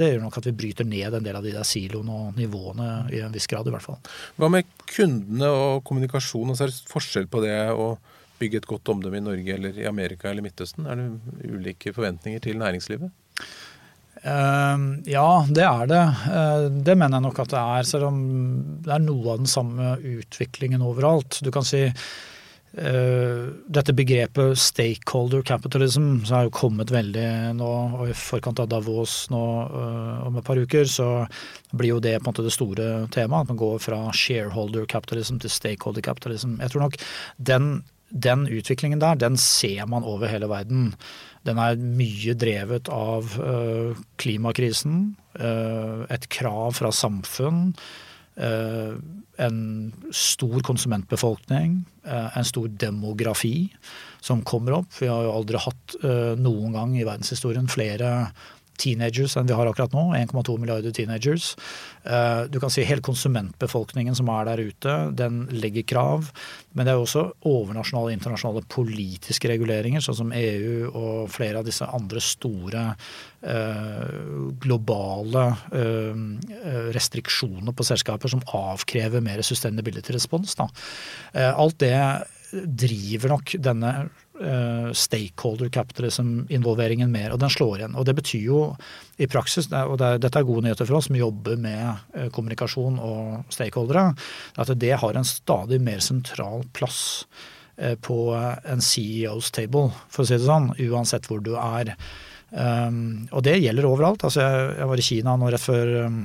det 0.00 0.10
gjør 0.12 0.26
nok 0.26 0.40
at 0.40 0.50
vi 0.50 0.56
bryter 0.64 0.88
ned 0.88 1.18
en 1.18 1.28
del 1.28 1.38
av 1.38 1.46
de 1.46 1.54
der 1.54 1.68
siloene 1.68 2.18
og 2.18 2.40
nivåene 2.40 2.90
i 3.14 3.22
en 3.22 3.34
viss 3.34 3.48
grad, 3.50 3.68
i 3.68 3.74
hvert 3.74 3.86
fall. 3.86 4.00
Hva 4.40 4.50
med 4.52 4.68
kundene 4.90 5.52
og 5.52 5.84
kommunikasjon? 5.86 6.50
Altså 6.52 6.66
er 6.66 6.74
det 6.74 6.90
forskjell 6.90 7.30
på 7.30 7.44
det 7.44 7.58
å 7.74 7.94
bygge 8.40 8.60
et 8.60 8.68
godt 8.68 8.90
omdømme 8.92 9.20
i 9.20 9.24
Norge 9.24 9.54
eller 9.54 9.78
i 9.80 9.86
Amerika 9.88 10.28
eller 10.30 10.44
Midtøsten? 10.44 10.88
Er 10.90 10.98
det 11.00 11.46
ulike 11.46 11.94
forventninger 11.96 12.42
til 12.44 12.58
næringslivet? 12.60 13.14
Ehm, 14.26 14.86
ja, 15.06 15.46
det 15.48 15.64
er 15.64 15.90
det. 15.90 16.04
Eh, 16.34 16.68
det 16.86 16.96
mener 16.98 17.18
jeg 17.18 17.26
nok 17.28 17.42
at 17.44 17.52
det 17.52 17.60
er. 17.62 17.90
Selv 17.90 18.08
om 18.10 18.22
det 18.84 18.94
er 18.96 19.04
noe 19.04 19.34
av 19.34 19.42
den 19.42 19.50
samme 19.50 19.96
utviklingen 20.02 20.84
overalt. 20.86 21.42
Du 21.42 21.52
kan 21.54 21.66
si 21.66 21.86
Uh, 22.76 23.54
dette 23.72 23.94
begrepet 23.96 24.58
stakeholder 24.60 25.40
capitalism 25.48 26.18
som 26.26 26.34
har 26.34 26.42
jo 26.44 26.52
kommet 26.52 26.90
veldig 26.92 27.54
nå, 27.56 27.68
og 27.96 28.10
i 28.10 28.16
forkant 28.20 28.60
av 28.60 28.68
Davos 28.68 29.14
nå 29.32 29.44
uh, 29.72 30.26
om 30.26 30.36
et 30.36 30.44
par 30.44 30.60
uker, 30.60 30.84
så 30.84 31.06
blir 31.72 31.94
jo 31.94 32.02
det 32.04 32.18
på 32.18 32.26
en 32.26 32.28
måte 32.28 32.44
det 32.44 32.52
store 32.52 33.06
temaet. 33.14 33.46
At 33.46 33.54
man 33.54 33.62
går 33.62 33.80
fra 33.80 34.02
shareholder 34.12 34.84
capitalism 34.92 35.38
til 35.40 35.54
stakeholder 35.54 36.04
capitalism. 36.04 36.58
Jeg 36.60 36.74
tror 36.74 36.84
nok 36.84 37.00
den, 37.48 37.70
den 38.12 38.44
utviklingen 38.44 39.00
der, 39.00 39.16
den 39.24 39.40
ser 39.40 39.88
man 39.88 40.04
over 40.04 40.28
hele 40.28 40.50
verden. 40.52 40.90
Den 41.46 41.60
er 41.62 41.78
mye 41.78 42.34
drevet 42.38 42.90
av 42.92 43.36
uh, 43.38 43.94
klimakrisen, 44.20 45.14
et 45.36 46.24
krav 46.32 46.78
fra 46.78 46.88
samfunn 46.96 47.74
Eh, 48.36 48.94
en 49.36 49.92
stor 50.12 50.60
konsumentbefolkning, 50.60 51.84
eh, 52.04 52.38
en 52.38 52.44
stor 52.44 52.68
demografi 52.68 53.70
som 54.20 54.42
kommer 54.42 54.72
opp. 54.72 54.92
Vi 55.00 55.08
har 55.08 55.24
jo 55.24 55.32
aldri 55.32 55.60
hatt 55.60 55.96
eh, 56.04 56.34
noen 56.36 56.76
gang 56.76 56.92
i 56.96 57.04
verdenshistorien 57.04 57.68
flere 57.68 58.10
teenagers 58.80 59.36
enn 59.36 59.48
vi 59.48 59.56
har 59.56 59.68
akkurat 59.68 59.94
nå. 59.94 60.08
1,2 60.18 60.56
milliarder 60.60 60.94
teenagers. 60.94 61.54
Eh, 62.04 62.42
du 62.50 62.58
kan 62.62 62.72
si 62.72 62.84
hele 62.86 63.04
konsumentbefolkningen 63.04 64.16
som 64.16 64.30
er 64.32 64.48
der 64.50 64.62
ute, 64.68 64.96
den 65.18 65.44
legger 65.54 65.86
krav. 65.86 66.30
Men 66.72 66.86
det 66.86 66.92
er 66.92 67.00
jo 67.00 67.06
også 67.06 67.24
overnasjonale 67.48 68.14
internasjonale 68.16 68.64
politiske 68.72 69.50
reguleringer, 69.50 70.04
sånn 70.04 70.20
som 70.20 70.34
EU 70.36 70.90
og 70.92 71.32
flere 71.32 71.62
av 71.62 71.68
disse 71.68 71.88
andre 71.88 72.22
store 72.22 72.84
eh, 73.46 74.04
globale 74.62 75.48
eh, 75.72 76.22
restriksjoner 76.96 77.76
på 77.76 77.86
selskaper 77.86 78.32
som 78.32 78.44
avkrever 78.56 79.24
mer 79.24 79.42
sustainability 79.46 80.14
respons. 80.16 80.56
Alt 80.56 81.80
det 81.82 81.96
driver 82.52 83.34
nok 83.34 83.56
denne 83.62 83.92
stakeholder 84.92 85.70
capitalism-involveringen 85.72 87.10
mer, 87.12 87.32
og 87.32 87.40
den 87.40 87.52
slår 87.52 87.78
igjen. 87.78 87.96
Og 87.96 88.04
Det 88.04 88.14
betyr 88.18 88.42
jo 88.44 88.60
i 89.16 89.28
praksis, 89.30 89.68
og 89.72 89.96
det 90.00 90.10
dette 90.24 90.40
er 90.40 90.46
gode 90.46 90.66
nyheter 90.66 90.88
for 90.88 90.98
oss 90.98 91.08
som 91.08 91.16
jobber 91.16 91.56
med 91.60 91.84
uh, 92.16 92.28
kommunikasjon 92.34 92.98
og 93.00 93.52
stakeholdere, 93.54 94.10
at 94.60 94.72
det 94.76 94.94
har 95.00 95.16
en 95.16 95.26
stadig 95.26 95.80
mer 95.80 96.02
sentral 96.04 96.66
plass 96.76 97.24
uh, 97.80 97.94
på 97.96 98.18
en 98.36 98.84
CEOs 98.84 99.52
table, 99.56 99.88
for 100.12 100.24
å 100.24 100.28
si 100.28 100.36
det 100.36 100.48
sånn, 100.48 100.72
uansett 100.88 101.28
hvor 101.30 101.40
du 101.44 101.54
er. 101.56 101.94
Um, 102.50 103.26
og 103.32 103.42
det 103.46 103.58
gjelder 103.58 103.88
overalt. 103.88 104.24
Altså, 104.26 104.44
jeg, 104.44 104.88
var 104.90 105.00
i 105.00 105.06
Kina 105.06 105.36
nå 105.40 105.50
rett 105.50 105.64
før 105.64 105.94
um, 106.06 106.22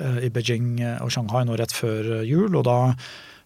i 0.00 0.30
Beijing 0.32 0.78
og 1.02 1.10
Shanghai 1.12 1.42
nå 1.46 1.56
rett 1.58 1.74
før 1.74 2.20
jul, 2.26 2.54
og 2.54 2.64
da 2.66 2.78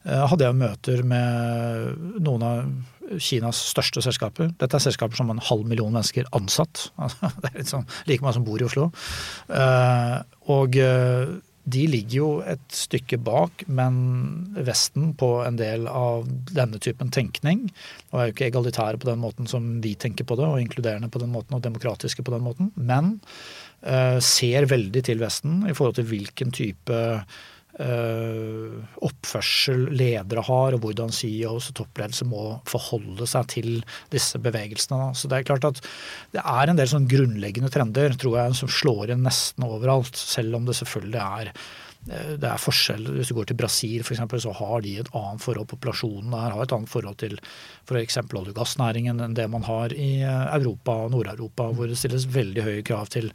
hadde 0.05 0.45
jeg 0.45 0.61
møter 0.61 1.01
med 1.09 2.21
noen 2.25 2.43
av 2.45 2.67
Kinas 3.21 3.59
største 3.71 4.03
selskaper. 4.05 4.53
Dette 4.61 4.79
er 4.79 4.83
selskaper 4.83 5.19
som 5.19 5.31
har 5.31 5.39
en 5.39 5.49
halv 5.49 5.67
million 5.69 5.93
mennesker 5.93 6.29
ansatt. 6.37 6.89
det 7.43 7.51
er 7.51 7.59
litt 7.61 7.73
sånn, 7.73 7.89
like 8.09 8.25
mange 8.25 8.39
som 8.39 8.47
bor 8.47 8.63
i 8.63 8.67
Oslo. 8.67 8.91
Eh, 9.49 10.17
og 10.55 10.79
eh, 10.81 11.35
de 11.65 11.83
ligger 11.89 12.17
jo 12.19 12.29
et 12.49 12.65
stykke 12.77 13.19
bak, 13.25 13.65
men 13.73 13.95
Vesten 14.67 15.13
på 15.21 15.31
en 15.47 15.59
del 15.61 15.89
av 15.89 16.27
denne 16.53 16.81
typen 16.83 17.13
tenkning, 17.15 17.67
og 18.11 18.21
er 18.21 18.29
jo 18.29 18.37
ikke 18.37 18.49
egalitære 18.51 19.01
på 19.01 19.09
den 19.09 19.23
måten 19.23 19.49
som 19.51 19.79
vi 19.85 19.95
tenker 20.01 20.29
på 20.29 20.37
det, 20.41 20.49
og 20.49 20.61
inkluderende 20.61 21.09
på 21.13 21.23
den 21.23 21.33
måten, 21.33 21.57
og 21.57 21.65
demokratiske 21.65 22.25
på 22.25 22.37
den 22.37 22.45
måten, 22.45 22.73
men 22.77 23.17
ser 24.25 24.65
veldig 24.65 25.03
til 25.05 25.19
Vesten 25.21 25.59
i 25.69 25.75
forhold 25.77 25.99
til 25.99 26.07
hvilken 26.09 26.53
type 26.57 27.01
uh, 27.81 28.83
oppførsel 29.05 29.89
ledere 29.95 30.45
har, 30.47 30.77
og 30.77 30.85
hvordan 30.85 31.15
CEOs 31.15 31.71
og 31.73 31.79
toppledelse 31.81 32.27
må 32.29 32.45
forholde 32.71 33.29
seg 33.31 33.49
til 33.55 33.71
disse 34.15 34.41
bevegelsene. 34.43 35.13
Så 35.19 35.31
det 35.31 35.41
er 35.41 35.49
klart 35.49 35.69
at 35.69 35.83
det 36.35 36.45
er 36.45 36.71
en 36.71 36.81
del 36.81 36.91
sånn 36.91 37.09
grunnleggende 37.11 37.73
trender 37.73 38.15
tror 38.21 38.39
jeg, 38.41 38.59
som 38.61 38.71
slår 38.71 39.15
inn 39.15 39.27
nesten 39.27 39.67
overalt, 39.67 40.19
selv 40.19 40.59
om 40.59 40.69
det 40.69 40.79
selvfølgelig 40.81 41.25
er 41.25 41.53
det 42.05 42.49
er 42.49 42.61
forskjell. 42.61 43.07
Hvis 43.17 43.31
du 43.31 43.37
går 43.39 43.49
til 43.49 43.59
Brasil 43.59 44.05
f.eks., 44.05 44.23
så 44.45 44.53
har 44.59 44.85
de 44.85 44.95
et 45.01 45.11
annet 45.17 45.43
forhold. 45.45 45.69
Populasjonen 45.71 46.35
der 46.35 46.53
har 46.53 46.65
et 46.65 46.75
annet 46.77 46.93
forhold 46.93 47.19
til 47.23 47.37
f.eks. 47.89 48.19
olje- 48.25 48.53
og 48.53 48.59
gassnæringen 48.59 49.23
enn 49.25 49.37
det 49.37 49.47
man 49.51 49.65
har 49.65 49.95
i 49.97 50.11
eh, 50.21 50.57
Europa 50.59 50.99
og 51.05 51.15
Nord-Europa, 51.15 51.71
hvor 51.73 51.89
det 51.89 51.99
stilles 52.01 52.29
veldig 52.29 52.67
høye 52.67 52.87
krav 52.87 53.09
til 53.15 53.31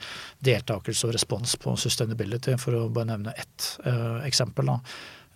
deltakelse 0.46 1.08
og 1.08 1.16
respons 1.18 1.56
på 1.62 1.78
sustainability, 1.80 2.58
for 2.62 2.78
å 2.78 2.90
bare 2.94 3.14
nevne 3.14 3.34
ett 3.40 3.72
uh, 3.86 4.20
eksempel. 4.28 4.70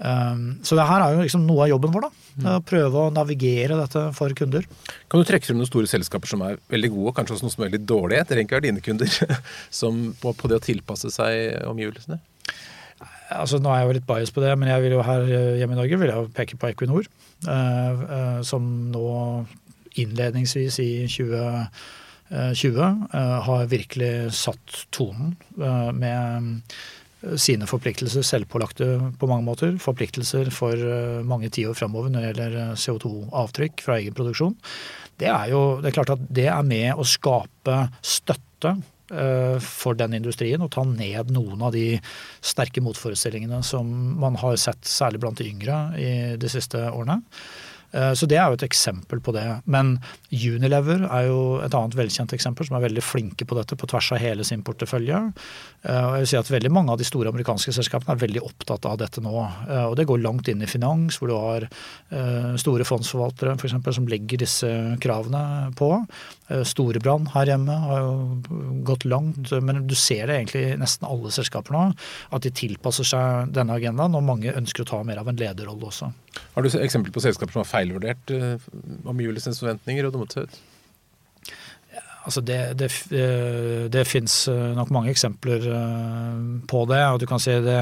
Um, 0.03 0.59
så 0.65 0.75
det 0.75 0.85
her 0.89 1.03
er 1.03 1.15
jo 1.15 1.23
liksom 1.23 1.45
noe 1.47 1.65
av 1.65 1.71
jobben 1.71 1.93
vår. 1.93 2.05
da, 2.05 2.09
mm. 2.35 2.47
Å 2.49 2.57
prøve 2.67 3.05
å 3.05 3.13
navigere 3.13 3.77
dette 3.79 4.03
for 4.17 4.33
kunder. 4.37 4.65
Kan 5.09 5.21
du 5.21 5.29
trekke 5.29 5.47
frem 5.47 5.59
noen 5.61 5.69
store 5.69 5.89
selskaper 5.89 6.29
som 6.29 6.43
er 6.45 6.59
veldig 6.73 6.91
gode, 6.93 7.07
og 7.11 7.17
kanskje 7.17 7.37
også 7.37 7.47
noen 7.47 7.55
som 7.55 7.63
er 7.63 7.71
veldig 7.71 7.83
dårlige? 7.89 8.25
Det 8.25 8.33
trenger 8.33 8.49
ikke 8.49 8.59
være 8.59 8.67
dine 8.69 8.85
kunder, 8.85 9.41
som 9.81 10.03
på, 10.21 10.35
på 10.37 10.51
det 10.51 10.59
å 10.59 10.65
tilpasse 10.69 11.13
seg 11.13 11.65
omgivelsene? 11.69 12.19
Altså 13.39 13.59
Nå 13.61 13.71
er 13.71 13.81
jeg 13.81 13.89
jo 13.89 13.97
litt 13.97 14.07
bias 14.09 14.33
på 14.33 14.43
det, 14.43 14.53
men 14.59 14.71
jeg 14.71 14.85
vil 14.85 14.95
jo 14.97 15.03
her 15.05 15.27
eh, 15.27 15.57
hjemme 15.59 15.75
i 15.77 15.81
Norge 15.81 15.99
vil 16.01 16.11
jeg 16.13 16.31
peke 16.37 16.59
på 16.59 16.71
Equinor. 16.71 17.09
Eh, 17.43 18.03
eh, 18.17 18.39
som 18.45 18.65
nå 18.93 19.09
innledningsvis 20.01 20.79
i 20.81 20.91
2020 21.05 22.79
har 23.45 23.67
virkelig 23.69 24.31
satt 24.33 24.79
tonen 24.95 25.35
med 25.93 26.63
sine 27.37 27.67
forpliktelser, 27.69 28.25
selvpålagte 28.25 28.87
på 29.21 29.29
mange 29.29 29.45
måter. 29.45 29.75
Forpliktelser 29.77 30.49
for 30.55 30.73
mange 31.29 31.51
tiår 31.53 31.77
framover 31.77 32.09
når 32.09 32.25
det 32.25 32.31
gjelder 32.31 32.81
CO2-avtrykk 32.81 33.85
fra 33.85 33.99
egen 34.01 34.17
produksjon. 34.17 34.57
Det 35.21 35.29
er 35.29 35.53
jo 35.53 35.61
det 35.83 35.91
er 35.91 35.97
klart 35.99 36.15
at 36.15 36.25
det 36.33 36.47
er 36.49 36.65
med 36.65 36.97
å 36.97 37.05
skape 37.05 37.77
støtte 38.01 38.73
for 39.63 39.97
den 39.99 40.15
industrien 40.17 40.62
og 40.63 40.71
ta 40.73 40.84
ned 40.88 41.32
noen 41.34 41.62
av 41.65 41.73
de 41.76 41.99
sterke 42.43 42.82
motforestillingene 42.84 43.62
som 43.65 43.89
man 44.19 44.38
har 44.41 44.58
sett 44.62 44.88
særlig 44.88 45.21
blant 45.23 45.41
de 45.41 45.49
yngre 45.52 45.78
i 45.99 46.12
de 46.39 46.52
siste 46.52 46.82
årene. 46.89 47.21
Eh, 47.93 48.13
så 48.17 48.27
det 48.29 48.39
er 48.39 48.49
jo 48.49 48.58
et 48.58 48.65
eksempel 48.65 49.21
på 49.23 49.34
det. 49.36 49.45
Men 49.69 49.95
Unilever 50.34 51.06
er 51.06 51.27
jo 51.29 51.39
et 51.63 51.75
annet 51.77 51.97
velkjent 51.97 52.34
eksempel, 52.36 52.67
som 52.67 52.77
er 52.77 52.88
veldig 52.88 53.03
flinke 53.06 53.45
på 53.47 53.58
dette 53.58 53.77
på 53.77 53.89
tvers 53.89 54.12
av 54.15 54.21
hele 54.23 54.45
sin 54.47 54.63
portefølje. 54.65 55.19
Eh, 55.86 56.01
og 56.01 56.17
jeg 56.17 56.25
vil 56.25 56.32
si 56.34 56.39
at 56.39 56.51
Veldig 56.53 56.69
mange 56.69 56.93
av 56.93 56.99
de 56.99 57.06
store 57.08 57.32
amerikanske 57.34 57.71
selskapene 57.73 58.13
er 58.13 58.21
veldig 58.21 58.43
opptatt 58.45 58.86
av 58.86 58.99
dette 59.01 59.21
nå. 59.23 59.34
Eh, 59.67 59.86
og 59.88 59.95
Det 59.97 60.06
går 60.10 60.21
langt 60.21 60.49
inn 60.51 60.62
i 60.62 60.69
finans, 60.69 61.17
hvor 61.17 61.32
du 61.32 61.38
har 61.38 61.67
store 62.60 62.86
fondsforvaltere 62.86 63.56
for 63.58 63.67
eksempel, 63.67 63.93
som 63.95 64.06
legger 64.08 64.43
disse 64.43 64.67
kravene 65.01 65.71
på. 65.77 65.89
Storebrand 66.67 67.32
her 67.34 67.49
hjemme 67.49 67.73
har 67.88 68.03
jo 68.03 68.84
gått 68.86 69.08
langt, 69.10 69.49
men 69.65 69.88
du 69.88 69.95
ser 69.97 70.27
det 70.27 70.38
egentlig 70.38 70.63
i 70.67 70.77
nesten 70.77 71.08
alle 71.10 71.32
selskaper 71.34 71.73
nå, 71.73 71.86
at 72.36 72.45
de 72.45 72.53
tilpasser 72.53 73.08
seg 73.08 73.56
denne 73.56 73.79
agendaen, 73.79 74.13
og 74.13 74.27
mange 74.27 74.53
ønsker 74.53 74.86
å 74.86 74.91
ta 74.93 75.01
mer 75.08 75.23
av 75.23 75.32
en 75.32 75.41
lederrolle 75.41 75.89
også. 75.89 76.12
Har 76.53 76.65
du 76.65 76.69
eksempel 76.79 77.13
på 77.13 77.23
selskaper 77.23 77.55
som 77.55 77.63
har 77.63 77.69
feilvurdert 77.69 78.33
uh, 78.33 78.69
omgivelsenes 79.09 79.61
forventninger 79.61 80.07
og 80.07 80.15
dummet? 80.15 80.59
Altså 82.23 82.41
det, 82.41 82.59
det, 82.79 82.87
eh, 83.11 83.89
det 83.91 84.05
fins 84.07 84.47
eh, 84.47 84.69
nok 84.77 84.93
mange 84.95 85.11
eksempler 85.11 85.65
på 86.71 86.85
det. 86.87 87.01
og 87.11 87.19
du 87.19 87.25
kan 87.27 87.41
si 87.43 87.51
det 87.65 87.81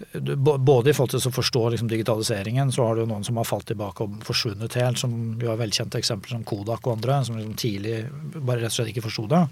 både 0.00 0.90
i 0.90 0.94
forhold 0.96 1.12
til 1.12 1.28
å 1.28 1.32
forstå 1.34 1.62
liksom, 1.74 1.88
digitaliseringen, 1.90 2.70
så 2.72 2.86
har 2.88 2.96
du 2.96 3.04
noen 3.08 3.24
som 3.26 3.36
har 3.36 3.48
falt 3.48 3.66
tilbake 3.68 4.04
og 4.06 4.22
forsvunnet 4.24 4.76
helt, 4.80 5.00
som 5.00 5.12
vi 5.40 5.48
har 5.48 5.58
velkjente 5.60 6.00
eksempler 6.00 6.32
som 6.32 6.44
Kodak 6.48 6.86
og 6.86 6.94
andre, 6.96 7.18
som 7.26 7.36
liksom 7.36 7.56
tidlig 7.60 7.98
bare 8.38 8.62
rett 8.62 8.72
og 8.72 8.78
slett 8.78 8.92
ikke 8.94 9.04
forsto 9.04 9.26
det. 9.30 9.42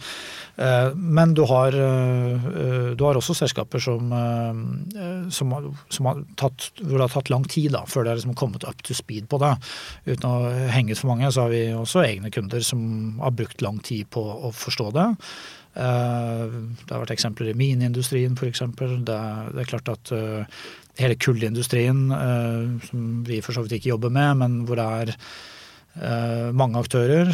Eh, 0.65 0.89
men 0.97 1.35
du 1.37 1.45
har, 1.51 1.77
eh, 1.77 2.89
du 2.97 3.05
har 3.05 3.21
også 3.21 3.37
selskaper 3.37 3.83
som, 3.83 4.09
eh, 4.13 5.29
som, 5.35 5.53
som 5.93 6.11
har 6.11 6.25
tatt, 6.41 6.71
hvor 6.81 6.97
det 6.97 7.05
har 7.07 7.15
tatt 7.19 7.33
lang 7.35 7.45
tid 7.45 7.77
da, 7.77 7.85
før 7.85 8.07
det 8.07 8.15
har 8.15 8.21
liksom 8.23 8.39
kommet 8.39 8.65
up 8.65 8.83
to 8.83 8.97
speed 8.97 9.29
på 9.29 9.43
det. 9.45 9.53
Uten 10.09 10.29
å 10.31 10.73
henge 10.73 10.97
ut 10.97 11.03
for 11.03 11.13
mange, 11.13 11.29
så 11.29 11.45
har 11.45 11.53
vi 11.53 11.67
også 11.77 12.07
egne 12.07 12.33
kunder 12.33 12.65
som 12.65 13.21
har 13.21 13.37
brukt 13.37 13.63
lang 13.65 13.83
tid 13.85 14.09
på 14.15 14.25
å 14.25 14.53
forstå 14.57 14.91
det. 14.97 15.09
Eh, 15.79 16.43
det 16.83 16.91
har 16.91 17.05
vært 17.05 17.15
eksempler 17.15 17.53
i 17.53 17.59
mineindustrien 17.59 18.35
f.eks. 18.35 18.61
Det, 19.07 19.19
det 19.55 19.61
er 19.63 19.71
klart 19.71 19.89
at 19.93 20.11
eh, 20.15 20.43
hele 20.99 21.17
kullindustrien, 21.23 22.01
eh, 22.15 22.65
som 22.89 22.99
vi 23.27 23.37
for 23.45 23.53
så 23.55 23.61
vidt 23.65 23.75
ikke 23.79 23.93
jobber 23.95 24.11
med, 24.15 24.31
men 24.43 24.51
hvor 24.67 24.77
det 24.81 24.89
er 25.03 25.11
mange 26.55 26.79
aktører. 26.79 27.27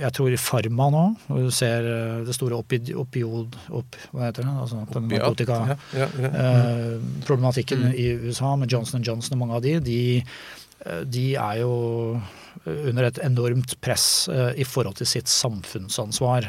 Jeg 0.00 0.10
tror 0.16 0.30
i 0.34 0.38
Farma 0.40 0.88
nå, 0.90 1.02
hvor 1.28 1.38
du 1.44 1.50
ser 1.54 1.84
det 2.26 2.34
store 2.34 2.56
opiod... 2.58 3.54
Op, 3.70 3.86
hva 4.10 4.24
heter 4.24 4.42
det? 4.42 4.54
Altså, 4.64 4.76
Narkotikaproblematikken 5.04 5.70
Ja, 5.94 6.00
ja, 6.00 6.08
ja. 6.24 7.86
Mm. 7.86 7.94
i 7.94 8.06
USA 8.24 8.50
med 8.58 8.72
Johnson 8.74 9.06
Johnson 9.06 9.36
og 9.36 9.42
mange 9.44 9.54
av 9.60 9.62
de, 9.62 9.78
de, 9.86 10.00
de 11.06 11.26
er 11.38 11.56
jo 11.60 11.72
under 12.66 13.04
et 13.06 13.22
enormt 13.22 13.78
press 13.78 14.26
i 14.34 14.66
forhold 14.66 14.98
til 14.98 15.06
sitt 15.12 15.30
samfunnsansvar. 15.30 16.42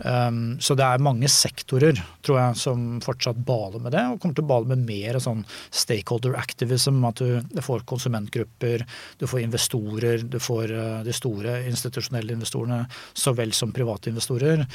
Um, 0.00 0.56
så 0.62 0.74
det 0.78 0.86
er 0.86 1.02
mange 1.04 1.28
sektorer 1.28 1.98
tror 2.24 2.38
jeg, 2.38 2.56
som 2.60 2.84
fortsatt 3.04 3.40
baler 3.44 3.82
med 3.84 3.92
det, 3.92 4.04
og 4.08 4.20
kommer 4.22 4.38
til 4.38 4.46
å 4.46 4.50
bale 4.50 4.70
med 4.72 4.86
mer 4.88 5.18
sånn 5.20 5.42
stakeholder 5.68 6.38
activism. 6.40 7.02
At 7.08 7.20
du, 7.20 7.40
du 7.50 7.60
får 7.64 7.84
konsumentgrupper, 7.90 8.86
du 9.20 9.26
får 9.28 9.44
investorer, 9.44 10.24
du 10.24 10.38
får 10.40 10.72
uh, 10.72 10.98
de 11.06 11.14
store 11.16 11.60
institusjonelle 11.68 12.36
investorene 12.38 12.84
så 13.12 13.34
vel 13.36 13.54
som 13.56 13.74
private 13.76 14.12
investorer. 14.12 14.66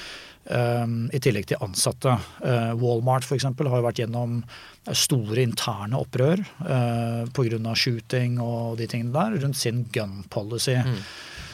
Um, 0.46 1.08
I 1.10 1.22
tillegg 1.24 1.50
til 1.50 1.62
ansatte. 1.66 2.20
Uh, 2.44 2.74
Walmart 2.78 3.26
f.eks. 3.26 3.48
har 3.50 3.80
jo 3.80 3.86
vært 3.88 4.02
gjennom 4.04 4.42
store 4.94 5.42
interne 5.42 5.98
opprør 5.98 6.44
uh, 6.62 7.26
pga. 7.34 7.74
shooting 7.74 8.38
og 8.44 8.78
de 8.78 8.86
tingene 8.90 9.16
der 9.16 9.40
rundt 9.42 9.58
sin 9.58 9.88
gun 9.94 10.22
policy. 10.30 10.78
Mm. 10.78 11.00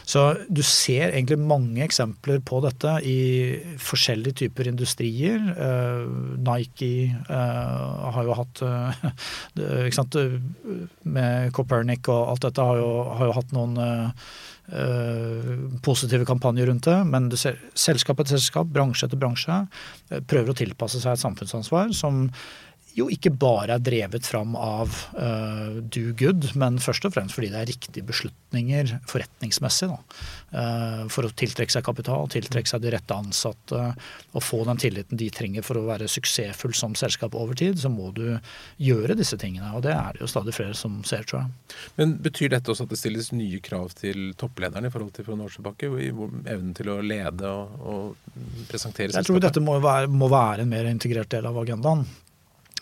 Så 0.08 0.24
du 0.50 0.62
ser 0.66 1.12
egentlig 1.12 1.38
mange 1.40 1.84
eksempler 1.86 2.42
på 2.46 2.62
dette 2.66 2.94
i 3.08 3.18
forskjellige 3.82 4.42
typer 4.44 4.70
industrier. 4.72 5.42
Uh, 5.58 6.38
Nike 6.42 7.12
uh, 7.30 8.12
har 8.16 8.28
jo 8.28 8.38
hatt 8.38 8.64
uh, 8.66 9.04
ikke 9.88 9.98
sant, 9.98 10.18
Med 11.04 11.52
Copernic 11.56 12.10
og 12.12 12.34
alt 12.34 12.48
dette 12.48 12.66
har 12.72 12.82
jo, 12.82 12.90
har 13.18 13.30
jo 13.30 13.38
hatt 13.40 13.54
noen 13.58 13.78
positive 15.84 16.24
kampanjer 16.24 16.70
rundt 16.70 16.86
det. 16.88 16.96
Men 17.10 17.26
du 17.28 17.36
ser, 17.36 17.58
selskap 17.76 18.22
etter 18.22 18.38
selskap, 18.38 18.70
bransje 18.72 19.10
etter 19.10 19.20
bransje, 19.20 19.58
prøver 20.32 20.54
å 20.54 20.56
tilpasse 20.56 21.02
seg 21.02 21.18
et 21.18 21.24
samfunnsansvar 21.26 21.92
som 21.98 22.30
jo 22.98 23.08
ikke 23.12 23.32
bare 23.40 23.78
er 23.78 23.84
drevet 23.84 24.28
fram 24.28 24.56
av 24.60 24.92
uh, 25.16 25.80
do 25.82 26.12
good, 26.18 26.50
men 26.60 26.80
først 26.82 27.06
og 27.08 27.16
fremst 27.16 27.36
fordi 27.38 27.52
det 27.54 27.60
er 27.62 27.70
riktige 27.70 28.08
beslutninger 28.08 28.96
forretningsmessig. 29.10 29.90
Uh, 30.52 31.08
for 31.12 31.28
å 31.28 31.32
tiltrekke 31.38 31.72
seg 31.72 31.86
kapital, 31.86 32.28
tiltrekke 32.32 32.70
seg 32.70 32.84
de 32.84 32.92
rette 32.94 33.16
ansatte 33.16 33.84
og 34.32 34.44
få 34.44 34.64
den 34.68 34.82
tilliten 34.82 35.20
de 35.20 35.30
trenger 35.34 35.66
for 35.66 35.80
å 35.80 35.86
være 35.88 36.10
suksessfull 36.12 36.76
som 36.78 36.96
selskap 37.00 37.36
over 37.38 37.58
tid, 37.58 37.80
så 37.80 37.92
må 37.92 38.12
du 38.16 38.26
gjøre 38.82 39.16
disse 39.20 39.40
tingene. 39.40 39.72
Og 39.78 39.86
det 39.86 39.94
er 39.96 40.18
det 40.18 40.26
jo 40.26 40.32
stadig 40.32 40.56
flere 40.58 40.76
som 40.78 41.00
ser, 41.08 41.24
tror 41.28 41.44
jeg. 41.44 41.78
Men 42.00 42.18
Betyr 42.22 42.52
dette 42.54 42.74
også 42.74 42.86
at 42.86 42.92
det 42.94 43.00
stilles 43.00 43.32
nye 43.34 43.62
krav 43.64 43.96
til 43.98 44.34
topplederne 44.40 44.92
i 44.92 44.94
forhold 44.94 45.14
til 45.16 45.28
fra 45.28 45.38
Nordsjøbakke? 45.40 45.90
I 46.02 46.12
evnen 46.12 46.74
til 46.78 46.92
å 46.92 47.00
lede 47.04 47.48
og, 47.50 47.80
og 47.82 48.68
presentere 48.70 49.12
selskapet? 49.12 49.22
Jeg 49.22 49.30
tror 49.30 49.46
dette 49.48 49.64
må 49.64 49.78
være, 49.84 50.12
må 50.12 50.30
være 50.32 50.66
en 50.66 50.72
mer 50.72 50.90
integrert 50.92 51.32
del 51.34 51.48
av 51.50 51.58
agendaen. 51.64 52.06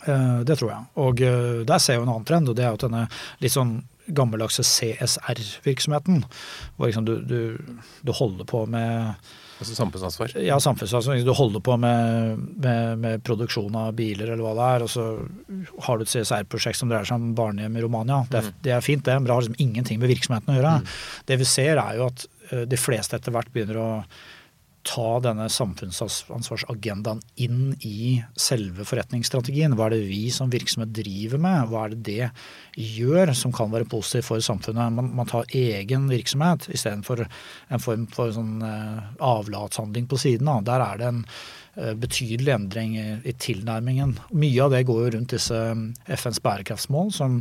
Eh, 0.06 0.40
det 0.48 0.56
tror 0.60 0.72
jeg. 0.72 0.88
Og 1.02 1.22
eh, 1.24 1.60
der 1.68 1.82
ser 1.82 1.96
jeg 1.96 2.02
jo 2.02 2.06
en 2.08 2.14
annen 2.14 2.28
trend, 2.28 2.50
og 2.50 2.56
det 2.56 2.66
er 2.66 2.74
jo 2.74 2.84
denne 2.86 3.06
litt 3.42 3.56
sånn 3.56 3.80
gammeldagse 4.10 4.64
CSR-virksomheten. 4.66 6.24
Hvor 6.76 6.90
liksom 6.90 7.06
du, 7.06 7.14
du, 7.22 7.78
du, 8.02 8.12
holder 8.16 8.48
på 8.48 8.64
med 8.70 9.14
Altså 9.60 9.74
samfunnsansvar? 9.76 10.32
Ja, 10.40 10.56
samfunnsansvar. 10.60 11.18
Du 11.20 11.34
holder 11.36 11.60
på 11.60 11.74
med, 11.76 12.38
med, 12.64 12.98
med, 12.98 13.22
produksjon 13.28 13.74
av 13.76 13.92
biler 13.92 14.32
eller 14.32 14.40
hva 14.40 14.54
det 14.56 14.68
er, 14.72 14.84
og 14.86 14.88
så 14.88 15.04
har 15.84 16.00
du 16.00 16.06
et 16.06 16.12
CSR-prosjekt 16.14 16.80
som 16.80 16.88
dreier 16.88 17.04
seg 17.04 17.20
om 17.20 17.34
barnehjem 17.36 17.76
i 17.76 17.82
Romania. 17.84 18.22
Det 18.32 18.40
er, 18.40 18.48
mm. 18.48 18.58
det 18.64 18.72
er 18.72 18.86
fint, 18.86 19.04
det, 19.04 19.18
men 19.18 19.28
det 19.28 19.34
har 19.36 19.44
liksom 19.44 19.60
ingenting 19.60 20.00
med 20.00 20.14
virksomheten 20.14 20.54
å 20.54 20.56
gjøre. 20.56 20.74
Mm. 20.80 20.94
Det 21.28 21.40
vi 21.42 21.48
ser 21.52 21.82
er 21.84 22.00
jo 22.00 22.08
at 22.08 22.24
eh, 22.48 22.64
de 22.72 22.80
fleste 22.80 23.20
etter 23.20 23.36
hvert 23.36 23.52
begynner 23.52 23.82
å 23.84 23.90
ta 24.86 25.20
denne 25.20 25.44
samfunnsansvarsagendaen 25.52 27.20
inn 27.44 27.74
i 27.84 28.22
selve 28.40 28.86
forretningsstrategien. 28.88 29.74
Hva 29.76 29.90
er 29.90 29.96
det 29.98 30.08
vi 30.08 30.22
som 30.32 30.52
virksomhet 30.52 30.94
driver 30.96 31.42
med? 31.42 31.68
Hva 31.68 31.84
er 31.84 31.94
det 31.94 32.00
det 32.08 32.30
gjør 32.96 33.34
som 33.36 33.52
kan 33.52 33.72
være 33.72 33.88
positivt 33.90 34.30
for 34.30 34.44
samfunnet? 34.44 34.94
Man, 34.96 35.12
man 35.18 35.28
tar 35.28 35.48
egen 35.56 36.08
virksomhet 36.10 36.70
istedenfor 36.72 37.26
en 37.26 37.84
form 37.84 38.06
for 38.14 38.32
sånn 38.34 38.60
eh, 38.64 39.10
avlatshandling 39.20 40.08
på 40.08 40.20
siden 40.20 40.48
av. 40.48 40.64
Der 40.68 40.86
er 40.86 41.00
det 41.02 41.10
en 41.10 41.24
betydelig 41.74 42.54
endring 42.54 42.96
i, 42.98 43.08
i 43.24 43.34
tilnærmingen. 43.38 44.16
Mye 44.34 44.64
av 44.64 44.72
det 44.74 44.82
går 44.88 45.04
jo 45.04 45.12
rundt 45.16 45.34
disse 45.36 45.54
eh, 45.54 45.84
FNs 46.16 46.42
bærekraftsmål, 46.42 47.12
som 47.14 47.40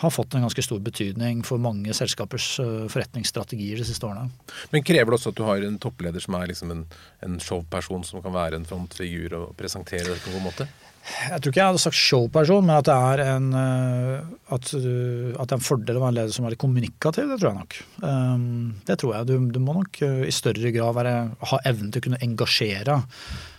har 0.00 0.12
fått 0.12 0.34
en 0.34 0.44
ganske 0.44 0.64
stor 0.64 0.80
betydning 0.84 1.42
for 1.46 1.60
mange 1.62 1.94
selskapers 1.96 2.48
eh, 2.60 2.88
forretningsstrategier 2.92 3.80
de 3.80 3.86
siste 3.88 4.08
årene. 4.08 4.28
Men 4.72 4.84
krever 4.84 5.12
det 5.12 5.20
også 5.20 5.32
at 5.32 5.38
du 5.38 5.46
har 5.48 5.64
en 5.64 5.78
toppleder 5.80 6.24
som 6.24 6.36
er 6.40 6.50
liksom 6.52 6.72
en, 6.74 6.82
en 7.24 7.38
showperson 7.40 8.04
som 8.04 8.24
kan 8.24 8.34
være 8.36 8.60
en 8.60 8.68
frontfigur 8.68 9.38
og 9.40 9.54
presentere 9.60 10.10
det 10.10 10.20
på 10.20 10.32
en 10.32 10.38
god 10.38 10.46
måte? 10.50 10.68
Jeg 11.06 11.38
tror 11.38 11.52
ikke 11.52 11.60
jeg 11.60 11.70
hadde 11.70 11.80
sagt 11.84 11.98
showperson, 11.98 12.64
men 12.66 12.80
at 12.80 12.88
det 12.88 12.94
er 12.96 13.22
en, 13.36 13.50
eh, 13.56 14.30
at, 14.56 14.70
at 14.72 14.72
det 14.74 15.46
er 15.46 15.58
en 15.60 15.68
fordel 15.68 16.00
å 16.00 16.02
være 16.02 16.14
en 16.14 16.18
leder 16.18 16.34
som 16.34 16.48
er 16.48 16.56
kommunikativ, 16.60 17.28
det 17.30 17.38
tror 17.40 17.52
jeg 17.52 17.60
nok. 17.60 17.76
Um, 18.02 18.46
det 18.88 18.98
tror 19.00 19.14
jeg. 19.14 19.28
Du, 19.30 19.36
du 19.54 19.60
må 19.62 19.76
nok 19.78 20.00
eh, 20.02 20.24
i 20.26 20.34
større 20.34 20.72
grad 20.74 20.96
være, 20.98 21.18
ha 21.52 21.60
evnen 21.68 21.92
til 21.94 22.02
å 22.02 22.06
kunne 22.08 22.24
engasjere 22.26 22.98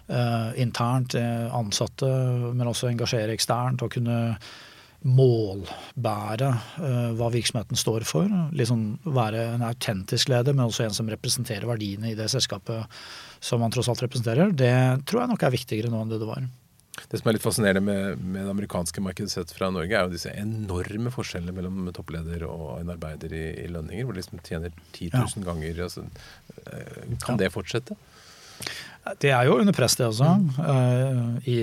internt 0.08 1.17
ansatte, 1.17 2.08
men 2.54 2.70
også 2.70 2.88
engasjere 2.88 3.34
eksternt. 3.36 3.84
og 3.84 3.91
kunne 3.91 4.17
målbære 5.06 6.48
uh, 6.82 7.10
hva 7.17 7.30
virksomheten 7.34 7.80
står 7.80 8.06
for. 8.08 8.32
Liksom 8.58 8.86
være 9.06 9.43
en 9.56 9.65
autentisk 9.67 10.32
leder, 10.34 10.56
men 10.56 10.65
også 10.65 10.88
en 10.88 10.96
som 10.96 11.10
representerer 11.12 11.67
verdiene 11.70 12.12
i 12.12 12.17
det 12.17 12.30
selskapet 12.34 12.88
som 13.39 13.62
man 13.62 13.74
tross 13.74 13.89
alt 13.91 14.02
representerer. 14.04 14.52
Det 14.58 14.74
tror 15.08 15.24
jeg 15.24 15.34
nok 15.34 15.46
er 15.46 15.54
viktigere 15.54 15.93
nå 15.93 16.02
enn 16.02 16.13
det 16.13 16.22
det 16.24 16.30
var. 16.30 16.48
Det 16.98 17.20
som 17.20 17.30
er 17.30 17.36
litt 17.36 17.46
fascinerende 17.46 17.84
med, 17.86 18.24
med 18.26 18.48
det 18.48 18.54
amerikanske 18.56 19.04
markedet 19.06 19.30
sett 19.30 19.52
fra 19.54 19.70
Norge, 19.70 19.93
er 19.93 20.08
jo 20.08 20.15
disse 20.15 20.34
enorme 20.34 21.12
forskjellene 21.13 21.54
mellom 21.54 21.91
toppleder 21.93 22.48
og 22.50 22.80
en 22.80 22.89
arbeider 22.96 23.36
i, 23.38 23.43
i 23.62 23.67
lønninger, 23.70 24.08
hvor 24.08 24.17
de 24.17 24.24
liksom 24.24 24.41
tjener 24.41 24.74
10 24.98 25.12
000 25.13 25.30
ja. 25.38 25.43
ganger. 25.46 25.84
Altså, 25.86 26.08
eh, 26.65 27.04
kan 27.22 27.38
ja. 27.38 27.43
det 27.43 27.54
fortsette? 27.54 28.00
Det 29.22 29.32
er 29.34 29.48
jo 29.48 29.58
under 29.62 29.76
press, 29.76 29.96
det 29.96 30.08
også, 30.08 30.30
Mm. 30.38 31.41
i, 31.46 31.58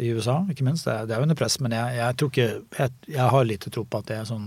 i, 0.00 0.12
USA, 0.14 0.42
ikke 0.50 0.64
minst. 0.64 0.86
Det 0.86 0.94
er, 0.94 1.06
det 1.06 1.16
er 1.16 1.22
under 1.22 1.38
press, 1.38 1.60
men 1.60 1.72
jeg, 1.72 1.96
jeg 1.96 2.14
ikke 2.28 2.48
jeg, 2.78 2.90
jeg, 3.08 3.28
har 3.34 3.44
lite 3.44 3.70
tro 3.70 3.84
på 3.84 3.98
at 3.98 4.10
det 4.10 4.16
er 4.18 4.28
sånn 4.28 4.46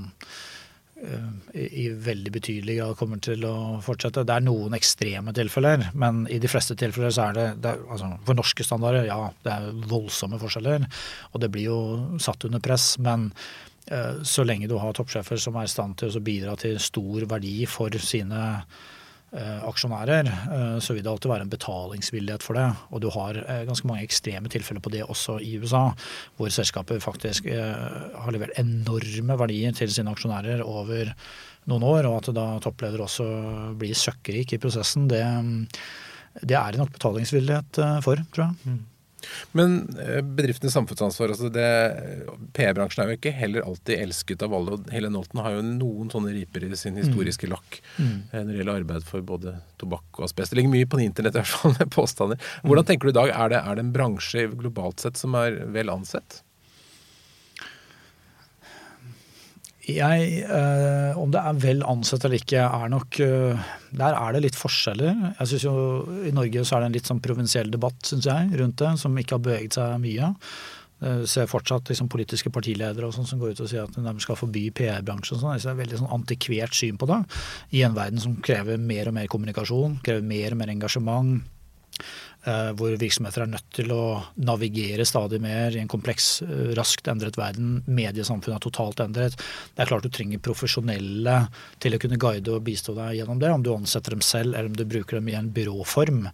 uh, 1.03 1.29
i, 1.53 1.65
i, 1.85 1.89
veldig 1.89 2.31
betydelig 2.35 2.77
grad 2.79 2.97
kommer 2.99 3.21
til 3.23 3.45
å 3.49 3.81
fortsette. 3.85 4.25
Det 4.27 4.35
er 4.35 4.45
noen 4.45 4.77
ekstreme 4.77 5.33
tilfeller, 5.35 5.89
men 5.93 6.25
i 6.31 6.39
de 6.39 6.51
fleste 6.51 6.77
tilfeller 6.79 7.13
så 7.15 7.29
er 7.29 7.37
det, 7.37 7.47
det 7.63 7.75
er, 7.75 7.85
altså, 7.89 8.11
For 8.25 8.37
norske 8.37 8.65
standarder, 8.67 9.07
ja, 9.09 9.21
det 9.45 9.53
er 9.53 9.85
voldsomme 9.91 10.41
forskjeller, 10.41 10.89
og 11.31 11.43
det 11.43 11.51
blir 11.53 11.71
jo 11.71 11.79
satt 12.21 12.47
under 12.47 12.63
press. 12.63 12.95
men 12.99 13.31
uh, 13.91 14.23
så 14.23 14.43
lenge 14.47 14.67
du 14.71 14.77
har 14.81 14.93
toppsjefer 14.97 15.39
som 15.41 15.55
er 15.55 15.69
i 15.69 15.71
stand 15.71 15.97
til 16.01 16.13
å 16.13 16.25
bidra 16.25 16.57
til 16.59 16.79
stor 16.81 17.29
verdi 17.35 17.63
for 17.69 17.95
sine 18.01 18.43
Eh, 18.43 18.94
aksjonærer, 19.67 20.29
eh, 20.29 20.77
så 20.83 20.95
vil 20.95 21.03
det 21.03 21.11
alltid 21.11 21.31
være 21.31 21.45
en 21.47 21.51
betalingsvillighet 21.51 22.45
for 22.45 22.57
det. 22.59 22.67
Og 22.91 23.03
du 23.03 23.09
har 23.13 23.39
eh, 23.41 23.65
ganske 23.67 23.89
mange 23.89 24.05
ekstreme 24.05 24.51
tilfeller 24.51 24.83
på 24.83 24.93
det 24.93 25.03
også 25.03 25.37
i 25.43 25.57
USA, 25.59 25.89
hvor 26.37 26.53
selskaper 26.53 27.03
faktisk 27.03 27.49
har 27.51 28.31
levert 28.33 28.55
enorme 28.61 29.37
verdier 29.39 29.75
til 29.75 29.91
sine 29.91 30.11
aksjonærer 30.13 30.63
over 30.63 31.11
noen 31.69 31.85
år, 31.85 32.07
og 32.09 32.17
at 32.21 32.33
da 32.37 32.47
toppleder 32.63 33.03
også 33.03 33.27
blir 33.79 33.97
søkkrik 33.97 34.53
i 34.53 34.61
prosessen, 34.61 35.07
det, 35.09 35.23
det 36.41 36.57
er 36.57 36.73
det 36.73 36.81
nok 36.81 36.93
betalingsvillighet 36.95 37.79
for, 38.05 38.21
tror 38.35 38.47
jeg. 38.47 38.59
Mm. 38.65 38.83
Men 39.57 39.77
eh, 40.01 40.21
bedriftenes 40.21 40.75
samfunnsansvar 40.75 41.33
altså 41.33 41.49
PR-bransjen 42.55 43.03
er 43.03 43.11
jo 43.11 43.19
ikke 43.19 43.33
heller 43.35 43.65
alltid 43.65 44.01
elsket 44.05 44.45
av 44.45 44.55
alle. 44.57 44.77
og 44.77 44.93
Hele 44.93 45.11
Nolten 45.13 45.41
har 45.43 45.57
jo 45.57 45.65
noen 45.65 46.11
sånne 46.13 46.33
riper 46.35 46.65
i 46.67 46.71
sin 46.79 46.99
historiske 46.99 47.49
lakk 47.51 47.79
mm. 47.97 48.15
Eh, 48.31 48.41
når 48.41 48.51
det 48.51 48.59
gjelder 48.61 48.81
arbeid 48.81 49.07
for 49.07 49.25
både 49.25 49.57
tobakk 49.81 50.19
og 50.19 50.27
asbest. 50.29 50.53
Det 50.53 50.59
ligger 50.59 50.73
mye 50.73 50.89
på 50.89 51.01
internett 51.03 51.37
i 51.37 51.41
hvert 51.41 51.53
fall 51.53 51.75
med 51.77 51.91
påstander. 51.93 52.49
Hvordan 52.65 52.87
tenker 52.87 53.09
du 53.09 53.13
i 53.13 53.19
dag, 53.19 53.33
er 53.35 53.53
det, 53.53 53.61
er 53.61 53.77
det 53.77 53.85
en 53.85 53.93
bransje 53.95 54.47
globalt 54.55 55.03
sett 55.03 55.19
som 55.19 55.37
er 55.39 55.61
vel 55.75 55.91
ansett? 55.93 56.41
Jeg, 59.85 60.39
eh, 60.49 61.17
om 61.21 61.29
det 61.29 61.41
er 61.45 61.57
vel 61.61 61.83
ansett 61.85 62.23
eller 62.25 62.41
ikke, 62.41 62.63
er 62.63 62.89
nok 62.89 63.19
eh, 63.21 63.67
Der 63.93 64.15
er 64.17 64.33
det 64.33 64.41
litt 64.47 64.57
forskjeller. 64.57 65.35
Jeg 65.39 65.51
synes 65.51 65.65
jo 65.67 65.73
I 66.25 66.33
Norge 66.33 66.63
så 66.65 66.77
er 66.77 66.83
det 66.83 66.87
en 66.89 66.95
litt 66.97 67.11
sånn 67.11 67.21
provinsiell 67.21 67.69
debatt 67.73 67.99
synes 68.07 68.25
jeg, 68.31 68.55
rundt 68.59 68.81
det, 68.81 68.95
som 69.01 69.21
ikke 69.21 69.37
har 69.37 69.45
beveget 69.45 69.77
seg 69.77 69.99
mye. 70.01 70.31
Jeg 71.05 71.27
ser 71.29 71.49
fortsatt 71.51 71.91
liksom, 71.91 72.07
politiske 72.09 72.49
partiledere 72.55 73.05
og 73.05 73.13
sånn 73.13 73.27
som 73.29 73.41
går 73.41 73.53
ut 73.53 73.61
og 73.65 73.69
sier 73.69 73.83
at 73.85 73.97
de 73.99 74.13
skal 74.23 74.39
forby 74.39 74.69
PR-bransjen. 74.73 75.41
Sånn. 75.41 75.57
Det 75.59 75.69
er 75.69 75.77
veldig 75.77 75.99
sånn 76.01 76.13
antikvert 76.17 76.73
syn 76.73 76.97
på 76.97 77.09
det. 77.11 77.19
I 77.77 77.83
en 77.85 77.97
verden 77.97 78.23
som 78.23 78.37
krever 78.41 78.79
mer 78.81 79.11
og 79.11 79.17
mer 79.19 79.29
kommunikasjon, 79.29 79.99
krever 80.05 80.25
mer 80.25 80.55
og 80.55 80.63
mer 80.63 80.71
engasjement. 80.73 81.43
Eh, 82.45 82.71
hvor 82.77 82.93
virksomheter 83.01 83.41
er 83.41 83.49
nødt 83.49 83.69
til 83.73 83.89
å 83.89 84.19
navigere 84.45 85.05
stadig 85.07 85.39
mer 85.41 85.73
i 85.73 85.79
en 85.81 85.89
kompleks, 85.89 86.43
eh, 86.45 86.75
raskt 86.77 87.07
endret 87.09 87.39
verden. 87.39 87.79
Mediesamfunnet 87.87 88.59
er 88.59 88.65
totalt 88.67 89.01
endret. 89.01 89.33
Det 89.73 89.81
er 89.81 89.89
klart 89.89 90.03
du 90.03 90.09
trenger 90.09 90.37
profesjonelle 90.37 91.49
til 91.79 91.93
å 91.93 91.99
kunne 91.99 92.19
guide 92.21 92.53
og 92.53 92.63
bistå 92.63 92.93
deg 92.93 93.17
gjennom 93.17 93.39
det, 93.39 93.49
om 93.49 93.63
du 93.63 93.73
ansetter 93.73 94.11
dem 94.11 94.21
selv 94.21 94.53
eller 94.53 94.67
om 94.67 94.75
du 94.75 94.85
bruker 94.85 95.17
dem 95.17 95.27
i 95.29 95.33
en 95.33 95.49
byråform. 95.49 96.29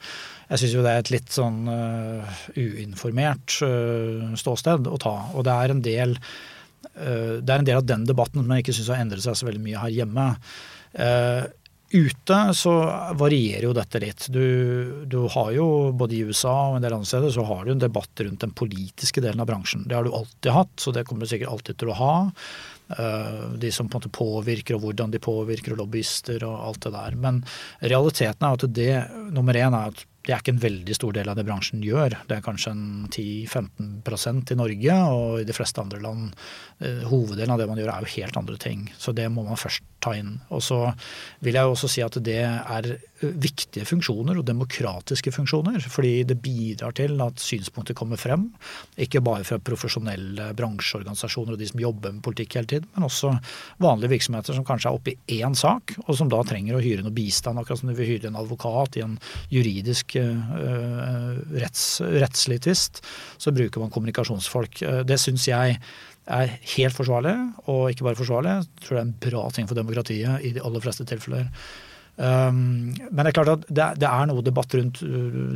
Jeg 0.49 0.59
syns 0.59 0.73
jo 0.73 0.83
det 0.83 0.91
er 0.91 0.99
et 0.99 1.11
litt 1.11 1.29
sånn 1.31 1.69
uh, 1.69 2.27
uinformert 2.57 3.61
uh, 3.63 4.35
ståsted 4.35 4.87
å 4.91 4.97
ta. 4.99 5.31
Og 5.33 5.45
det 5.45 5.53
er 5.53 5.71
en 5.71 5.81
del 5.81 6.17
uh, 6.19 7.39
det 7.39 7.49
er 7.49 7.57
en 7.59 7.63
del 7.63 7.79
av 7.79 7.87
den 7.87 8.03
debatten 8.03 8.43
som 8.43 8.51
jeg 8.51 8.65
ikke 8.65 8.75
syns 8.75 8.91
har 8.91 8.99
endret 8.99 9.23
seg 9.23 9.39
så 9.39 9.47
veldig 9.47 9.63
mye 9.63 9.79
her 9.79 9.95
hjemme. 9.95 10.27
Ute 11.91 12.37
så 12.55 12.73
varierer 13.19 13.65
jo 13.67 13.73
dette 13.75 13.99
litt. 13.99 14.27
Du, 14.31 14.45
du, 15.05 15.17
har 15.33 15.49
jo 15.51 15.65
både 15.91 16.15
i 16.15 16.21
USA 16.23 16.53
og 16.69 16.77
en 16.77 16.85
del 16.85 16.95
andre 16.95 17.09
steder 17.09 17.33
så 17.35 17.43
har 17.49 17.65
du 17.65 17.73
en 17.73 17.81
debatt 17.83 18.23
rundt 18.23 18.45
den 18.45 18.53
politiske 18.55 19.23
delen 19.23 19.43
av 19.43 19.49
bransjen. 19.49 19.83
Det 19.87 19.97
har 19.97 20.07
du 20.07 20.13
alltid 20.15 20.53
hatt, 20.55 20.75
så 20.79 20.93
det 20.95 21.03
kommer 21.07 21.27
du 21.27 21.33
sikkert 21.33 21.51
alltid 21.51 21.81
til 21.81 21.91
å 21.91 21.97
ha. 21.99 22.13
Eh, 22.97 23.43
de 23.59 23.71
som 23.71 23.89
på 23.89 23.97
en 23.97 24.01
måte 24.01 24.13
påvirker, 24.15 24.77
og 24.77 24.85
hvordan 24.85 25.11
de 25.11 25.19
påvirker, 25.23 25.75
og 25.75 25.83
lobbyister 25.83 26.47
og 26.47 26.55
alt 26.69 26.87
det 26.87 26.93
der. 26.95 27.19
Men 27.27 27.43
realiteten 27.83 28.47
er 28.47 28.55
at 28.55 28.65
det 28.79 28.95
nummer 29.35 29.59
én 29.59 29.75
er 29.75 29.91
at 29.91 30.07
det 30.21 30.35
er 30.35 30.41
ikke 30.43 30.53
en 30.53 30.61
veldig 30.61 30.95
stor 30.95 31.15
del 31.17 31.29
av 31.31 31.37
det 31.37 31.47
bransjen 31.47 31.81
gjør. 31.81 32.13
Det 32.29 32.35
er 32.35 32.43
kanskje 32.45 32.75
en 32.75 32.83
10-15% 33.09 34.53
i 34.53 34.59
Norge, 34.59 34.97
og 35.15 35.39
i 35.41 35.47
de 35.49 35.55
fleste 35.57 35.81
andre 35.81 36.01
land 36.03 36.29
eh, 36.79 37.01
Hoveddelen 37.09 37.55
av 37.55 37.61
det 37.61 37.67
man 37.71 37.81
gjør 37.81 37.95
er 37.95 38.05
jo 38.05 38.15
helt 38.19 38.37
andre 38.37 38.59
ting. 38.61 38.85
Så 39.01 39.15
det 39.17 39.27
må 39.33 39.47
man 39.47 39.59
først 39.59 39.83
ta 40.03 40.15
inn. 40.17 40.35
Og 40.51 40.63
så 40.65 40.83
vil 41.45 41.57
jeg 41.57 41.71
også 41.71 41.89
si 41.91 42.03
at 42.05 42.17
det 42.23 42.41
er 42.43 42.91
viktige 43.21 43.85
funksjoner 43.85 44.39
og 44.39 44.47
demokratiske 44.47 45.33
funksjoner. 45.35 45.79
Fordi 45.93 46.13
det 46.27 46.39
bidrar 46.41 46.95
til 46.97 47.21
at 47.23 47.41
synspunkter 47.41 47.97
kommer 47.97 48.19
frem. 48.21 48.47
Ikke 49.01 49.21
bare 49.23 49.45
fra 49.47 49.59
profesjonelle 49.61 50.51
bransjeorganisasjoner 50.57 51.55
og 51.55 51.61
de 51.61 51.69
som 51.69 51.83
jobber 51.83 52.15
med 52.15 52.23
politikk 52.25 52.57
hele 52.57 52.71
tiden, 52.73 52.89
men 52.95 53.07
også 53.07 53.33
vanlige 53.81 54.13
virksomheter 54.15 54.57
som 54.57 54.65
kanskje 54.67 54.89
er 54.91 54.97
oppe 54.97 55.15
i 55.15 55.41
én 55.41 55.55
sak, 55.57 55.95
og 56.05 56.15
som 56.17 56.29
da 56.31 56.41
trenger 56.47 56.77
å 56.77 56.83
hyre 56.83 57.05
noe 57.05 57.15
bistand, 57.15 57.59
akkurat 57.61 57.81
som 57.81 57.91
du 57.91 57.95
vil 57.97 58.13
hyre 58.13 58.31
en 58.31 58.39
advokat 58.41 58.97
i 58.99 59.05
en 59.05 59.17
juridisk 59.53 60.17
uh, 60.19 61.41
retts, 61.53 61.85
rettslig 62.01 62.61
tvist, 62.65 63.03
så 63.41 63.53
bruker 63.55 63.83
man 63.83 63.93
kommunikasjonsfolk. 63.93 64.81
Uh, 64.85 65.01
det 65.07 65.19
syns 65.21 65.47
jeg 65.49 65.77
er 66.29 66.57
helt 66.75 66.95
forsvarlig, 66.95 67.35
og 67.71 67.87
ikke 67.91 68.05
bare 68.05 68.19
forsvarlig. 68.19 68.57
Jeg 68.59 68.83
tror 68.85 68.97
det 68.97 69.01
er 69.01 69.07
en 69.07 69.15
bra 69.29 69.45
ting 69.55 69.69
for 69.69 69.79
demokratiet 69.79 70.45
i 70.45 70.53
de 70.55 70.61
aller 70.65 70.83
fleste 70.83 71.07
tilfeller. 71.09 71.47
Um, 72.21 72.91
men 72.91 73.23
det 73.23 73.31
er 73.31 73.35
klart 73.37 73.49
at 73.49 73.63
det, 73.71 73.85
det, 74.03 74.05
er 74.05 74.27
noe 74.29 74.43
debatt 74.45 74.73
rundt 74.75 74.99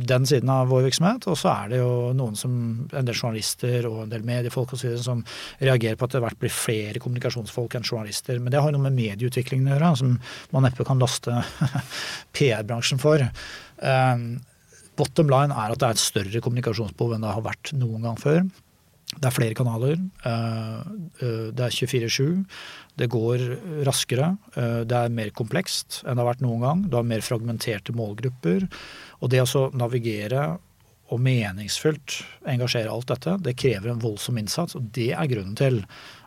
den 0.08 0.24
siden 0.26 0.50
av 0.50 0.70
vår 0.72 0.86
virksomhet. 0.88 1.28
Og 1.30 1.38
så 1.38 1.52
er 1.52 1.70
det 1.70 1.80
jo 1.82 1.92
noen 2.16 2.34
som, 2.38 2.56
en 2.90 3.06
del 3.06 3.14
journalister 3.14 3.86
og 3.90 4.02
en 4.02 4.12
del 4.12 4.26
mediefolk 4.26 4.74
og 4.74 4.80
så 4.80 4.88
videre, 4.88 5.04
som 5.04 5.22
reagerer 5.60 6.00
på 6.00 6.08
at 6.08 6.16
det 6.16 6.24
hvert 6.24 6.40
blir 6.42 6.54
flere 6.54 7.02
kommunikasjonsfolk 7.02 7.78
enn 7.78 7.86
journalister. 7.86 8.40
Men 8.42 8.54
det 8.54 8.62
har 8.62 8.72
jo 8.72 8.78
noe 8.78 8.88
med 8.88 8.98
medieutviklingen 8.98 9.70
å 9.70 9.76
gjøre, 9.76 9.94
som 10.02 10.18
man 10.56 10.66
neppe 10.66 10.86
kan 10.88 11.02
laste 11.02 11.38
PR-bransjen 12.36 13.02
for. 13.02 13.22
Um, 13.78 14.28
bottom 14.98 15.30
line 15.30 15.54
er 15.54 15.74
at 15.74 15.82
det 15.82 15.90
er 15.90 15.98
et 15.98 16.06
større 16.08 16.42
kommunikasjonsbehov 16.42 17.14
enn 17.14 17.26
det 17.26 17.36
har 17.36 17.46
vært 17.46 17.76
noen 17.76 18.08
gang 18.08 18.18
før. 18.18 18.46
Det 19.14 19.28
er 19.28 19.34
flere 19.34 19.54
kanaler. 19.54 20.00
Eh, 20.26 20.78
eh, 21.22 21.48
det 21.54 21.62
er 21.68 21.74
24-7. 21.74 22.42
Det 22.98 23.08
går 23.12 23.44
raskere. 23.86 24.32
Eh, 24.58 24.82
det 24.88 24.98
er 24.98 25.14
mer 25.14 25.30
komplekst 25.30 26.02
enn 26.02 26.18
det 26.18 26.24
har 26.24 26.32
vært 26.32 26.44
noen 26.44 26.64
gang. 26.64 26.82
Du 26.90 26.98
har 26.98 27.06
mer 27.06 27.22
fragmenterte 27.24 27.94
målgrupper. 27.96 28.66
Og 29.22 29.30
det 29.30 29.44
å 29.46 29.68
navigere 29.78 30.56
og 31.06 31.22
meningsfullt 31.22 32.18
engasjere 32.50 32.90
alt 32.90 33.06
dette, 33.12 33.36
det 33.46 33.54
krever 33.54 33.92
en 33.92 34.02
voldsom 34.02 34.40
innsats. 34.42 34.74
Og 34.74 34.90
det 34.96 35.12
er 35.14 35.30
grunnen 35.30 35.54
til 35.56 35.84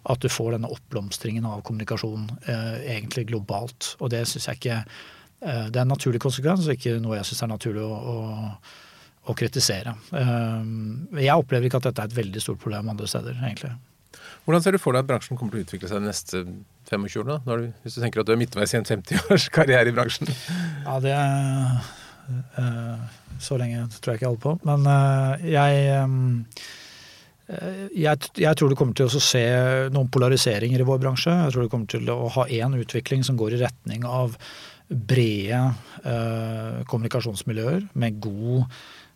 at 0.09 0.23
du 0.23 0.29
får 0.31 0.55
denne 0.55 0.71
oppblomstringen 0.71 1.43
av 1.45 1.65
kommunikasjon 1.67 2.29
egentlig 2.47 3.25
globalt. 3.27 3.97
Og 3.99 4.13
det 4.15 4.23
syns 4.31 4.47
jeg 4.47 4.61
ikke 4.61 4.77
det 5.39 5.75
er 5.75 5.83
en 5.83 5.91
naturlig 5.91 6.19
konsekvens, 6.23 6.65
og 6.67 6.79
ikke 6.79 6.95
noe 7.03 7.19
jeg 7.19 7.27
syns 7.27 7.43
er 7.43 7.51
naturlig 7.51 7.83
å, 7.83 7.91
å, 7.91 8.55
å, 9.27 9.35
kritisere. 9.37 9.93
Eh, 10.15 11.21
jeg 11.25 11.35
opplever 11.35 11.69
ikke 11.69 11.81
at 11.81 11.89
dette 11.89 12.05
er 12.05 12.11
et 12.11 12.17
veldig 12.17 12.43
stort 12.43 12.61
problem 12.61 12.91
andre 12.93 13.09
steder, 13.09 13.37
egentlig. 13.43 13.75
Hvordan 14.45 14.63
ser 14.65 14.73
du 14.73 14.81
for 14.81 14.95
deg 14.95 15.03
at 15.03 15.09
bransjen 15.09 15.37
kommer 15.37 15.53
til 15.53 15.61
å 15.61 15.67
utvikle 15.67 15.89
seg 15.89 16.01
de 16.01 16.09
neste 16.09 16.43
25 16.89 17.21
årene? 17.21 17.39
Du, 17.45 17.69
hvis 17.83 17.97
du 17.97 18.01
tenker 18.01 18.23
at 18.23 18.29
du 18.29 18.33
er 18.33 18.41
midtveis 18.41 18.73
i 18.73 18.79
en 18.79 18.87
50 18.87 19.29
års 19.29 19.47
karriere 19.57 19.91
i 19.91 19.95
bransjen? 19.95 20.31
Ja, 20.87 20.97
det 21.03 21.15
er 21.15 23.07
Så 23.41 23.57
lenge 23.57 23.85
tror 23.99 24.13
jeg 24.13 24.19
ikke 24.19 24.25
jeg 24.25 24.33
holder 24.33 24.45
på. 24.45 24.55
Men 24.67 24.79
jeg 25.45 26.03
um, 26.03 26.47
jeg, 27.49 28.29
jeg, 28.37 28.55
tror 28.57 28.69
du 28.69 28.75
kommer 28.77 28.93
til 28.97 29.09
å 29.09 29.21
se 29.23 29.41
noen 29.93 30.09
polariseringer 30.13 30.83
i 30.83 30.85
vår 30.85 30.99
bransje. 31.01 31.33
Jeg 31.33 31.55
tror 31.55 31.65
du 31.65 31.71
kommer 31.71 31.89
til 31.89 32.11
å 32.13 32.27
ha 32.35 32.45
én 32.45 32.77
utvikling 32.77 33.25
som 33.25 33.39
går 33.39 33.55
i 33.57 33.61
retning 33.63 34.05
av 34.05 34.35
brede 34.89 35.61
eh, 36.03 36.79
kommunikasjonsmiljøer 36.89 37.89
med 38.01 38.21
god 38.21 38.65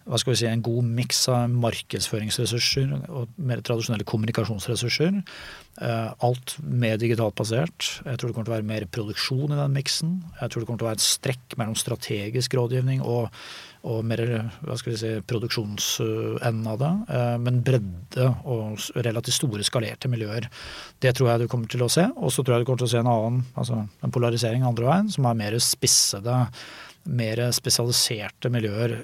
hva 0.04 0.20
skal 0.20 0.34
vi 0.34 0.40
si, 0.42 0.48
en 0.50 0.64
god 0.66 0.88
miks 1.00 1.22
av 1.32 1.52
markedsføringsressurser 1.64 2.94
og 3.08 3.36
mer 3.38 3.64
tradisjonelle 3.66 4.08
kommunikasjonsressurser. 4.08 5.20
Eh, 5.82 6.10
alt 6.28 6.56
mer 6.62 7.00
digitalt 7.02 7.38
basert. 7.40 7.90
Jeg 8.04 8.20
tror 8.20 8.30
det 8.30 8.36
kommer 8.36 8.50
til 8.50 8.54
å 8.54 8.58
være 8.58 8.72
mer 8.72 8.88
produksjon 8.94 9.54
i 9.54 9.60
den 9.60 9.78
miksen. 9.78 10.18
Jeg 10.42 10.52
tror 10.52 10.64
det 10.64 10.70
kommer 10.70 10.84
til 10.84 10.88
å 10.88 10.92
være 10.92 11.02
et 11.02 11.08
strekk 11.08 11.58
mellom 11.60 11.78
strategisk 11.80 12.58
rådgivning 12.60 13.06
og 13.06 13.30
og 13.84 14.04
mer 14.08 14.22
hva 14.64 14.78
skal 14.80 14.94
vi 14.94 15.00
si, 15.00 15.10
produksjonsenden 15.28 16.68
av 16.72 16.78
det. 16.80 16.92
Eh, 17.18 17.34
men 17.44 17.60
bredde 17.68 18.30
og 18.48 18.80
relativt 18.96 19.42
store 19.42 19.66
skalerte 19.68 20.12
miljøer. 20.12 20.48
Det 21.04 21.12
tror 21.18 21.34
jeg 21.34 21.44
du 21.44 21.52
kommer 21.52 21.72
til 21.72 21.84
å 21.84 21.92
se. 21.92 22.06
Og 22.16 22.32
så 22.32 22.46
tror 22.46 22.56
jeg 22.56 22.64
du 22.64 22.70
kommer 22.70 22.84
til 22.86 22.92
å 22.92 22.94
se 22.94 23.04
en 23.04 23.12
annen, 23.12 23.44
altså 23.60 23.82
en 23.84 24.16
polarisering 24.16 24.64
andre 24.68 24.88
veien, 24.88 25.12
som 25.12 25.28
er 25.28 25.40
mer 25.40 25.60
spissede 25.64 26.38
mer 27.04 27.42
spesialiserte 27.56 28.52
miljøer, 28.54 29.02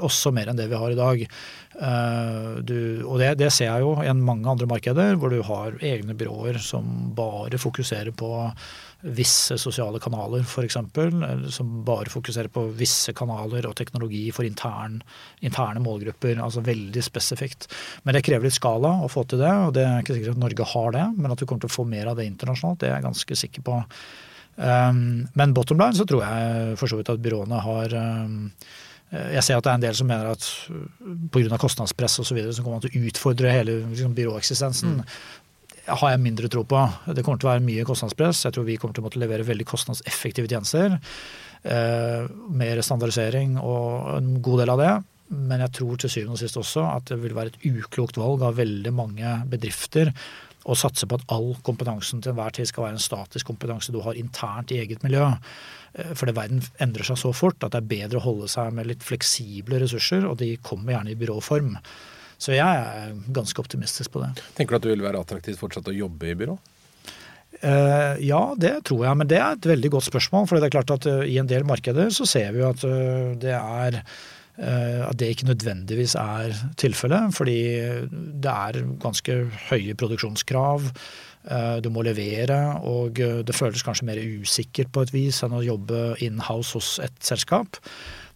også 0.00 0.32
mer 0.32 0.50
enn 0.50 0.60
det 0.60 0.70
vi 0.70 0.78
har 0.78 0.94
i 0.94 0.98
dag. 0.98 1.24
Eh, 1.72 2.48
du, 2.64 2.78
og 3.04 3.18
det, 3.20 3.34
det, 3.40 3.50
ser 3.52 3.68
jeg 3.70 3.84
jo 3.84 3.92
i 4.00 4.14
mange 4.16 4.48
andre 4.48 4.68
markeder, 4.68 5.18
hvor 5.20 5.32
du 5.32 5.42
har 5.46 5.76
egne 5.84 6.16
byråer 6.16 6.60
som 6.62 7.12
bare 7.16 7.60
fokuserer 7.60 8.12
på 8.16 8.32
visse 9.02 9.56
sosiale 9.58 9.98
kanaler, 10.00 10.44
f.eks. 10.46 10.78
Som 11.52 11.70
bare 11.86 12.12
fokuserer 12.12 12.48
på 12.52 12.68
visse 12.78 13.12
kanaler 13.18 13.66
og 13.66 13.76
teknologi 13.78 14.24
for 14.34 14.46
intern, 14.46 15.00
interne 15.42 15.82
målgrupper. 15.82 16.38
Altså 16.40 16.64
veldig 16.64 17.04
spesifikt. 17.04 17.68
Men 18.06 18.16
det 18.16 18.24
krever 18.26 18.46
litt 18.46 18.60
skala 18.60 18.98
å 19.02 19.10
få 19.12 19.26
til 19.28 19.42
det, 19.42 19.52
og 19.66 19.74
det 19.76 19.86
er 19.88 20.04
ikke 20.04 20.18
sikkert 20.18 20.36
at 20.36 20.44
Norge 20.44 20.68
har 20.74 20.92
det. 20.98 21.06
Men 21.18 21.34
at 21.34 21.40
du 21.40 21.46
kommer 21.46 21.66
til 21.66 21.72
å 21.72 21.78
få 21.80 21.88
mer 21.88 22.12
av 22.12 22.20
det 22.20 22.28
internasjonalt, 22.30 22.80
det 22.82 22.92
er 22.92 23.00
jeg 23.00 23.08
ganske 23.10 23.42
sikker 23.44 23.66
på. 23.66 23.80
Um, 24.56 25.26
men 25.38 25.54
bottom 25.56 25.80
line 25.80 25.96
så 25.96 26.04
tror 26.08 26.24
jeg 26.26 26.78
for 26.80 26.90
så 26.90 26.98
vidt 26.98 27.10
at 27.12 27.22
byråene 27.24 27.60
har 27.64 27.94
um, 27.96 28.50
jeg 29.12 29.44
ser 29.44 29.58
at 29.58 29.64
det 29.64 29.70
er 29.70 29.78
en 29.78 29.84
del 29.84 29.96
som 29.96 30.08
mener 30.08 30.30
at 30.30 30.44
pga. 31.32 31.56
kostnadspress 31.60 32.20
osv. 32.22 32.38
Så 32.48 32.64
kommer 32.64 32.78
man 32.78 32.84
til 32.84 32.96
å 32.96 33.08
utfordre 33.10 33.52
hele 33.52 33.82
liksom, 33.90 34.14
byråeksistensen. 34.16 35.00
Mm 35.02 35.40
har 35.90 36.12
jeg 36.12 36.22
mindre 36.22 36.50
tro 36.50 36.62
på. 36.68 36.80
Det 37.10 37.24
kommer 37.24 37.40
til 37.40 37.48
å 37.48 37.52
være 37.52 37.64
mye 37.64 37.86
kostnadspress. 37.86 38.44
Jeg 38.46 38.54
tror 38.54 38.66
vi 38.68 38.76
kommer 38.80 38.94
til 38.96 39.02
å 39.02 39.06
måtte 39.08 39.22
levere 39.22 39.46
veldig 39.46 39.66
kostnadseffektive 39.66 40.50
tjenester. 40.50 40.98
Eh, 41.62 42.28
mer 42.54 42.82
standardisering 42.82 43.56
og 43.58 44.12
en 44.18 44.36
god 44.44 44.62
del 44.62 44.74
av 44.74 44.82
det. 44.82 44.92
Men 45.32 45.64
jeg 45.64 45.74
tror 45.78 45.98
til 45.98 46.12
syvende 46.12 46.36
og 46.36 46.42
sist 46.42 46.58
også 46.60 46.84
at 46.92 47.08
det 47.10 47.18
vil 47.22 47.34
være 47.36 47.54
et 47.54 47.66
uklokt 47.72 48.18
valg 48.20 48.44
av 48.46 48.58
veldig 48.60 48.92
mange 48.94 49.36
bedrifter 49.50 50.12
å 50.62 50.76
satse 50.78 51.08
på 51.08 51.18
at 51.18 51.26
all 51.34 51.52
kompetansen 51.66 52.22
til 52.22 52.32
enhver 52.32 52.54
tid 52.54 52.70
skal 52.70 52.86
være 52.86 52.98
en 52.98 53.02
statisk 53.02 53.48
kompetanse 53.50 53.94
du 53.94 54.00
har 54.04 54.18
internt 54.18 54.72
i 54.74 54.80
eget 54.82 55.02
miljø. 55.06 55.26
For 55.92 56.22
fordi 56.22 56.32
verden 56.36 56.62
endrer 56.80 57.04
seg 57.04 57.18
så 57.20 57.34
fort 57.36 57.60
at 57.66 57.74
det 57.74 57.82
er 57.82 57.90
bedre 57.90 58.20
å 58.20 58.24
holde 58.24 58.46
seg 58.48 58.70
med 58.72 58.88
litt 58.88 59.02
fleksible 59.04 59.82
ressurser, 59.82 60.24
og 60.24 60.38
de 60.40 60.54
kommer 60.64 60.94
gjerne 60.94 61.12
i 61.12 61.18
byråform. 61.20 61.74
Så 62.42 62.56
jeg 62.56 62.64
er 62.64 63.12
ganske 63.34 63.60
optimistisk 63.60 64.14
på 64.14 64.22
det. 64.22 64.32
Tenker 64.56 64.74
du 64.74 64.80
at 64.80 64.86
det 64.86 64.94
vil 64.94 65.04
være 65.04 65.20
attraktivt 65.20 65.60
fortsatt 65.60 65.90
å 65.92 65.94
jobbe 65.94 66.32
i 66.32 66.38
byrå? 66.38 66.56
Uh, 67.62 68.18
ja, 68.24 68.40
det 68.58 68.72
tror 68.88 69.04
jeg, 69.06 69.18
men 69.20 69.28
det 69.30 69.38
er 69.38 69.54
et 69.54 69.68
veldig 69.70 69.92
godt 69.94 70.08
spørsmål. 70.08 70.48
For 70.50 70.58
det 70.58 70.70
er 70.70 70.74
klart 70.74 70.94
at 70.96 71.06
uh, 71.06 71.22
i 71.22 71.36
en 71.38 71.50
del 71.50 71.66
markeder 71.68 72.10
så 72.14 72.26
ser 72.26 72.50
vi 72.56 72.64
at 72.66 72.82
uh, 72.88 73.36
det 73.38 73.54
er 73.54 74.00
at 74.58 75.16
det 75.18 75.30
ikke 75.32 75.48
nødvendigvis 75.48 76.14
er 76.20 76.56
tilfellet. 76.76 77.34
Fordi 77.34 77.58
det 78.44 78.52
er 78.52 78.82
ganske 79.00 79.38
høye 79.70 79.94
produksjonskrav. 79.98 80.90
Du 81.82 81.88
må 81.90 82.04
levere, 82.06 82.58
og 82.86 83.16
det 83.16 83.54
føles 83.56 83.82
kanskje 83.82 84.06
mer 84.06 84.20
usikkert 84.20 84.92
på 84.92 85.06
et 85.06 85.14
vis 85.14 85.40
enn 85.42 85.56
å 85.56 85.64
jobbe 85.64 86.02
in-house 86.22 86.76
hos 86.78 86.98
et 87.02 87.16
selskap. 87.24 87.80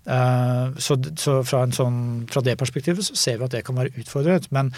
Så, 0.06 0.96
så 1.18 1.40
fra, 1.42 1.64
sånn, 1.74 2.26
fra, 2.30 2.42
det 2.46 2.56
perspektivet 2.58 3.06
så 3.06 3.16
ser 3.18 3.40
vi 3.40 3.46
at 3.48 3.54
det 3.56 3.64
kan 3.66 3.78
være 3.78 3.94
utfordret. 3.98 4.46
Men 4.54 4.70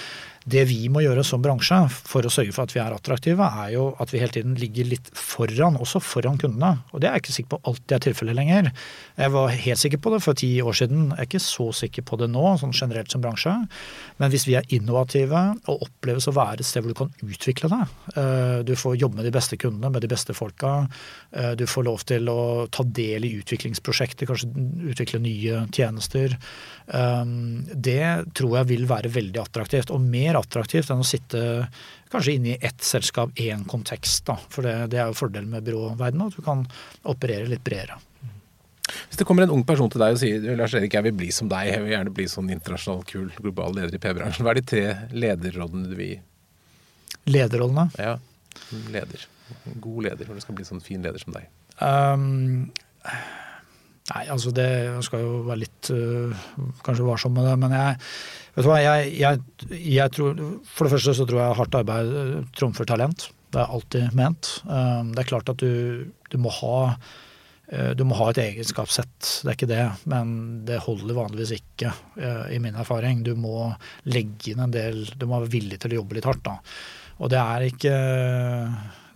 det 0.48 0.64
vi 0.68 0.78
må 0.92 1.02
gjøre 1.04 1.24
som 1.26 1.42
bransje 1.44 1.76
for 1.92 2.26
å 2.26 2.32
sørge 2.32 2.54
for 2.54 2.64
at 2.64 2.74
vi 2.74 2.80
er 2.82 2.94
attraktive, 2.94 3.44
er 3.62 3.72
jo 3.74 3.88
at 4.00 4.12
vi 4.12 4.20
hele 4.22 4.32
tiden 4.34 4.56
ligger 4.58 4.88
litt 4.88 5.10
foran, 5.16 5.76
også 5.80 6.00
foran 6.02 6.38
kundene. 6.40 6.84
Og 6.92 7.02
det 7.02 7.10
er 7.10 7.18
jeg 7.18 7.24
ikke 7.24 7.36
sikker 7.36 7.52
på 7.54 7.60
alltid 7.70 7.94
er 7.96 8.04
tilfellet 8.06 8.38
lenger. 8.38 8.70
Jeg 9.18 9.34
var 9.34 9.54
helt 9.66 9.82
sikker 9.82 10.02
på 10.04 10.12
det 10.14 10.20
for 10.24 10.38
ti 10.38 10.50
år 10.62 10.78
siden. 10.80 11.08
Jeg 11.12 11.24
er 11.24 11.28
ikke 11.28 11.42
så 11.44 11.68
sikker 11.82 12.06
på 12.08 12.18
det 12.22 12.30
nå, 12.32 12.44
sånn 12.60 12.74
generelt 12.76 13.12
som 13.12 13.24
bransje. 13.24 13.54
Men 14.22 14.32
hvis 14.32 14.46
vi 14.48 14.56
er 14.58 14.68
innovative 14.74 15.42
og 15.68 15.84
oppleves 15.88 16.28
å 16.30 16.36
være 16.36 16.62
et 16.62 16.68
sted 16.68 16.84
hvor 16.84 16.94
du 16.94 16.98
kan 17.02 17.12
utvikle 17.26 17.70
deg, 17.74 17.94
eh, 18.14 18.58
du 18.68 18.74
får 18.78 18.98
jobbe 19.02 19.20
med 19.20 19.28
de 19.28 19.34
beste 19.34 19.58
kundene, 19.60 19.92
med 19.94 20.04
de 20.04 20.12
beste 20.12 20.36
folka, 20.36 20.74
eh, 21.32 21.52
du 21.58 21.66
får 21.68 21.88
lov 21.88 22.06
til 22.08 22.32
å 22.32 22.40
ta 22.72 22.86
del 22.86 23.28
i 23.28 23.34
utviklingsprosjekter, 23.42 24.28
kanskje 24.30 24.50
utvikle 24.92 25.22
nye 25.24 25.64
tjenester. 25.74 26.38
Eh, 26.88 27.24
det 27.74 28.32
tror 28.38 28.60
jeg 28.60 28.72
vil 28.72 28.88
være 28.88 29.12
veldig 29.12 29.44
attraktivt. 29.44 29.92
Og 29.94 30.02
mer 30.02 30.37
attraktivt 30.38 30.90
enn 30.92 31.04
å 31.04 31.06
sitte 31.06 31.40
kanskje 32.12 32.36
inne 32.38 32.54
i 32.54 32.58
ett 32.64 32.84
selskap, 32.84 33.32
én 33.36 33.64
kontekst. 33.68 34.24
Da. 34.28 34.38
For 34.52 34.66
det, 34.66 34.76
det, 34.94 35.00
er 35.02 35.10
jo 35.10 35.18
fordelen 35.18 35.50
med 35.52 35.66
byråverdenen, 35.66 36.30
at 36.30 36.38
du 36.38 36.44
kan 36.44 36.64
operere 37.08 37.50
litt 37.50 37.64
bredere. 37.66 37.98
Hvis 38.88 39.20
det 39.20 39.26
kommer 39.28 39.44
en 39.44 39.52
ung 39.52 39.64
person 39.68 39.90
til 39.92 40.00
deg 40.00 40.14
og 40.14 40.20
sier 40.20 40.56
Lars 40.56 40.74
Erik, 40.78 40.94
jeg 40.96 41.04
vil 41.04 41.16
bli 41.16 41.28
som 41.34 41.50
deg, 41.50 41.68
jeg 41.68 41.82
vil 41.84 41.92
gjerne 41.92 42.14
bli 42.16 42.24
sånn 42.32 42.48
internasjonal, 42.54 43.02
kul, 43.08 43.28
global 43.36 43.76
leder 43.76 43.98
i 43.98 44.00
P-bransjen. 44.00 44.46
Hva 44.46 44.54
er 44.54 44.60
de 44.60 44.68
tre 44.72 44.84
lederrådene 45.12 45.90
du 45.90 45.96
vil 45.98 46.14
gi? 46.14 46.20
Lederrollene? 47.28 47.90
Ja, 48.00 48.16
leder. 48.94 49.26
God 49.80 50.06
leder, 50.08 50.28
når 50.28 50.40
du 50.40 50.44
skal 50.44 50.56
bli 50.56 50.66
sånn 50.68 50.84
fin 50.84 51.04
leder 51.04 51.20
som 51.20 51.36
deg. 51.36 51.50
Um, 51.84 52.68
nei, 54.14 54.24
altså 54.32 54.52
det 54.56 54.66
Jeg 54.68 55.06
skal 55.06 55.24
jo 55.24 55.38
være 55.48 55.62
litt 55.64 55.90
uh, 55.94 56.44
kanskje 56.86 57.06
varsom 57.06 57.34
med 57.36 57.48
det, 57.48 57.54
men 57.60 57.74
jeg 57.76 57.96
vet 58.56 58.66
du 58.66 58.70
hva, 58.70 58.80
jeg, 58.82 59.14
jeg, 59.20 59.42
jeg, 59.94 60.14
tror 60.16 60.42
For 60.66 60.86
det 60.86 60.94
første 60.96 61.16
så 61.18 61.28
tror 61.28 61.42
jeg 61.42 61.58
hardt 61.60 61.78
arbeid 61.78 62.12
uh, 62.16 62.34
trumfer 62.58 62.88
talent. 62.88 63.28
Det 63.48 63.62
er 63.62 63.72
alltid 63.72 64.18
ment. 64.18 64.52
Um, 64.68 65.14
det 65.14 65.24
er 65.24 65.30
klart 65.30 65.52
at 65.52 65.62
du, 65.62 66.08
du 66.32 66.36
må 66.40 66.52
ha 66.60 66.76
uh, 66.88 67.92
du 67.96 68.04
må 68.08 68.16
ha 68.16 68.30
et 68.32 68.40
egenskapssett, 68.40 69.18
det 69.44 69.50
er 69.50 69.56
ikke 69.58 69.68
det, 69.68 69.82
men 70.08 70.30
det 70.68 70.80
holder 70.86 71.18
vanligvis 71.18 71.58
ikke, 71.58 71.90
i 72.48 72.56
min 72.64 72.78
erfaring. 72.80 73.20
Du 73.26 73.34
må 73.36 73.66
legge 74.08 74.54
inn 74.54 74.62
en 74.64 74.72
del 74.72 75.02
Du 75.20 75.26
må 75.28 75.42
være 75.42 75.52
villig 75.52 75.76
til 75.82 75.92
å 75.92 75.98
jobbe 76.00 76.16
litt 76.16 76.28
hardt, 76.28 76.46
da. 76.48 76.56
Og 77.18 77.28
det 77.32 77.42
er 77.42 77.66
ikke 77.66 77.92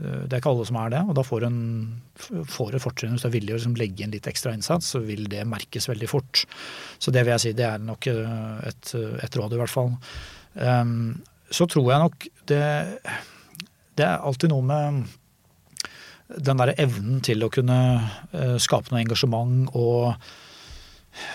det 0.03 0.34
er 0.34 0.40
ikke 0.40 0.50
alle 0.50 0.66
som 0.66 0.78
er 0.82 0.92
det, 0.94 1.00
og 1.07 1.14
da 1.14 1.22
får, 1.26 1.46
får 2.50 2.76
et 2.76 2.82
fortrinn 2.82 3.14
hvis 3.14 3.24
du 3.24 3.28
er 3.28 3.34
villig 3.36 3.55
å 3.55 3.59
liksom 3.59 3.76
legge 3.78 4.05
inn 4.05 4.14
litt 4.14 4.26
ekstra 4.30 4.55
innsats, 4.57 4.92
så 4.94 5.03
vil 5.05 5.28
det 5.30 5.44
merkes 5.46 5.86
veldig 5.90 6.09
fort. 6.11 6.42
Så 6.98 7.14
det 7.14 7.22
vil 7.22 7.36
jeg 7.36 7.44
si, 7.44 7.53
det 7.59 7.68
er 7.68 7.82
nok 7.82 8.09
et, 8.11 8.94
et 9.22 9.38
råd, 9.38 9.55
i 9.55 9.61
hvert 9.62 9.72
fall. 9.72 9.92
Um, 10.59 11.22
så 11.53 11.68
tror 11.68 11.86
jeg 11.88 12.03
nok 12.03 12.26
det 12.48 12.64
Det 13.96 14.05
er 14.05 14.24
alltid 14.24 14.50
noe 14.53 14.64
med 14.64 15.03
den 16.32 16.61
derre 16.61 16.76
evnen 16.80 17.20
til 17.24 17.44
å 17.44 17.50
kunne 17.53 17.78
uh, 18.32 18.57
skape 18.61 18.92
noe 18.92 19.03
engasjement 19.03 19.68
og 19.76 20.14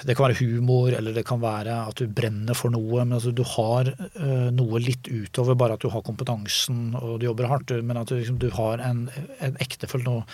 det 0.08 0.16
kan 0.18 0.28
være 0.28 0.40
humor, 0.42 0.92
eller 0.96 1.14
det 1.14 1.24
kan 1.28 1.42
være 1.42 1.76
at 1.90 2.00
du 2.00 2.10
brenner 2.10 2.58
for 2.58 2.74
noe. 2.74 3.04
Men 3.04 3.18
altså, 3.18 3.34
du 3.36 3.44
har 3.56 3.90
uh, 3.94 4.50
noe 4.54 4.82
litt 4.82 5.10
utover 5.10 5.58
bare 5.60 5.78
at 5.78 5.84
du 5.84 5.92
har 5.94 6.06
kompetansen 6.06 6.96
og 6.98 7.20
du 7.22 7.28
jobber 7.28 7.50
hardt. 7.52 7.74
Men 7.86 8.02
at 8.02 8.12
du, 8.12 8.18
liksom, 8.18 8.40
du 8.42 8.50
har 8.56 8.82
en, 8.84 9.06
en 9.44 9.60
ektefølt 9.64 10.08
noe, 10.08 10.26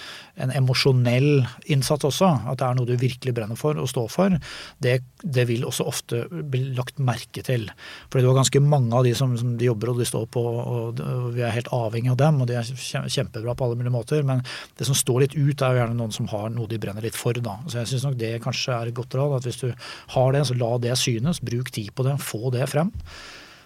en 0.41 0.53
emosjonell 0.55 1.45
innsats 1.73 2.07
også. 2.09 2.31
At 2.51 2.61
det 2.61 2.69
er 2.69 2.79
noe 2.79 2.89
du 2.89 2.95
virkelig 2.99 3.35
brenner 3.35 3.59
for 3.59 3.79
og 3.79 3.89
står 3.91 4.09
for. 4.13 4.37
Det, 4.83 4.99
det, 5.23 5.47
vil 5.49 5.67
også 5.67 5.87
ofte 5.89 6.23
bli 6.31 6.65
lagt 6.77 7.01
merke 7.03 7.43
til. 7.45 7.67
Fordi 8.09 8.23
du 8.23 8.31
har 8.31 8.39
ganske 8.39 8.63
mange 8.63 8.95
av 8.95 9.07
de 9.07 9.13
som, 9.17 9.35
som 9.39 9.57
de 9.59 9.69
jobber 9.69 9.93
og 9.93 10.01
de 10.01 10.07
står 10.07 10.29
på, 10.33 10.43
og, 10.43 11.03
og, 11.03 11.29
vi 11.35 11.43
er 11.43 11.55
helt 11.55 11.71
avhengig 11.75 12.13
av 12.13 12.19
dem. 12.21 12.41
Og 12.43 12.49
de 12.49 12.59
er 12.61 12.73
kjempebra 13.11 13.57
på 13.57 13.67
alle 13.67 13.79
mulige 13.79 13.95
måter. 13.95 14.23
Men 14.27 14.45
det 14.79 14.87
som 14.87 14.97
står 14.97 15.25
litt 15.25 15.37
ut, 15.37 15.59
er 15.59 15.75
jo 15.75 15.83
gjerne 15.83 15.99
noen 15.99 16.15
som 16.15 16.29
har 16.31 16.49
noe 16.53 16.69
de 16.71 16.79
brenner 16.81 17.03
litt 17.05 17.19
for. 17.19 17.35
Da. 17.43 17.59
Så 17.67 17.81
jeg 17.81 17.93
syns 17.93 18.07
nok 18.07 18.19
det 18.19 18.35
kanskje 18.43 18.75
er 18.77 18.91
et 18.91 18.97
godt 18.97 19.15
råd 19.17 19.32
at 19.38 19.47
hvis 19.47 19.61
du 19.61 19.69
har 20.15 20.36
det, 20.36 20.45
så 20.49 20.57
la 20.59 20.71
det 20.81 20.95
synes. 20.99 21.41
Bruk 21.43 21.71
tid 21.73 21.91
på 21.95 22.05
det, 22.07 22.17
få 22.23 22.53
det 22.53 22.69
frem. 22.71 22.93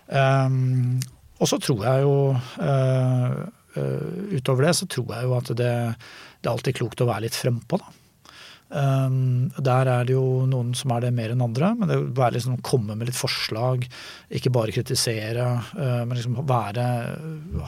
Um, 0.07 0.97
og 1.37 1.49
så 1.51 1.59
tror 1.61 1.83
jeg 1.83 2.03
jo 2.05 2.13
uh, 2.31 3.33
uh, 3.75 4.19
Utover 4.31 4.69
det 4.69 4.75
så 4.79 4.87
tror 4.87 5.11
jeg 5.11 5.27
jo 5.27 5.33
at 5.35 5.51
det, 5.59 5.73
det 6.39 6.47
er 6.47 6.53
alltid 6.53 6.77
klokt 6.79 7.03
å 7.03 7.09
være 7.09 7.27
litt 7.27 7.37
frempå, 7.37 7.81
da. 7.81 7.95
Um, 8.67 9.47
der 9.63 9.87
er 9.87 10.03
det 10.03 10.11
jo 10.17 10.43
noen 10.43 10.73
som 10.75 10.91
er 10.91 11.05
det 11.05 11.13
mer 11.15 11.31
enn 11.31 11.43
andre, 11.45 11.69
men 11.77 11.87
det 11.87 11.97
å 12.03 12.27
liksom, 12.35 12.57
komme 12.67 12.97
med 12.97 13.07
litt 13.07 13.15
forslag. 13.15 13.85
Ikke 14.27 14.51
bare 14.51 14.75
kritisere, 14.75 15.45
uh, 15.77 16.01
men 16.03 16.17
liksom 16.17 16.41
være, 16.47 16.87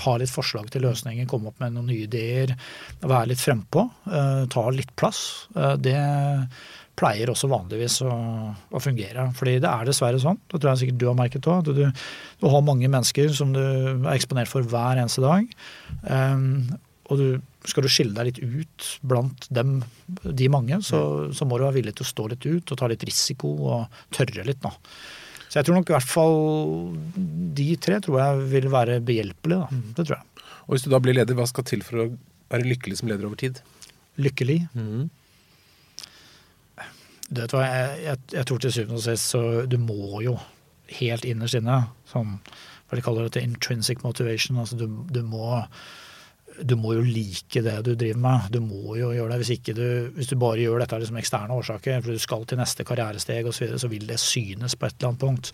ha 0.04 0.16
litt 0.20 0.34
forslag 0.34 0.68
til 0.74 0.84
løsninger, 0.88 1.30
komme 1.30 1.54
opp 1.54 1.64
med 1.64 1.78
noen 1.78 1.88
nye 1.93 2.04
ideer. 2.04 2.56
Være 3.00 3.32
litt 3.32 3.43
frempå. 3.43 3.88
Uh, 4.10 4.43
ta 4.52 4.68
litt 4.76 4.91
plass. 5.00 5.47
Uh, 5.56 5.78
det 5.80 5.95
pleier 7.00 7.32
også 7.32 7.50
vanligvis 7.52 8.02
å, 8.04 8.12
å, 8.52 8.82
fungere. 8.84 9.30
Fordi 9.38 9.58
det 9.64 9.70
er 9.72 9.88
dessverre 9.88 10.20
sånn, 10.22 10.39
det 10.52 10.60
tror 10.60 10.74
jeg 10.74 10.84
sikkert 10.84 11.00
du 11.02 11.08
har 11.10 11.18
merket 11.18 11.50
òg, 11.50 11.70
du, 11.70 11.86
du, 11.88 12.50
har 12.52 12.66
mange 12.66 12.91
mennesker 12.91 13.32
som 13.36 13.54
du 13.56 13.62
er 13.64 14.12
eksponert 14.16 14.52
for 14.52 14.68
hver 14.68 15.00
eneste 15.00 15.24
dag. 15.24 15.47
Um, 16.04 16.68
og 17.10 17.22
du, 17.22 17.28
skal 17.68 17.86
du 17.86 17.91
skille 17.91 18.14
deg 18.16 18.30
litt 18.30 18.41
ut 18.43 18.89
blant 19.10 19.47
dem, 19.54 19.80
de 20.24 20.50
mange, 20.52 20.82
så, 20.86 21.02
så, 21.36 21.47
må 21.47 21.58
du 21.58 21.66
være 21.66 21.80
villig 21.80 21.95
til 21.97 22.06
å 22.06 22.12
stå 22.12 22.28
litt 22.34 22.45
ut 22.45 22.74
og 22.74 22.80
ta 22.80 22.89
litt 22.91 23.06
risiko 23.08 23.56
og 23.72 24.02
tørre 24.16 24.45
litt. 24.47 24.62
nå. 24.66 24.74
Så 25.50 25.58
jeg 25.58 25.66
tror 25.66 25.80
nok 25.80 25.89
i 25.89 25.95
hvert 25.95 26.12
fall 26.12 26.36
de 27.58 27.70
tre 27.82 27.97
tror 28.06 28.20
jeg 28.22 28.50
vil 28.52 28.68
være 28.70 29.00
behjelpelige. 29.02 29.66
Da. 29.66 29.93
Det 29.97 30.06
tror 30.06 30.20
jeg. 30.20 30.45
Og 30.68 30.76
hvis 30.76 30.86
du 30.86 30.91
da 30.93 31.00
blir 31.02 31.18
leder, 31.18 31.38
hva 31.38 31.47
skal 31.50 31.66
til 31.66 31.82
for 31.86 32.04
å 32.04 32.10
være 32.54 32.68
lykkelig 32.70 33.00
som 33.00 33.10
leder 33.10 33.26
over 33.26 33.39
tid? 33.41 33.58
Lykkelig? 34.22 34.60
Mm. 34.78 35.08
Du 37.30 37.42
vet 37.44 37.54
hva, 37.54 37.66
jeg, 37.68 38.02
jeg, 38.04 38.22
jeg, 38.34 38.48
tror 38.50 38.62
til 38.62 38.74
syvende 38.74 38.98
og 38.98 39.06
sist 39.06 39.34
så 39.36 39.42
du 39.70 39.78
må 39.82 40.22
jo 40.26 40.36
helt 41.00 41.28
innerst 41.30 41.60
inne, 41.60 41.84
sånn 42.10 42.40
hva 42.90 42.98
de 42.98 43.04
kaller 43.06 43.28
det, 43.30 43.44
intrinsic 43.46 44.02
motivation, 44.02 44.58
altså 44.58 44.80
du, 44.80 44.88
du 45.14 45.22
må 45.22 45.60
du 46.64 46.76
må 46.80 46.93
jo 46.97 47.03
like 47.05 47.62
det 47.64 47.76
du 47.86 47.93
driver 47.93 48.20
med. 48.24 48.49
Du 48.53 48.60
må 48.64 48.95
jo 48.99 49.12
gjøre 49.16 49.38
det. 49.38 49.45
Hvis, 49.45 49.62
du, 49.76 49.86
hvis 50.16 50.32
du 50.32 50.36
bare 50.39 50.62
gjør 50.62 50.82
dette 50.82 50.97
av 50.97 51.03
liksom 51.03 51.20
eksterne 51.22 51.55
årsaker, 51.55 52.01
for 52.03 52.16
du 52.16 52.22
skal 52.22 52.45
til 52.49 52.60
neste 52.60 52.86
karrieresteg 52.88 53.47
osv., 53.47 53.60
så, 53.60 53.66
videre, 53.66 53.82
så 53.84 53.91
vil 53.91 54.10
det 54.10 54.20
synes 54.24 54.76
på 54.76 54.88
et 54.88 54.97
eller 54.97 55.12
annet 55.12 55.24
punkt. 55.24 55.51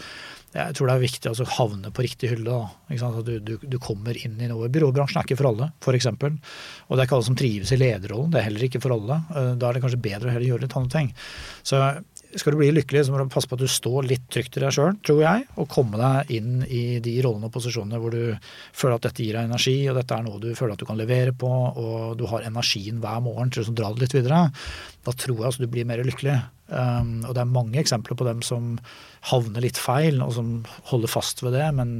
Jeg 0.55 0.77
tror 0.77 0.87
det 0.87 0.95
er 0.95 1.03
viktig 1.03 1.31
å 1.31 1.47
havne 1.57 1.91
på 1.91 2.05
riktig 2.05 2.31
hylle. 2.31 2.59
At 2.95 3.17
du, 3.27 3.33
du, 3.43 3.53
du, 3.59 3.77
kommer 3.83 4.15
inn 4.15 4.37
i 4.39 4.47
noe. 4.47 4.69
Byråbransjen 4.71 5.19
er 5.19 5.27
ikke 5.27 5.39
for 5.41 5.51
alle, 5.51 5.71
f.eks. 5.83 6.07
Og 6.13 6.95
det 6.95 7.01
er 7.01 7.07
ikke 7.07 7.17
alle 7.19 7.27
som 7.27 7.39
trives 7.39 7.73
i 7.75 7.79
lederrollen. 7.81 8.31
Det 8.31 8.39
er 8.39 8.47
heller 8.47 8.67
ikke 8.69 8.81
for 8.83 8.95
alle. 8.95 9.19
Eh, 9.35 9.51
da 9.59 9.69
er 9.69 9.77
det 9.77 9.83
kanskje 9.83 10.03
bedre 10.05 10.31
å 10.31 10.35
heller 10.35 10.49
gjøre 10.53 10.65
litt 10.65 10.77
andre 10.79 10.95
ting. 10.95 11.11
Så 11.65 11.81
skal 12.39 12.53
du 12.53 12.59
bli 12.59 12.71
lykkelig, 12.73 13.05
så 13.05 13.13
må 13.13 13.19
du 13.21 13.31
passe 13.31 13.49
på 13.49 13.57
at 13.57 13.63
du 13.63 13.69
står 13.71 14.07
litt 14.09 14.25
trygt 14.31 14.57
i 14.57 14.63
deg 14.63 14.73
sjøl, 14.75 14.97
tror 15.05 15.21
jeg, 15.23 15.45
og 15.61 15.69
komme 15.71 15.99
deg 15.99 16.33
inn 16.37 16.65
i 16.67 16.99
de 17.03 17.13
rollene 17.23 17.49
og 17.49 17.53
posisjonene 17.55 17.99
hvor 18.01 18.15
du 18.15 18.35
føler 18.75 18.97
at 18.97 19.07
dette 19.07 19.23
gir 19.23 19.37
deg 19.37 19.47
energi, 19.49 19.75
og 19.89 19.99
dette 19.99 20.17
er 20.17 20.25
noe 20.25 20.41
du 20.43 20.49
føler 20.57 20.75
at 20.75 20.83
du 20.83 20.87
kan 20.89 20.99
levere 20.99 21.35
på, 21.35 21.49
og 21.49 22.17
du 22.19 22.25
har 22.31 22.47
energien 22.47 22.99
hver 23.03 23.23
morgen 23.25 23.53
til 23.53 23.63
å 23.63 23.75
dra 23.75 23.93
det 23.93 24.05
litt 24.05 24.17
videre. 24.17 24.41
Da 25.05 25.13
tror 25.13 25.39
jeg 25.39 25.47
altså 25.51 25.65
du 25.65 25.71
blir 25.71 25.87
mer 25.87 26.03
lykkelig. 26.05 26.37
Um, 26.65 27.21
og 27.27 27.35
det 27.37 27.43
er 27.43 27.51
mange 27.53 27.77
eksempler 27.77 28.17
på 28.17 28.25
dem 28.25 28.41
som 28.45 28.73
havner 29.29 29.63
litt 29.65 29.79
feil, 29.79 30.19
og 30.25 30.33
som 30.37 30.51
holder 30.89 31.11
fast 31.11 31.45
ved 31.45 31.55
det, 31.57 31.67
men 31.77 31.95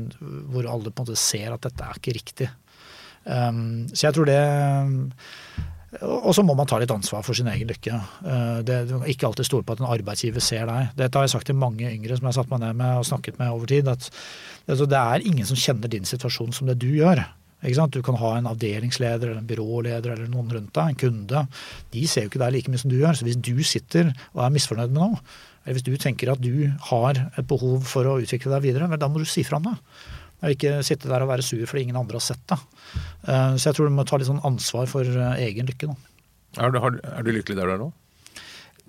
hvor 0.52 0.68
alle 0.70 0.92
på 0.92 1.04
en 1.04 1.08
måte 1.08 1.22
ser 1.22 1.54
at 1.54 1.66
dette 1.68 1.86
er 1.86 2.02
ikke 2.02 2.18
riktig. 2.18 2.50
Um, 3.26 3.86
så 3.94 4.08
jeg 4.10 4.18
tror 4.18 4.30
det 4.30 4.42
og 6.02 6.32
så 6.36 6.44
må 6.46 6.56
man 6.58 6.68
ta 6.70 6.80
litt 6.82 6.92
ansvar 6.92 7.24
for 7.26 7.38
sin 7.38 7.48
egen 7.52 7.70
lykke. 7.70 8.00
Uh, 8.26 8.60
det, 8.66 8.82
du 8.90 8.98
kan 8.98 9.08
ikke 9.12 9.30
alltid 9.30 9.48
stole 9.48 9.68
på 9.68 9.76
at 9.76 9.84
en 9.84 9.92
arbeidsgiver 9.92 10.44
ser 10.44 10.68
deg. 10.70 10.92
Dette 11.00 11.18
har 11.18 11.28
jeg 11.28 11.36
sagt 11.36 11.50
til 11.52 11.58
mange 11.60 11.88
yngre 11.88 12.18
som 12.18 12.26
jeg 12.26 12.32
har 12.32 12.38
satt 12.40 12.52
meg 12.52 12.64
ned 12.66 12.78
med 12.82 13.00
og 13.00 13.08
snakket 13.08 13.40
med 13.42 13.54
over 13.54 13.72
tid. 13.72 13.88
at 13.92 14.10
altså, 14.68 14.86
Det 14.86 15.02
er 15.02 15.26
ingen 15.26 15.48
som 15.48 15.60
kjenner 15.60 15.92
din 15.92 16.08
situasjon 16.08 16.56
som 16.56 16.72
det 16.72 16.80
du 16.84 16.90
gjør. 16.98 17.24
Du 17.66 18.02
kan 18.06 18.20
ha 18.22 18.36
en 18.38 18.48
avdelingsleder 18.52 19.32
eller 19.32 19.42
en 19.42 19.48
byråleder 19.50 20.12
eller 20.14 20.28
noen 20.30 20.52
rundt 20.54 20.74
deg, 20.76 20.92
en 20.92 21.00
kunde. 21.02 21.48
De 21.92 22.08
ser 22.08 22.26
jo 22.26 22.30
ikke 22.30 22.44
deg 22.44 22.54
like 22.54 22.70
mye 22.70 22.82
som 22.82 22.92
du 22.92 23.00
gjør. 23.00 23.16
Så 23.18 23.26
hvis 23.26 23.40
du 23.42 23.56
sitter 23.64 24.12
og 24.36 24.44
er 24.46 24.54
misfornøyd 24.54 24.94
med 24.94 25.02
noe, 25.02 25.24
eller 25.66 25.80
hvis 25.80 25.88
du 25.88 25.96
tenker 25.98 26.30
at 26.30 26.44
du 26.44 26.70
har 26.92 27.18
et 27.26 27.48
behov 27.50 27.88
for 27.90 28.06
å 28.06 28.20
utvikle 28.22 28.54
deg 28.54 28.68
videre, 28.68 28.90
vel, 28.92 29.02
da 29.02 29.10
må 29.10 29.24
du 29.24 29.26
si 29.26 29.42
fra 29.48 29.58
om 29.58 29.72
det. 29.72 29.76
Og 30.46 30.54
ikke 30.54 30.78
sitte 30.86 31.10
der 31.10 31.26
og 31.26 31.32
være 31.32 31.46
sur 31.46 31.64
fordi 31.66 31.88
ingen 31.88 31.98
andre 32.00 32.20
har 32.20 32.26
sett 32.28 32.44
det. 32.52 32.60
Eh, 33.26 33.56
så 33.58 33.70
jeg 33.70 33.78
tror 33.78 33.90
du 33.90 33.98
må 33.98 34.06
ta 34.06 34.20
litt 34.22 34.30
sånn 34.30 34.44
ansvar 34.46 34.90
for 34.92 35.10
eh, 35.10 35.46
egen 35.48 35.70
lykke. 35.70 35.90
Da. 35.90 35.96
Er, 36.62 36.72
du, 36.72 36.82
er 36.86 37.26
du 37.26 37.32
lykkelig 37.34 37.58
der 37.58 37.72
du 37.72 37.76
er 37.76 37.82
nå? 37.88 37.92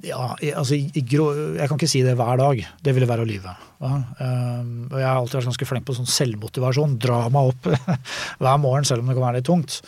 Ja, 0.05 0.35
altså, 0.59 0.77
jeg 0.77 1.07
kan 1.09 1.79
ikke 1.79 1.89
si 1.89 2.03
det 2.05 2.19
hver 2.19 2.37
dag. 2.37 2.61
Det 2.85 2.93
ville 2.93 3.09
være 3.09 3.25
å 3.25 3.29
lyve. 3.29 3.55
Ja, 3.81 3.95
um, 4.21 4.69
og 4.91 4.99
jeg 5.01 5.07
har 5.09 5.17
alltid 5.17 5.39
vært 5.39 5.49
ganske 5.49 5.69
flink 5.71 5.87
på 5.89 5.97
sånn 5.97 6.11
selvmotivasjon. 6.13 6.99
Dra 7.01 7.23
meg 7.33 7.55
opp 7.55 7.71
hver 8.45 8.61
morgen, 8.61 8.85
selv 8.89 9.03
om 9.03 9.09
det 9.09 9.17
kan 9.17 9.25
være 9.25 9.41
litt 9.41 9.49
tungt. 9.49 9.79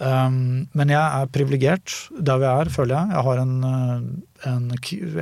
Um, 0.00 0.64
men 0.72 0.94
jeg 0.94 1.02
er 1.04 1.28
privilegert 1.34 1.98
der 2.16 2.40
vi 2.40 2.48
er, 2.48 2.72
føler 2.72 2.96
jeg. 2.96 3.12
Jeg 3.12 3.26
har 3.28 3.42
en, 3.42 3.54
en, 4.48 4.72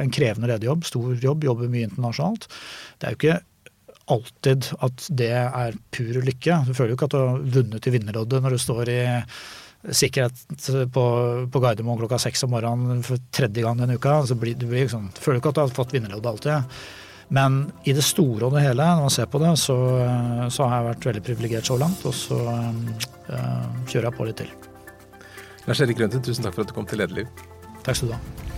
en 0.04 0.14
krevende 0.14 0.52
lederjobb, 0.52 0.86
stor 0.86 1.26
jobb, 1.26 1.48
jobber 1.50 1.72
mye 1.72 1.90
internasjonalt. 1.90 2.46
Det 3.00 3.08
er 3.08 3.16
jo 3.16 3.20
ikke 3.20 3.40
alltid 4.14 4.70
at 4.84 5.08
det 5.16 5.32
er 5.36 5.78
pur 5.94 6.20
lykke. 6.26 6.60
Du 6.68 6.74
føler 6.76 6.92
jo 6.92 6.98
ikke 6.98 7.08
at 7.10 7.16
du 7.16 7.20
har 7.20 7.42
vunnet 7.58 7.88
i 7.88 7.94
vinnerloddet 7.94 8.42
når 8.44 8.56
du 8.56 8.62
står 8.62 8.92
i 8.92 9.00
sikkerhet 9.96 10.66
på, 10.92 11.04
på 11.52 11.60
Gardermoen 11.62 12.00
klokka 12.02 12.18
seks 12.20 12.44
om 12.44 12.52
morgenen 12.52 13.04
for 13.06 13.20
tredje 13.32 13.64
gang 13.64 13.78
denne 13.80 13.96
uka. 13.96 14.20
Så 14.28 14.36
blir, 14.38 14.58
du, 14.58 14.66
blir 14.68 14.84
liksom, 14.84 15.08
føler 15.16 15.40
ikke 15.40 15.54
at 15.54 15.60
du 15.60 15.62
har 15.64 15.78
fått 15.78 15.94
vinnerloddet 15.96 16.32
alltid. 16.34 16.76
Men 17.30 17.62
i 17.86 17.94
det 17.94 18.04
store 18.04 18.48
og 18.48 18.56
det 18.56 18.64
hele, 18.64 18.82
når 18.82 19.06
man 19.06 19.14
ser 19.14 19.30
på 19.30 19.40
det, 19.42 19.54
så, 19.62 19.78
så 20.50 20.66
har 20.66 20.80
jeg 20.80 20.88
vært 20.90 21.08
veldig 21.10 21.24
privilegert 21.30 21.70
så 21.70 21.78
langt. 21.78 22.02
Og 22.10 22.16
så 22.16 22.40
øh, 22.42 23.64
kjører 23.86 24.10
jeg 24.10 24.16
på 24.18 24.28
litt 24.28 24.42
til. 24.42 24.52
Lars 25.68 25.84
Erik 25.84 26.00
Grønten, 26.02 26.24
tusen 26.26 26.46
takk 26.46 26.58
for 26.58 26.66
at 26.66 26.72
du 26.72 26.76
kom 26.76 26.90
til 26.90 27.04
Lederliv. 27.04 27.30
Takk 27.86 28.00
skal 28.02 28.10
du 28.10 28.18
ha. 28.18 28.49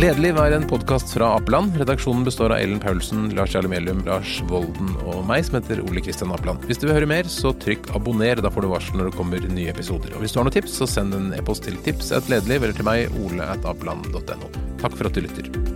Lederliv 0.00 0.38
er 0.40 0.54
en 0.56 0.62
podkast 0.64 1.10
fra 1.12 1.26
Apeland. 1.36 1.74
Redaksjonen 1.76 2.22
består 2.24 2.54
av 2.54 2.62
Ellen 2.62 2.78
Paulsen, 2.80 3.26
Lars 3.36 3.52
Jarle 3.52 3.68
Melum, 3.68 3.98
Lars 4.06 4.38
Volden 4.48 4.94
og 5.02 5.26
meg, 5.28 5.42
som 5.44 5.58
heter 5.58 5.82
Ole 5.84 6.00
Kristian 6.00 6.32
Apeland. 6.32 6.64
Hvis 6.64 6.80
du 6.80 6.86
vil 6.86 6.94
høre 6.96 7.08
mer, 7.10 7.28
så 7.28 7.52
trykk 7.52 7.90
abonner. 7.98 8.40
Da 8.40 8.48
får 8.54 8.64
du 8.64 8.70
varsel 8.70 8.96
når 8.96 9.10
det 9.10 9.18
kommer 9.18 9.44
nye 9.44 9.68
episoder. 9.74 10.14
Og 10.16 10.24
hvis 10.24 10.32
du 10.32 10.40
har 10.40 10.48
noen 10.48 10.56
tips, 10.56 10.78
så 10.80 10.88
send 10.88 11.18
en 11.18 11.34
e-post 11.36 11.68
til 11.68 11.76
tips 11.84 12.14
at 12.16 12.32
eller 12.32 12.72
til 12.72 12.88
meg, 12.88 13.12
ole. 13.20 13.44
Takk 14.80 14.96
for 14.96 15.10
at 15.10 15.20
du 15.20 15.20
lytter. 15.26 15.69